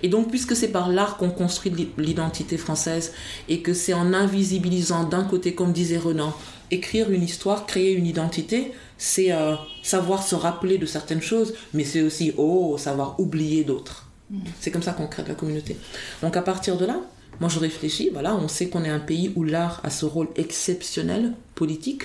Et 0.03 0.09
donc, 0.09 0.30
puisque 0.30 0.57
c'est 0.57 0.68
par 0.68 0.88
l'art 0.88 1.16
qu'on 1.16 1.30
construit 1.30 1.72
l'identité 1.99 2.57
française 2.57 3.12
et 3.49 3.61
que 3.61 3.74
c'est 3.74 3.95
en 3.95 4.12
invisibilisant 4.12 5.05
d'un 5.05 5.24
côté, 5.24 5.55
comme 5.55 5.72
disait 5.72 5.99
Renan, 5.99 6.34
écrire 6.70 7.11
une 7.11 7.22
histoire, 7.22 7.66
créer 7.66 7.93
une 7.93 8.07
identité, 8.07 8.72
c'est 8.99 9.32
euh, 9.32 9.55
savoir 9.82 10.22
se 10.22 10.34
rappeler 10.34 10.78
de 10.78 10.86
certaines 10.86 11.22
choses, 11.22 11.55
mais 11.74 11.84
c'est 11.84 12.03
aussi, 12.03 12.32
oh, 12.36 12.76
savoir 12.78 13.18
oublier 13.20 13.64
d'autres. 13.64 14.09
Mm. 14.30 14.38
C'est 14.61 14.70
comme 14.70 14.82
ça 14.82 14.93
qu'on 14.93 15.07
crée 15.07 15.22
de 15.22 15.28
la 15.28 15.34
communauté. 15.34 15.76
Donc, 16.22 16.36
à 16.36 16.43
partir 16.43 16.76
de 16.76 16.86
là, 16.86 17.01
moi 17.40 17.49
je 17.49 17.59
réfléchis, 17.59 18.11
voilà, 18.12 18.34
on 18.36 18.49
sait 18.49 18.68
qu'on 18.68 18.84
est 18.84 18.90
un 18.90 19.01
pays 19.01 19.32
où 19.36 19.45
l'art 19.45 19.80
a 19.84 19.90
ce 19.90 20.05
rôle 20.05 20.28
exceptionnel, 20.36 21.32
politique, 21.55 22.05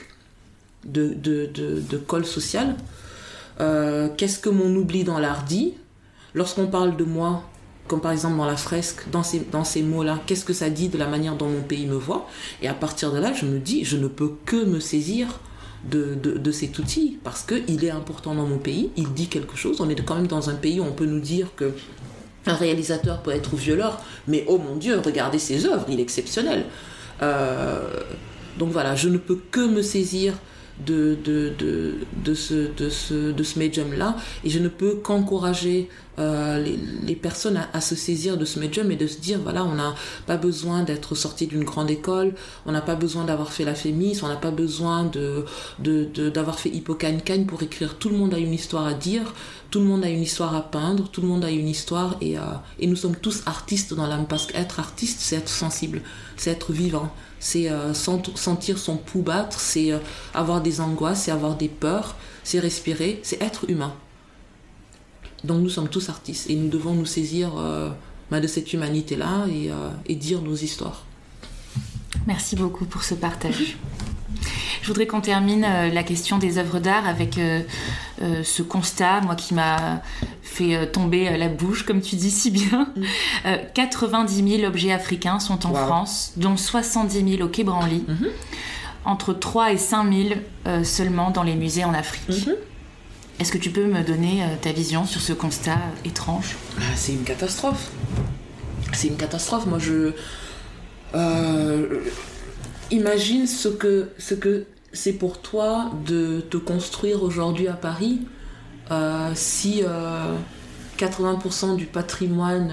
de, 0.85 1.13
de, 1.13 1.45
de, 1.53 1.97
col 1.97 2.25
social. 2.25 2.75
Euh, 3.59 4.09
qu'est-ce 4.15 4.39
que 4.39 4.49
mon 4.49 4.73
oubli 4.75 5.03
dans 5.03 5.19
l'art 5.19 5.43
dit? 5.43 5.73
Lorsqu'on 6.33 6.67
parle 6.67 6.95
de 6.95 7.03
moi, 7.03 7.43
comme 7.87 8.01
par 8.01 8.11
exemple 8.11 8.37
dans 8.37 8.45
la 8.45 8.57
fresque, 8.57 9.09
dans 9.11 9.23
ces, 9.23 9.81
mots-là, 9.81 10.19
qu'est-ce 10.25 10.45
que 10.45 10.53
ça 10.53 10.69
dit 10.69 10.89
de 10.89 10.97
la 10.97 11.07
manière 11.07 11.35
dont 11.35 11.47
mon 11.47 11.61
pays 11.61 11.85
me 11.85 11.95
voit? 11.95 12.27
Et 12.61 12.67
à 12.67 12.73
partir 12.73 13.11
de 13.11 13.19
là, 13.19 13.33
je 13.33 13.45
me 13.45 13.59
dis, 13.59 13.85
je 13.85 13.97
ne 13.97 14.07
peux 14.07 14.33
que 14.45 14.63
me 14.63 14.79
saisir 14.79 15.39
de 15.83 16.51
cet 16.51 16.79
outil 16.79 17.17
parce 17.23 17.43
qu'il 17.43 17.85
est 17.85 17.91
important 17.91 18.35
dans 18.35 18.45
mon 18.45 18.57
pays, 18.57 18.91
il 18.97 19.13
dit 19.13 19.27
quelque 19.27 19.55
chose. 19.55 19.79
On 19.79 19.89
est 19.89 20.05
quand 20.05 20.15
même 20.15 20.27
dans 20.27 20.49
un 20.49 20.55
pays 20.55 20.79
où 20.79 20.83
on 20.83 20.91
peut 20.91 21.05
nous 21.05 21.21
dire 21.21 21.47
que 21.55 21.71
un 22.47 22.55
réalisateur 22.55 23.21
peut 23.21 23.31
être 23.31 23.55
violeur, 23.55 24.01
mais 24.27 24.45
oh 24.47 24.57
mon 24.57 24.75
Dieu, 24.75 24.99
regardez 25.03 25.39
ses 25.39 25.65
œuvres, 25.65 25.85
il 25.89 25.99
est 25.99 26.03
exceptionnel. 26.03 26.65
Euh, 27.21 27.81
donc 28.57 28.71
voilà, 28.71 28.95
je 28.95 29.09
ne 29.09 29.17
peux 29.17 29.39
que 29.51 29.59
me 29.59 29.81
saisir 29.81 30.33
de, 30.85 31.17
de, 31.23 31.53
de, 31.57 31.95
de, 32.23 32.33
ce, 32.33 32.71
de 32.75 32.89
ce, 32.89 33.31
de 33.31 33.43
ce 33.43 33.59
médium-là. 33.59 34.15
Et 34.43 34.49
je 34.49 34.59
ne 34.59 34.67
peux 34.67 34.95
qu'encourager 34.95 35.89
euh, 36.19 36.59
les, 36.59 36.79
les, 37.03 37.15
personnes 37.15 37.59
à, 37.73 37.81
se 37.81 37.95
saisir 37.95 38.37
de 38.37 38.45
ce 38.45 38.59
médium 38.59 38.91
et 38.91 38.95
de 38.95 39.05
se 39.05 39.19
dire, 39.19 39.39
voilà, 39.41 39.63
on 39.63 39.75
n'a 39.75 39.93
pas 40.25 40.37
besoin 40.37 40.83
d'être 40.83 41.13
sorti 41.13 41.45
d'une 41.45 41.63
grande 41.63 41.91
école, 41.91 42.33
on 42.65 42.71
n'a 42.71 42.81
pas 42.81 42.95
besoin 42.95 43.23
d'avoir 43.23 43.51
fait 43.51 43.65
la 43.65 43.75
fémis, 43.75 44.19
on 44.23 44.27
n'a 44.27 44.35
pas 44.35 44.51
besoin 44.51 45.03
de, 45.05 45.45
d'avoir 46.29 46.59
fait 46.59 46.69
Hippocagne-Cagne 46.69 47.45
pour 47.45 47.61
écrire. 47.61 47.97
Tout 47.97 48.09
le 48.09 48.17
monde 48.17 48.33
a 48.33 48.39
une 48.39 48.53
histoire 48.53 48.87
à 48.87 48.93
dire, 48.93 49.33
tout 49.69 49.79
le 49.79 49.85
monde 49.85 50.03
a 50.03 50.09
une 50.09 50.21
histoire 50.21 50.55
à 50.55 50.61
peindre, 50.61 51.07
tout 51.09 51.21
le 51.21 51.27
monde 51.27 51.45
a 51.45 51.51
une 51.51 51.67
histoire 51.67 52.17
et, 52.21 52.37
euh, 52.37 52.41
et 52.79 52.87
nous 52.87 52.95
sommes 52.95 53.15
tous 53.15 53.43
artistes 53.45 53.93
dans 53.93 54.07
l'âme 54.07 54.25
parce 54.27 54.47
qu'être 54.47 54.79
artiste, 54.79 55.19
c'est 55.19 55.35
être 55.35 55.49
sensible, 55.49 56.01
c'est 56.35 56.51
être 56.51 56.71
vivant 56.71 57.13
c'est 57.39 57.69
euh, 57.69 57.93
sentir 57.93 58.77
son 58.77 58.97
pouls 58.97 59.21
battre, 59.21 59.59
c'est 59.59 59.91
euh, 59.91 59.99
avoir 60.33 60.61
des 60.61 60.81
angoisses, 60.81 61.23
c'est 61.23 61.31
avoir 61.31 61.55
des 61.55 61.69
peurs, 61.69 62.15
c'est 62.43 62.59
respirer, 62.59 63.19
c'est 63.23 63.41
être 63.41 63.69
humain. 63.69 63.93
Donc 65.43 65.61
nous 65.61 65.69
sommes 65.69 65.89
tous 65.89 66.09
artistes 66.09 66.49
et 66.49 66.55
nous 66.55 66.69
devons 66.69 66.93
nous 66.93 67.05
saisir 67.05 67.51
euh, 67.57 67.89
bah, 68.31 68.39
de 68.39 68.47
cette 68.47 68.73
humanité-là 68.73 69.45
et, 70.05 70.15
dire 70.15 70.41
nos 70.41 70.55
histoires. 70.55 71.05
Merci 72.25 72.55
beaucoup 72.55 72.85
pour 72.85 73.03
ce 73.03 73.13
partage. 73.13 73.77
Je 74.81 74.87
voudrais 74.87 75.05
qu'on 75.05 75.21
termine 75.21 75.61
la 75.61 76.03
question 76.03 76.37
des 76.37 76.57
œuvres 76.57 76.79
d'art 76.79 77.05
avec 77.07 77.39
ce 78.19 78.61
constat, 78.61 79.21
moi 79.21 79.35
qui 79.35 79.53
m'a 79.53 80.01
fait 80.57 80.75
euh, 80.75 80.85
tomber 80.85 81.29
euh, 81.29 81.37
la 81.37 81.49
bouche, 81.49 81.83
comme 81.83 82.01
tu 82.01 82.15
dis 82.15 82.31
si 82.31 82.51
bien. 82.51 82.91
90 83.73 84.41
mm. 84.41 84.47
000 84.47 84.61
euh, 84.63 84.67
objets 84.67 84.91
africains 84.91 85.39
sont 85.39 85.65
en 85.65 85.73
France, 85.73 86.33
dont 86.37 86.57
70 86.57 87.37
000 87.37 87.43
au 87.43 87.49
Quai 87.49 87.63
Branly. 87.63 88.03
Mm-hmm. 88.07 88.29
Entre 89.05 89.33
3 89.33 89.71
et 89.71 89.77
5 89.77 90.13
000 90.65 90.83
seulement 90.83 91.31
dans 91.31 91.43
les 91.43 91.55
musées 91.55 91.85
en 91.85 91.93
Afrique. 91.93 92.29
Mm-hmm. 92.29 92.55
Est-ce 93.39 93.51
que 93.53 93.57
tu 93.57 93.69
peux 93.69 93.85
me 93.85 94.03
donner 94.03 94.43
ta 94.61 94.73
vision 94.73 95.05
sur 95.05 95.21
ce 95.21 95.31
constat 95.31 95.77
étrange? 96.03 96.57
Ah, 96.77 96.81
C'est 96.95 97.13
une 97.13 97.23
catastrophe. 97.23 97.91
C'est 98.91 99.07
une 99.07 99.15
catastrophe. 99.15 99.65
Moi, 99.65 99.79
je. 99.79 100.11
imagine 102.91 103.47
ce 103.47 103.69
que 103.69 104.09
ce 104.17 104.33
que 104.33 104.65
c'est 104.91 105.13
pour 105.13 105.39
toi 105.39 105.89
de 106.05 106.41
te 106.41 106.57
construire 106.57 107.23
aujourd'hui 107.23 107.69
à 107.69 107.73
Paris 107.73 108.19
si 109.33 109.83
80% 110.97 111.75
du 111.75 111.85
patrimoine 111.85 112.71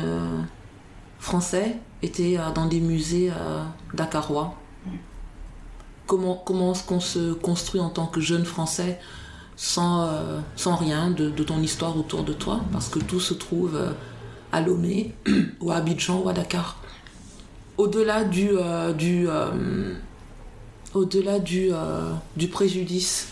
français 1.19 1.77
était 2.03 2.39
dans 2.55 2.67
des 2.67 2.81
musées 2.81 3.33
dakarois. 3.95 4.55
Comment, 6.07 6.35
comment 6.45 6.73
est-ce 6.73 6.85
qu'on 6.85 7.01
se 7.01 7.33
construit 7.33 7.81
en 7.81 7.89
tant 7.89 8.07
que 8.07 8.21
jeune 8.21 8.45
français 8.45 9.01
sans, 9.57 10.11
sans 10.57 10.77
rien 10.77 11.11
de, 11.11 11.31
ton 11.43 11.61
histoire 11.61 11.97
autour 11.97 12.25
de 12.25 12.33
toi? 12.33 12.61
Parce 12.73 12.89
que 12.89 12.99
tout 12.99 13.21
se 13.21 13.35
trouve 13.35 13.79
à 14.55 14.61
Lomé 14.61 15.13
ou 15.61 15.73
à 15.73 15.77
Abidjan 15.77 16.21
ou 16.21 16.29
à 16.29 16.33
Dakar. 16.33 16.79
Au-delà 17.77 18.23
du, 18.23 18.51
euh, 18.53 18.93
du, 18.93 19.27
euh, 19.29 19.95
au-delà 20.95 21.41
du, 21.41 21.71
euh, 21.73 22.13
du 22.37 22.47
préjudice 22.47 23.31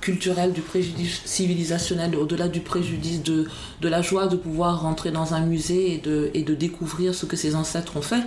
culturel, 0.00 0.52
du 0.52 0.60
préjudice 0.60 1.22
civilisationnel, 1.24 2.16
au-delà 2.16 2.48
du 2.48 2.60
préjudice 2.60 3.22
de, 3.22 3.48
de 3.80 3.88
la 3.88 4.02
joie 4.02 4.26
de 4.26 4.36
pouvoir 4.36 4.82
rentrer 4.82 5.10
dans 5.10 5.34
un 5.34 5.40
musée 5.40 5.94
et 5.94 5.98
de, 5.98 6.30
et 6.34 6.42
de 6.42 6.54
découvrir 6.54 7.14
ce 7.14 7.26
que 7.26 7.36
ses 7.36 7.54
ancêtres 7.54 7.96
ont 7.96 8.02
fait, 8.02 8.22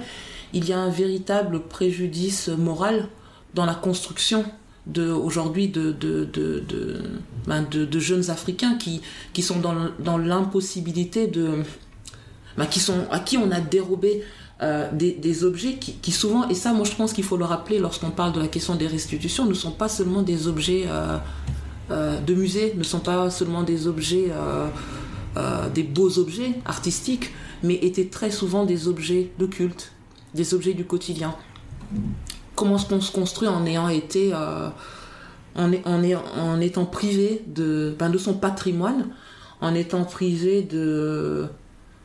il 0.53 0.67
y 0.67 0.73
a 0.73 0.79
un 0.79 0.89
véritable 0.89 1.61
préjudice 1.61 2.47
moral 2.47 3.09
dans 3.53 3.65
la 3.65 3.75
construction 3.75 4.45
aujourd'hui 4.97 5.69
de 5.69 5.91
de, 5.91 6.27
ben 7.47 7.65
de, 7.69 7.85
de, 7.85 7.99
jeunes 7.99 8.29
africains 8.29 8.75
qui, 8.75 9.01
qui 9.31 9.41
sont 9.41 9.59
dans, 9.59 10.17
l'impossibilité 10.17 11.27
de 11.27 11.63
bah, 12.57 12.65
qui 12.65 12.79
sont, 12.79 13.07
à 13.09 13.19
qui 13.19 13.37
on 13.37 13.49
a 13.51 13.61
dérobé 13.61 14.23
euh, 14.61 14.89
des, 14.93 15.43
objets 15.43 15.75
qui, 15.75 16.11
souvent, 16.11 16.47
et 16.49 16.53
ça 16.53 16.73
moi 16.73 16.85
je 16.85 16.95
pense 16.95 17.13
qu'il 17.13 17.23
faut 17.23 17.37
le 17.37 17.45
rappeler 17.45 17.79
lorsqu'on 17.79 18.11
parle 18.11 18.33
de 18.33 18.39
la 18.39 18.47
question 18.47 18.75
des 18.75 18.87
restitutions, 18.87 19.45
ne 19.45 19.53
sont 19.53 19.71
pas 19.71 19.89
seulement 19.89 20.21
des 20.21 20.47
objets 20.47 20.85
euh, 20.87 21.17
de 21.89 22.33
musée, 22.33 22.73
ne 22.77 22.83
sont 22.83 22.99
pas 22.99 23.29
seulement 23.29 23.63
des 23.63 23.87
objets, 23.87 24.27
euh, 24.31 24.67
euh, 25.37 25.69
des 25.69 25.83
beaux 25.83 26.19
objets 26.19 26.53
artistiques, 26.65 27.33
mais 27.61 27.75
étaient 27.75 28.07
très 28.07 28.31
souvent 28.31 28.65
des 28.65 28.87
objets 28.87 29.31
de 29.39 29.45
culte, 29.45 29.91
des 30.33 30.53
objets 30.53 30.73
du 30.73 30.85
quotidien. 30.85 31.35
Comment 32.55 32.77
est-ce 32.77 32.87
qu'on 32.87 33.01
se 33.01 33.11
construit 33.11 33.47
en 33.47 33.65
ayant 33.65 33.89
été, 33.89 34.31
euh, 34.33 34.69
en, 35.55 35.71
en, 35.85 36.03
en, 36.37 36.61
étant 36.61 36.85
privé 36.85 37.43
de, 37.47 37.95
ben, 37.97 38.09
de 38.09 38.17
son 38.17 38.33
patrimoine, 38.33 39.07
en 39.61 39.73
étant 39.73 40.03
privé 40.03 40.61
de 40.61 41.47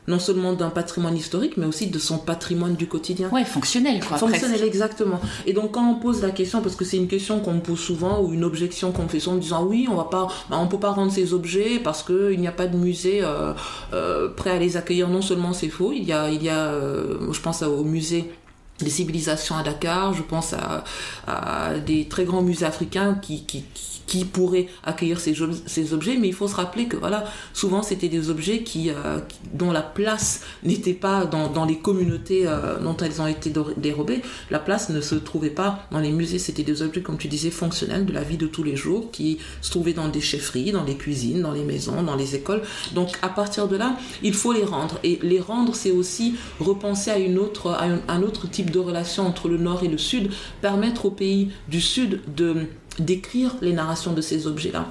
non 0.09 0.19
seulement 0.19 0.53
d'un 0.53 0.71
patrimoine 0.71 1.15
historique, 1.15 1.55
mais 1.55 1.65
aussi 1.65 1.87
de 1.87 1.99
son 1.99 2.17
patrimoine 2.17 2.75
du 2.75 2.87
quotidien. 2.87 3.29
Ouais, 3.29 3.45
fonctionnel, 3.45 4.03
quoi. 4.03 4.17
Fonctionnel, 4.17 4.57
presque. 4.57 4.67
exactement. 4.67 5.21
Et 5.45 5.53
donc, 5.53 5.71
quand 5.71 5.87
on 5.87 5.95
pose 5.95 6.21
la 6.21 6.31
question, 6.31 6.61
parce 6.61 6.75
que 6.75 6.83
c'est 6.83 6.97
une 6.97 7.07
question 7.07 7.39
qu'on 7.39 7.53
me 7.53 7.61
pose 7.61 7.79
souvent, 7.79 8.21
ou 8.21 8.33
une 8.33 8.43
objection 8.43 8.91
qu'on 8.91 9.07
fait 9.07 9.19
souvent, 9.19 9.35
en 9.37 9.39
disant 9.39 9.63
oui, 9.63 9.87
on 9.89 9.95
va 9.95 10.05
pas, 10.05 10.27
bah, 10.49 10.57
on 10.59 10.67
peut 10.67 10.79
pas 10.79 10.91
rendre 10.91 11.11
ces 11.11 11.33
objets 11.33 11.79
parce 11.79 12.01
qu'il 12.01 12.39
n'y 12.39 12.47
a 12.47 12.51
pas 12.51 12.67
de 12.67 12.75
musée 12.75 13.19
euh, 13.23 13.53
euh, 13.93 14.29
prêt 14.29 14.49
à 14.49 14.57
les 14.57 14.77
accueillir. 14.77 15.07
Non 15.09 15.21
seulement 15.21 15.53
c'est 15.53 15.69
faux, 15.69 15.91
il 15.93 16.03
y 16.03 16.11
a, 16.11 16.29
il 16.29 16.43
y 16.43 16.49
a 16.49 16.71
euh, 16.71 17.31
je 17.31 17.39
pense 17.39 17.61
au 17.61 17.83
musée 17.83 18.31
des 18.79 18.89
civilisations 18.89 19.55
à 19.57 19.63
Dakar, 19.63 20.13
je 20.13 20.23
pense 20.23 20.53
à, 20.53 20.83
à 21.27 21.77
des 21.79 22.07
très 22.07 22.23
grands 22.23 22.41
musées 22.41 22.65
africains 22.65 23.15
qui, 23.21 23.43
qui, 23.45 23.65
qui 23.73 23.98
pourraient 24.25 24.67
accueillir 24.83 25.19
ces, 25.19 25.93
objets, 25.93 26.17
mais 26.17 26.27
il 26.27 26.33
faut 26.33 26.47
se 26.47 26.55
rappeler 26.55 26.87
que 26.87 26.97
voilà, 26.97 27.25
souvent 27.53 27.81
c'était 27.81 28.09
des 28.09 28.29
objets 28.29 28.63
qui, 28.63 28.89
euh, 28.89 29.19
dont 29.53 29.71
la 29.71 29.81
place 29.81 30.41
n'était 30.63 30.93
pas 30.93 31.25
dans, 31.25 31.47
dans, 31.49 31.65
les 31.65 31.77
communautés 31.77 32.43
euh, 32.45 32.79
dont 32.79 32.97
elles 32.97 33.21
ont 33.21 33.27
été 33.27 33.51
dérobées, 33.77 34.21
la 34.49 34.59
place 34.59 34.89
ne 34.89 35.01
se 35.01 35.15
trouvait 35.15 35.49
pas 35.49 35.87
dans 35.91 35.99
les 35.99 36.11
musées, 36.11 36.39
c'était 36.39 36.63
des 36.63 36.81
objets, 36.81 37.01
comme 37.01 37.17
tu 37.17 37.27
disais, 37.27 37.49
fonctionnels 37.49 38.05
de 38.05 38.13
la 38.13 38.23
vie 38.23 38.37
de 38.37 38.47
tous 38.47 38.63
les 38.63 38.75
jours, 38.75 39.11
qui 39.11 39.39
se 39.61 39.71
trouvaient 39.71 39.93
dans 39.93 40.07
des 40.07 40.21
chefferies, 40.21 40.71
dans 40.71 40.83
les 40.83 40.95
cuisines, 40.95 41.41
dans 41.41 41.51
les 41.51 41.63
maisons, 41.63 42.03
dans 42.03 42.15
les 42.15 42.35
écoles. 42.35 42.61
Donc 42.93 43.09
à 43.21 43.29
partir 43.29 43.67
de 43.67 43.75
là, 43.75 43.97
il 44.23 44.33
faut 44.33 44.53
les 44.53 44.63
rendre. 44.63 44.99
Et 45.03 45.19
les 45.21 45.39
rendre, 45.39 45.75
c'est 45.75 45.91
aussi 45.91 46.35
repenser 46.59 47.11
à, 47.11 47.19
une 47.19 47.37
autre, 47.37 47.71
à 47.71 47.87
un 48.07 48.21
autre 48.21 48.49
type 48.49 48.71
de 48.71 48.79
relation 48.79 49.25
entre 49.25 49.49
le 49.49 49.57
Nord 49.57 49.83
et 49.83 49.87
le 49.87 49.97
Sud, 49.97 50.31
permettre 50.61 51.05
aux 51.05 51.11
pays 51.11 51.49
du 51.67 51.81
Sud 51.81 52.21
de 52.35 52.67
d'écrire 52.97 53.55
les 53.61 53.73
narrations 53.73 54.13
de 54.13 54.21
ces 54.21 54.47
objets-là. 54.47 54.87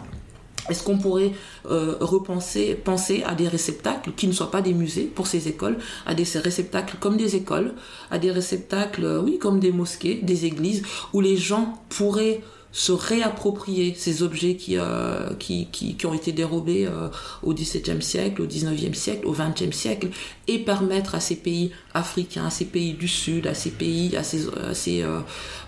Est-ce 0.69 0.83
qu'on 0.83 0.99
pourrait 0.99 1.33
euh, 1.71 1.97
repenser, 2.01 2.75
penser 2.75 3.23
à 3.27 3.35
des 3.35 3.49
réceptacles 3.49 4.13
qui 4.13 4.27
ne 4.27 4.33
soient 4.33 4.51
pas 4.51 4.61
des 4.61 4.75
musées 4.75 5.05
pour 5.05 5.27
ces 5.27 5.49
écoles, 5.49 5.79
à 6.07 6.15
des 6.15 6.25
réceptacles 6.25 6.97
comme 7.01 7.17
des 7.17 7.37
écoles, 7.37 7.73
à 8.11 8.19
des 8.19 8.31
réceptacles, 8.31 9.21
oui, 9.25 9.39
comme 9.39 9.61
des 9.61 9.73
mosquées, 9.73 10.21
des 10.23 10.45
églises, 10.45 10.83
où 11.13 11.21
les 11.21 11.37
gens 11.37 11.81
pourraient 11.89 12.43
se 12.71 12.93
réapproprier 12.93 13.95
ces 13.97 14.23
objets 14.23 14.57
qui, 14.57 14.77
euh, 14.77 15.33
qui, 15.39 15.69
qui, 15.73 15.95
qui, 15.97 16.07
ont 16.07 16.13
été 16.13 16.33
dérobés 16.33 16.87
euh, 16.87 17.09
au 17.43 17.55
XVIIe 17.55 18.03
siècle, 18.03 18.43
au 18.43 18.47
XIXe 18.47 18.97
siècle, 18.97 19.27
au 19.27 19.33
XXe 19.33 19.75
siècle, 19.75 20.09
et 20.47 20.59
permettre 20.59 21.15
à 21.15 21.21
ces 21.21 21.37
pays 21.37 21.73
africains, 21.95 22.47
à 22.47 22.51
ces 22.51 22.67
pays 22.67 22.93
du 22.93 23.09
Sud, 23.09 23.47
à 23.47 23.55
ces 23.55 23.71
pays, 23.71 24.17
à 24.17 24.23
ces, 24.23 24.47
à 24.49 24.75
ces, 24.75 25.03
euh, 25.03 25.21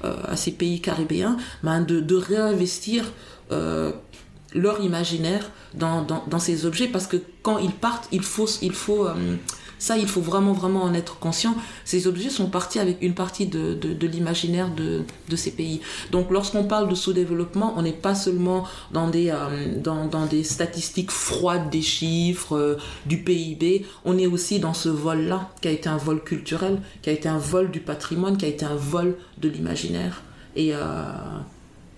à 0.02 0.36
ces 0.36 0.52
pays 0.52 0.80
caribéens, 0.80 1.36
ben 1.62 1.80
de, 1.80 2.00
de 2.00 2.16
réinvestir 2.16 3.04
euh, 3.52 3.92
leur 4.54 4.80
imaginaire 4.80 5.50
dans, 5.74 6.02
dans, 6.02 6.24
dans, 6.26 6.38
ces 6.38 6.66
objets, 6.66 6.88
parce 6.88 7.06
que 7.06 7.16
quand 7.42 7.58
ils 7.58 7.72
partent, 7.72 8.08
il 8.12 8.22
faut, 8.22 8.48
il 8.62 8.72
faut 8.72 9.06
euh, 9.06 9.14
ça, 9.80 9.96
il 9.96 10.06
faut 10.06 10.20
vraiment, 10.20 10.52
vraiment 10.52 10.82
en 10.82 10.92
être 10.92 11.18
conscient. 11.18 11.56
Ces 11.86 12.06
objets 12.06 12.28
sont 12.28 12.50
partis 12.50 12.78
avec 12.78 12.98
une 13.00 13.14
partie 13.14 13.46
de, 13.46 13.72
de, 13.72 14.06
l'imaginaire 14.06 14.68
de, 14.68 15.04
de, 15.28 15.36
ces 15.36 15.50
pays. 15.50 15.80
Donc, 16.12 16.30
lorsqu'on 16.30 16.64
parle 16.64 16.88
de 16.90 16.94
sous-développement, 16.94 17.72
on 17.78 17.82
n'est 17.82 17.92
pas 17.92 18.14
seulement 18.14 18.64
dans 18.92 19.08
des, 19.08 19.30
euh, 19.30 19.80
dans, 19.82 20.04
dans, 20.06 20.26
des 20.26 20.44
statistiques 20.44 21.10
froides 21.10 21.70
des 21.70 21.80
chiffres, 21.80 22.56
euh, 22.56 22.76
du 23.06 23.22
PIB. 23.22 23.86
On 24.04 24.18
est 24.18 24.26
aussi 24.26 24.60
dans 24.60 24.74
ce 24.74 24.90
vol-là, 24.90 25.48
qui 25.62 25.68
a 25.68 25.70
été 25.70 25.88
un 25.88 25.96
vol 25.96 26.22
culturel, 26.22 26.82
qui 27.00 27.08
a 27.08 27.14
été 27.14 27.30
un 27.30 27.38
vol 27.38 27.70
du 27.70 27.80
patrimoine, 27.80 28.36
qui 28.36 28.44
a 28.44 28.48
été 28.48 28.66
un 28.66 28.76
vol 28.76 29.16
de 29.38 29.48
l'imaginaire. 29.48 30.22
Et, 30.56 30.74
euh, 30.74 30.78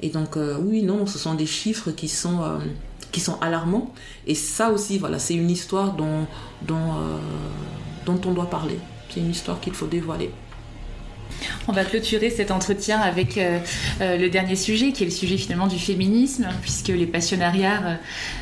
et 0.00 0.10
donc, 0.10 0.36
oui, 0.36 0.82
non, 0.82 1.06
ce 1.06 1.18
sont 1.18 1.34
des 1.34 1.46
chiffres 1.46 1.90
qui 1.90 2.08
sont 2.08 2.40
qui 3.12 3.20
sont 3.20 3.38
alarmants. 3.40 3.92
Et 4.26 4.34
ça 4.34 4.70
aussi, 4.70 4.98
voilà, 4.98 5.18
c'est 5.18 5.34
une 5.34 5.50
histoire 5.50 5.92
dont, 5.92 6.26
dont, 6.62 6.74
euh, 6.76 7.18
dont 8.06 8.20
on 8.26 8.32
doit 8.32 8.50
parler. 8.50 8.78
C'est 9.10 9.20
une 9.20 9.30
histoire 9.30 9.60
qu'il 9.60 9.74
faut 9.74 9.86
dévoiler. 9.86 10.30
On 11.68 11.72
va 11.72 11.84
clôturer 11.84 12.30
cet 12.30 12.50
entretien 12.50 13.00
avec 13.00 13.38
euh, 13.38 13.58
euh, 14.00 14.16
le 14.16 14.28
dernier 14.28 14.56
sujet, 14.56 14.92
qui 14.92 15.02
est 15.02 15.06
le 15.06 15.12
sujet 15.12 15.36
finalement 15.36 15.66
du 15.66 15.78
féminisme, 15.78 16.48
puisque 16.60 16.88
les 16.88 17.06
passionnariats, 17.06 17.98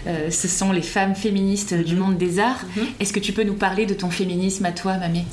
euh, 0.06 0.30
ce 0.30 0.48
sont 0.48 0.72
les 0.72 0.82
femmes 0.82 1.14
féministes 1.14 1.74
du 1.74 1.96
monde 1.96 2.18
des 2.18 2.38
arts. 2.38 2.64
Mm 2.64 2.80
-hmm. 2.80 2.86
Est-ce 3.00 3.12
que 3.12 3.20
tu 3.20 3.32
peux 3.32 3.44
nous 3.44 3.58
parler 3.58 3.86
de 3.86 3.94
ton 3.94 4.10
féminisme 4.10 4.64
à 4.64 4.72
toi, 4.72 4.96
Mamé? 4.96 5.24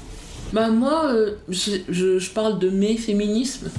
Bah, 0.53 0.69
Moi, 0.69 1.11
je, 1.49 1.71
je, 1.89 2.19
je, 2.19 2.29
parle 2.29 2.59
de 2.59 2.69
mes 2.69 2.97
féminismes 2.97 3.69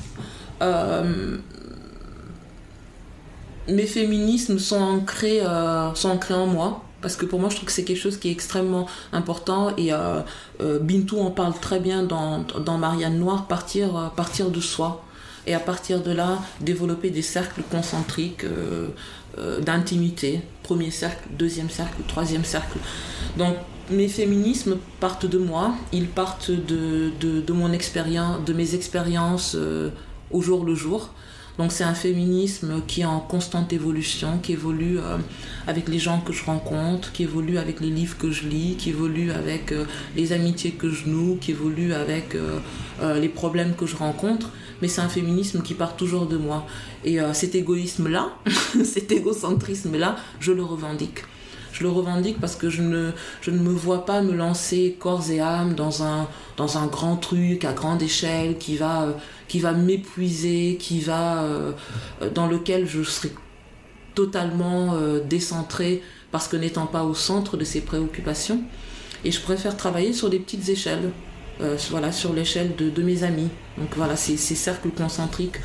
mes 3.68 3.86
féminismes 3.86 4.58
sont 4.58 4.80
ancrés, 4.80 5.40
euh, 5.42 5.94
sont 5.94 6.10
ancrés 6.10 6.34
en 6.34 6.46
moi. 6.46 6.82
Parce 7.00 7.14
que 7.14 7.26
pour 7.26 7.38
moi, 7.38 7.48
je 7.48 7.54
trouve 7.54 7.66
que 7.66 7.72
c'est 7.72 7.84
quelque 7.84 8.00
chose 8.00 8.16
qui 8.18 8.28
est 8.28 8.32
extrêmement 8.32 8.86
important. 9.12 9.76
Et 9.76 9.92
euh, 9.92 10.20
euh, 10.60 10.80
Bintou 10.80 11.20
en 11.20 11.30
parle 11.30 11.54
très 11.60 11.78
bien 11.78 12.02
dans, 12.02 12.44
Marianne 12.78 13.18
Noire, 13.18 13.46
partir, 13.46 14.12
partir 14.16 14.50
de 14.50 14.60
soi. 14.60 15.04
Et 15.46 15.54
à 15.54 15.60
partir 15.60 16.02
de 16.02 16.10
là, 16.10 16.40
développer 16.60 17.10
des 17.10 17.22
cercles 17.22 17.62
concentriques 17.70 18.44
d'intimité. 19.60 20.42
Premier 20.64 20.90
cercle, 20.90 21.28
deuxième 21.38 21.70
cercle, 21.70 22.02
troisième 22.08 22.44
cercle. 22.44 22.78
Donc, 23.38 23.54
mes 23.90 24.08
féminismes 24.08 24.76
partent 24.98 25.24
de 25.24 25.38
moi. 25.38 25.74
Ils 25.92 26.08
partent 26.08 26.50
de 26.50 27.52
mon 27.52 27.72
expérience, 27.72 28.44
de 28.44 28.52
mes 28.52 28.74
expériences 28.74 29.56
au 30.32 30.42
jour 30.42 30.64
le 30.64 30.74
jour. 30.74 31.10
Donc 31.58 31.72
c'est 31.72 31.84
un 31.84 31.94
féminisme 31.94 32.82
qui 32.86 33.00
est 33.00 33.04
en 33.04 33.18
constante 33.18 33.72
évolution, 33.72 34.38
qui 34.38 34.52
évolue 34.52 34.98
euh, 34.98 35.18
avec 35.66 35.88
les 35.88 35.98
gens 35.98 36.20
que 36.20 36.32
je 36.32 36.44
rencontre, 36.44 37.10
qui 37.10 37.24
évolue 37.24 37.58
avec 37.58 37.80
les 37.80 37.90
livres 37.90 38.16
que 38.16 38.30
je 38.30 38.46
lis, 38.46 38.76
qui 38.78 38.90
évolue 38.90 39.32
avec 39.32 39.72
euh, 39.72 39.84
les 40.14 40.32
amitiés 40.32 40.70
que 40.70 40.88
je 40.88 41.08
noue, 41.08 41.36
qui 41.40 41.50
évolue 41.50 41.92
avec 41.92 42.36
euh, 42.36 42.60
les 43.18 43.28
problèmes 43.28 43.74
que 43.74 43.86
je 43.86 43.96
rencontre. 43.96 44.50
Mais 44.80 44.86
c'est 44.86 45.00
un 45.00 45.08
féminisme 45.08 45.62
qui 45.62 45.74
part 45.74 45.96
toujours 45.96 46.26
de 46.26 46.36
moi. 46.36 46.64
Et 47.04 47.18
cet 47.32 47.56
égoïsme-là, 47.56 48.30
cet 48.84 49.10
égocentrisme-là, 49.10 50.16
je 50.38 50.52
le 50.52 50.62
revendique. 50.62 51.24
Je 51.72 51.82
le 51.82 51.90
revendique 51.90 52.40
parce 52.40 52.54
que 52.54 52.70
je 52.70 52.82
ne, 52.82 53.10
je 53.40 53.50
ne 53.50 53.58
me 53.58 53.70
vois 53.70 54.04
pas 54.04 54.20
me 54.20 54.32
lancer 54.32 54.96
corps 54.98 55.30
et 55.30 55.40
âme 55.40 55.74
dans 55.74 56.04
un, 56.04 56.28
dans 56.56 56.78
un 56.78 56.86
grand 56.86 57.16
truc 57.16 57.64
à 57.64 57.72
grande 57.72 58.02
échelle 58.02 58.58
qui 58.58 58.76
va 58.76 59.16
qui 59.48 59.60
va 59.60 59.72
m'épuiser, 59.72 60.76
qui 60.78 61.00
va 61.00 61.42
euh, 61.42 61.72
dans 62.34 62.46
lequel 62.46 62.86
je 62.86 63.02
serai 63.02 63.32
totalement 64.14 64.94
euh, 64.94 65.20
décentré 65.20 66.02
parce 66.30 66.46
que 66.46 66.56
n'étant 66.56 66.86
pas 66.86 67.04
au 67.04 67.14
centre 67.14 67.56
de 67.56 67.64
ses 67.64 67.80
préoccupations. 67.80 68.62
Et 69.24 69.32
je 69.32 69.40
préfère 69.40 69.76
travailler 69.76 70.12
sur 70.12 70.30
des 70.30 70.38
petites 70.38 70.68
échelles. 70.68 71.10
voilà, 71.90 72.12
sur 72.12 72.32
l'échelle 72.32 72.76
de, 72.76 72.88
de, 72.88 73.02
mes 73.02 73.24
amis. 73.24 73.48
Donc 73.78 73.88
voilà, 73.96 74.14
ces 74.14 74.36
cercles 74.36 74.90
concentriques. 74.90 75.56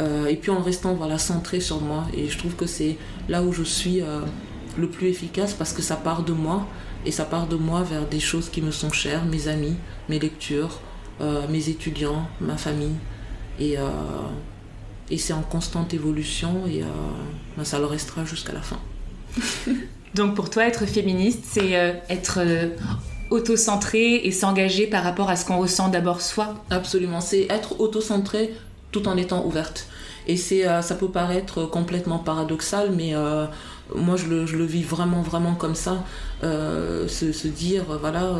et 0.00 0.36
puis 0.36 0.50
en 0.50 0.62
restant 0.62 0.94
voilà, 0.94 1.18
centré 1.18 1.60
sur 1.60 1.82
moi. 1.82 2.06
Et 2.16 2.28
je 2.28 2.38
trouve 2.38 2.54
que 2.54 2.66
c'est 2.66 2.96
là 3.28 3.42
où 3.42 3.52
je 3.52 3.62
suis 3.62 4.00
le 4.78 4.88
plus 4.88 5.08
efficace 5.08 5.52
parce 5.52 5.74
que 5.74 5.82
ça 5.82 5.96
part 5.96 6.22
de 6.22 6.32
moi. 6.32 6.66
Et 7.04 7.10
ça 7.10 7.26
part 7.26 7.46
de 7.46 7.56
moi 7.56 7.82
vers 7.82 8.06
des 8.06 8.20
choses 8.20 8.48
qui 8.48 8.62
me 8.62 8.70
sont 8.70 8.90
chères, 8.90 9.26
mes 9.26 9.48
amis, 9.48 9.76
mes 10.08 10.18
lectures, 10.18 10.80
mes 11.50 11.68
étudiants, 11.68 12.26
ma 12.40 12.56
famille. 12.56 12.96
Et, 13.60 13.76
et 15.10 15.18
c'est 15.18 15.32
en 15.32 15.42
constante 15.42 15.94
évolution 15.94 16.66
et 16.66 16.82
ben, 17.56 17.64
ça 17.64 17.78
le 17.78 17.86
restera 17.86 18.24
jusqu'à 18.24 18.52
la 18.52 18.62
fin. 18.62 18.80
Donc 20.14 20.34
pour 20.34 20.48
toi, 20.48 20.66
être 20.66 20.86
féministe, 20.86 21.44
c'est 21.44 21.76
euh, 21.76 21.92
être 22.08 22.38
euh, 22.38 22.68
auto-centré 23.30 24.16
et 24.24 24.30
s'engager 24.30 24.86
par 24.86 25.02
rapport 25.02 25.28
à 25.28 25.36
ce 25.36 25.44
qu'on 25.44 25.58
ressent 25.58 25.88
d'abord 25.88 26.20
soi 26.20 26.54
Absolument, 26.70 27.20
c'est 27.20 27.46
être 27.50 27.80
auto-centré 27.80 28.54
tout 28.92 29.08
en 29.08 29.16
étant 29.16 29.44
ouverte. 29.44 29.88
Et 30.28 30.36
c'est, 30.36 30.66
euh, 30.66 30.82
ça 30.82 30.94
peut 30.94 31.08
paraître 31.08 31.64
complètement 31.64 32.18
paradoxal, 32.18 32.92
mais 32.92 33.12
moi 33.94 34.16
je 34.16 34.26
le, 34.26 34.64
vis 34.64 34.82
vraiment, 34.82 35.22
vraiment 35.22 35.54
comme 35.54 35.74
ça. 35.74 36.04
Se, 36.42 37.32
se, 37.32 37.48
dire, 37.48 37.84
voilà, 38.00 38.34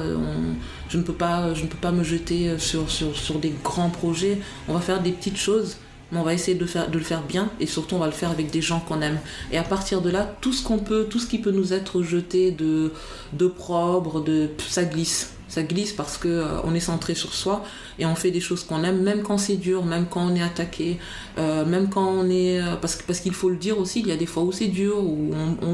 je, 0.89 0.99
ne 0.99 1.03
peux 1.03 1.13
pas, 1.13 1.55
je 1.55 1.63
ne 1.63 1.69
peux 1.69 1.79
pas 1.79 1.93
me 1.93 2.05
jeter 2.05 2.59
sur, 2.59 2.91
sur, 2.91 3.39
des 3.39 3.55
grands 3.63 3.91
projets, 3.91 4.39
on 4.69 4.75
va 4.75 4.81
faire 4.81 5.03
des 5.03 5.13
petites 5.13 5.39
choses 5.39 5.77
on 6.17 6.23
va 6.23 6.35
essayer 6.35 6.57
de, 6.57 6.65
le 6.65 7.01
faire 7.01 7.23
bien 7.23 7.51
et 7.61 7.67
surtout 7.67 7.97
on 7.97 7.99
va 7.99 8.07
le 8.07 8.13
faire 8.13 8.31
avec 8.31 8.51
des 8.51 8.63
gens 8.63 8.81
qu'on 8.81 9.01
aime. 9.01 9.19
Et 9.53 9.59
à 9.59 9.63
partir 9.63 10.01
de 10.01 10.11
là, 10.11 10.37
tout 10.41 10.53
ce 10.53 10.63
qu'on 10.63 10.79
peut, 10.79 11.07
tout 11.09 11.19
ce 11.19 11.27
qui 11.27 11.39
peut 11.39 11.51
nous 11.51 11.73
être 11.73 12.03
jeté 12.03 12.51
de, 12.51 12.93
de 13.33 13.47
probre, 13.47 14.23
de, 14.23 14.51
ça 14.59 14.85
glisse. 14.85 15.34
Ça 15.55 15.63
glisse 15.63 15.93
parce 15.93 16.19
que 16.19 16.27
euh, 16.27 16.61
on 16.65 16.75
est 16.75 16.81
centré 16.81 17.15
sur 17.15 17.33
soi 17.33 17.63
et 18.01 18.07
on 18.07 18.17
fait 18.17 18.33
des 18.33 18.41
choses 18.41 18.65
qu'on 18.65 18.83
aime, 18.83 19.05
même 19.05 19.23
quand 19.23 19.39
c'est 19.39 19.55
dur, 19.55 19.85
même 19.85 20.07
quand 20.11 20.27
on 20.27 20.35
est 20.35 20.43
attaqué, 20.43 20.99
euh, 21.39 21.65
même 21.65 21.89
quand 21.89 22.09
on 22.09 22.29
est 22.29 22.61
euh, 22.61 22.75
parce 22.75 23.01
parce 23.03 23.21
qu'il 23.21 23.35
faut 23.35 23.51
le 23.51 23.57
dire 23.57 23.79
aussi, 23.79 24.01
il 24.01 24.09
y 24.09 24.11
a 24.11 24.17
des 24.17 24.27
fois 24.27 24.43
où 24.43 24.51
c'est 24.51 24.67
dur, 24.67 24.99
où 24.99 25.31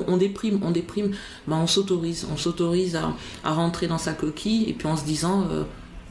on, 0.06 0.16
déprime, 0.18 0.60
on 0.62 0.70
déprime, 0.70 1.12
ben 1.46 1.56
on 1.56 1.66
s'autorise, 1.66 2.26
on 2.30 2.36
s'autorise 2.36 2.94
à, 2.94 3.14
à, 3.42 3.54
rentrer 3.54 3.86
dans 3.86 3.96
sa 3.96 4.12
coquille 4.12 4.68
et 4.68 4.74
puis 4.74 4.86
en 4.86 4.98
se 4.98 5.04
disant 5.04 5.48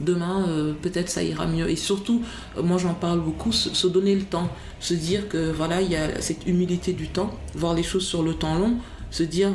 demain 0.00 0.48
peut-être 0.82 1.08
ça 1.08 1.22
ira 1.22 1.46
mieux. 1.46 1.70
Et 1.70 1.76
surtout, 1.76 2.22
moi 2.60 2.78
j'en 2.78 2.94
parle 2.94 3.20
beaucoup, 3.20 3.52
se, 3.52 3.86
donner 3.86 4.16
le 4.16 4.24
temps, 4.24 4.48
se 4.80 4.94
dire 4.94 5.28
que 5.28 5.52
voilà, 5.52 5.80
il 5.80 5.92
y 5.92 5.96
a 5.96 6.20
cette 6.20 6.44
humilité 6.44 6.92
du 6.92 7.06
temps, 7.06 7.30
voir 7.54 7.74
les 7.74 7.84
choses 7.84 8.04
sur 8.04 8.24
le 8.24 8.34
temps 8.34 8.58
long, 8.58 8.78
se 9.12 9.22
dire 9.22 9.52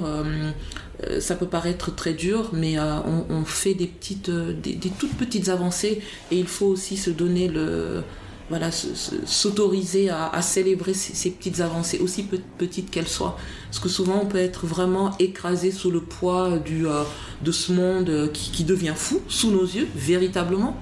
ça 1.20 1.36
peut 1.36 1.48
paraître 1.48 1.94
très 1.94 2.14
dur, 2.14 2.50
mais 2.54 2.78
on, 2.80 3.44
fait 3.46 3.74
des 3.74 3.88
petites, 3.88 4.30
des, 4.30 4.78
toutes 4.98 5.16
petites 5.16 5.50
avancées 5.50 6.02
et 6.32 6.40
il 6.40 6.48
faut 6.48 6.68
aussi 6.68 6.98
se 6.98 7.10
donner 7.10 7.48
le 7.48 8.04
voilà, 8.50 8.70
s'autoriser 8.72 10.10
à, 10.10 10.40
célébrer 10.42 10.94
ces, 10.94 11.32
petites 11.32 11.62
avancées, 11.62 11.98
aussi 12.00 12.28
petites 12.58 12.92
qu'elles 12.92 13.08
soient. 13.08 13.38
Parce 13.66 13.80
que 13.80 13.90
souvent, 13.90 14.20
on 14.22 14.28
peut 14.28 14.38
être 14.38 14.68
vraiment 14.68 15.16
écrasé 15.18 15.72
sous 15.72 15.90
le 15.90 16.02
poids 16.02 16.60
du, 16.60 16.88
euh, 16.88 17.04
de 17.42 17.52
ce 17.52 17.72
monde 17.72 18.10
euh, 18.10 18.28
qui, 18.28 18.64
devient 18.64 18.94
fou 18.96 19.22
sous 19.28 19.50
nos 19.50 19.64
yeux, 19.64 19.88
véritablement. 19.96 20.78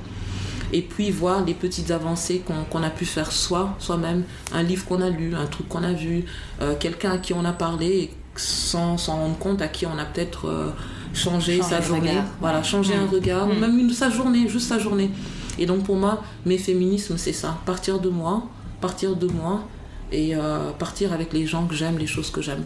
Et 0.74 0.82
puis 0.82 1.09
voir 1.11 1.45
les 1.45 1.53
petites 1.53 1.91
avancées 1.91 2.41
qu'on 2.70 2.84
a 2.84 2.89
pu 2.89 3.05
faire 3.05 3.32
soi, 3.32 3.76
soi-même, 3.80 4.24
un 4.51 4.64
livre 4.64 4.86
qu'on 4.86 5.01
a 5.01 5.09
lu, 5.09 5.36
un 5.36 5.45
truc 5.45 5.70
qu'on 5.70 5.84
a 5.84 5.93
vu, 5.93 6.26
euh, 6.61 6.74
quelqu'un 6.78 7.11
à 7.11 7.18
qui 7.20 7.34
on 7.34 7.45
a 7.45 7.53
parlé, 7.53 8.09
sans 8.36 8.97
s'en 8.97 9.17
rendre 9.17 9.38
compte, 9.38 9.61
à 9.61 9.67
qui 9.67 9.86
on 9.86 9.97
a 9.97 10.05
peut-être 10.05 10.73
changé 11.13 11.61
sa 11.61 11.81
journée, 11.81 12.17
voilà, 12.39 12.63
changé 12.63 12.95
un 12.95 13.05
mmh. 13.05 13.09
regard, 13.09 13.47
ou 13.47 13.53
mmh. 13.53 13.59
même 13.59 13.79
une, 13.79 13.91
sa 13.91 14.09
journée, 14.09 14.47
juste 14.47 14.67
sa 14.67 14.79
journée. 14.79 15.11
Et 15.59 15.65
donc 15.65 15.84
pour 15.84 15.95
moi, 15.95 16.23
mes 16.45 16.57
féminismes, 16.57 17.17
c'est 17.17 17.34
ça. 17.34 17.59
Partir 17.65 17.99
de 17.99 18.09
moi, 18.09 18.47
partir 18.81 19.15
de 19.15 19.27
moi 19.27 19.67
et 20.11 20.36
euh, 20.36 20.71
partir 20.71 21.13
avec 21.13 21.34
les 21.34 21.45
gens 21.45 21.65
que 21.65 21.75
j'aime, 21.75 21.97
les 21.97 22.07
choses 22.07 22.31
que 22.31 22.41
j'aime. 22.41 22.65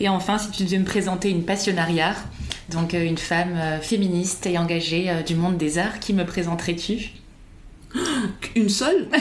Et 0.00 0.08
enfin, 0.08 0.38
si 0.38 0.50
tu 0.50 0.64
devais 0.64 0.78
me 0.78 0.84
présenter 0.84 1.30
une 1.30 1.44
passionnariat, 1.44 2.14
donc 2.70 2.94
euh, 2.94 3.04
une 3.04 3.18
femme 3.18 3.54
euh, 3.56 3.80
féministe 3.80 4.46
et 4.46 4.58
engagée 4.58 5.10
du 5.26 5.34
monde 5.34 5.56
des 5.56 5.78
arts, 5.78 6.00
qui 6.00 6.12
me 6.12 6.24
présenterais-tu? 6.24 7.10
Une 8.56 8.68
seule? 8.68 9.08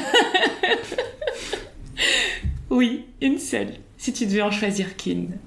Oui, 2.69 3.05
une 3.21 3.39
seule. 3.39 3.75
Si 3.97 4.13
tu 4.13 4.25
devais 4.25 4.41
en 4.41 4.51
choisir 4.51 4.95
qu'une. 4.95 5.37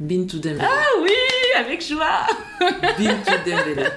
Bintou 0.00 0.38
Dembélé. 0.38 0.64
Ah 0.64 1.00
oui, 1.02 1.10
avec 1.58 1.86
joie 1.86 2.26
Bintou 2.98 3.32
Dembélé. 3.46 3.88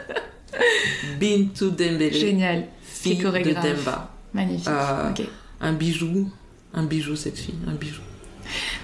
Bintou 1.19 1.69
Dembélé. 1.71 2.11
Génial. 2.11 2.67
Fille 2.81 3.17
de 3.17 3.53
Demba. 3.53 4.13
Magnifique. 4.33 4.67
Euh, 4.67 5.11
un 5.61 5.73
bijou, 5.73 6.29
un 6.73 6.83
bijou 6.83 7.15
cette 7.15 7.37
fille, 7.37 7.55
un 7.67 7.73
bijou. 7.73 8.01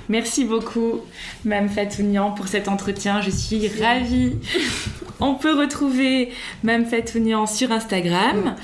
Merci 0.10 0.46
beaucoup, 0.46 1.02
Mme 1.46 1.70
Fatounian, 1.70 2.32
pour 2.32 2.48
cet 2.48 2.68
entretien. 2.68 3.22
Je 3.22 3.30
suis 3.30 3.68
ravie. 3.82 4.36
On 5.20 5.36
peut 5.36 5.58
retrouver 5.58 6.32
Mme 6.64 6.86
Fatounian 6.86 7.46
sur 7.46 7.72
Instagram, 7.72 8.56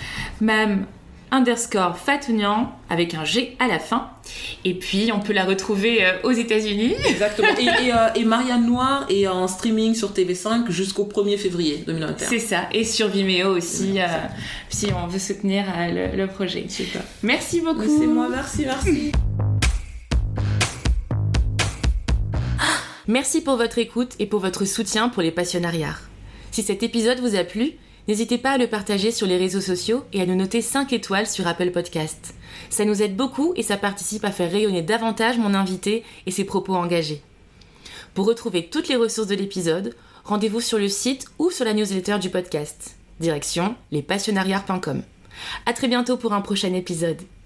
Mme 0.41 0.85
underscore 1.31 1.97
Fatounian 1.97 2.73
avec 2.89 3.13
un 3.13 3.23
G 3.23 3.55
à 3.59 3.67
la 3.67 3.79
fin. 3.79 4.09
Et 4.65 4.73
puis 4.73 5.11
on 5.13 5.19
peut 5.19 5.33
la 5.33 5.45
retrouver 5.45 6.03
euh, 6.05 6.13
aux 6.23 6.31
États-Unis. 6.31 6.95
Exactement. 7.07 7.47
Et, 7.59 7.93
euh, 7.93 8.09
et, 8.15 8.25
Marianne 8.25 8.65
Noir 8.65 9.05
est 9.09 9.27
en 9.27 9.47
streaming 9.47 9.95
sur 9.95 10.11
TV5 10.11 10.69
jusqu'au 10.69 11.05
1er 11.05 11.37
février 11.37 11.83
2021. 11.85 12.27
C'est 12.27 12.39
ça. 12.39 12.69
Et 12.73 12.83
sur 12.83 13.07
Vimeo 13.07 13.55
aussi, 13.55 13.99
euh, 13.99 14.07
si 14.69 14.87
on 14.93 15.07
veut 15.07 15.19
soutenir 15.19 15.65
le, 15.77 16.15
le, 16.15 16.27
projet. 16.27 16.65
Super. 16.69 17.01
Merci 17.23 17.61
beaucoup. 17.61 17.81
C'est 17.81 18.07
moi, 18.07 18.27
merci, 18.29 18.65
merci. 18.65 19.11
Merci 23.07 23.41
pour 23.41 23.55
votre 23.57 23.79
écoute 23.79 24.11
et 24.19 24.27
pour 24.27 24.39
votre 24.39 24.65
soutien 24.65 25.09
pour 25.09 25.23
les 25.23 25.31
passionnariats. 25.31 25.97
Si 26.51 26.61
cet 26.61 26.83
épisode 26.83 27.19
vous 27.19 27.35
a 27.35 27.43
plu, 27.43 27.73
N'hésitez 28.09 28.39
pas 28.39 28.53
à 28.53 28.57
le 28.57 28.65
partager 28.65 29.11
sur 29.11 29.27
les 29.27 29.37
réseaux 29.37 29.61
sociaux 29.61 30.03
et 30.13 30.21
à 30.21 30.25
nous 30.25 30.33
noter 30.33 30.63
5 30.63 30.93
étoiles 30.93 31.27
sur 31.27 31.45
Apple 31.45 31.69
Podcast. 31.69 32.33
Ça 32.69 32.85
nous 32.85 33.01
aide 33.01 33.15
beaucoup 33.15 33.53
et 33.55 33.63
ça 33.63 33.77
participe 33.77 34.25
à 34.25 34.31
faire 34.31 34.51
rayonner 34.51 34.81
davantage 34.81 35.37
mon 35.37 35.53
invité 35.53 36.03
et 36.25 36.31
ses 36.31 36.43
propos 36.43 36.75
engagés. 36.75 37.21
Pour 38.13 38.25
retrouver 38.25 38.67
toutes 38.67 38.87
les 38.87 38.95
ressources 38.95 39.27
de 39.27 39.35
l'épisode, 39.35 39.95
rendez-vous 40.25 40.61
sur 40.61 40.77
le 40.77 40.89
site 40.89 41.25
ou 41.37 41.51
sur 41.51 41.65
la 41.65 41.73
newsletter 41.73 42.19
du 42.19 42.29
podcast. 42.29 42.95
Direction 43.19 43.75
lespassionnariats.com. 43.91 45.03
À 45.65 45.73
très 45.73 45.87
bientôt 45.87 46.17
pour 46.17 46.33
un 46.33 46.41
prochain 46.41 46.73
épisode. 46.73 47.21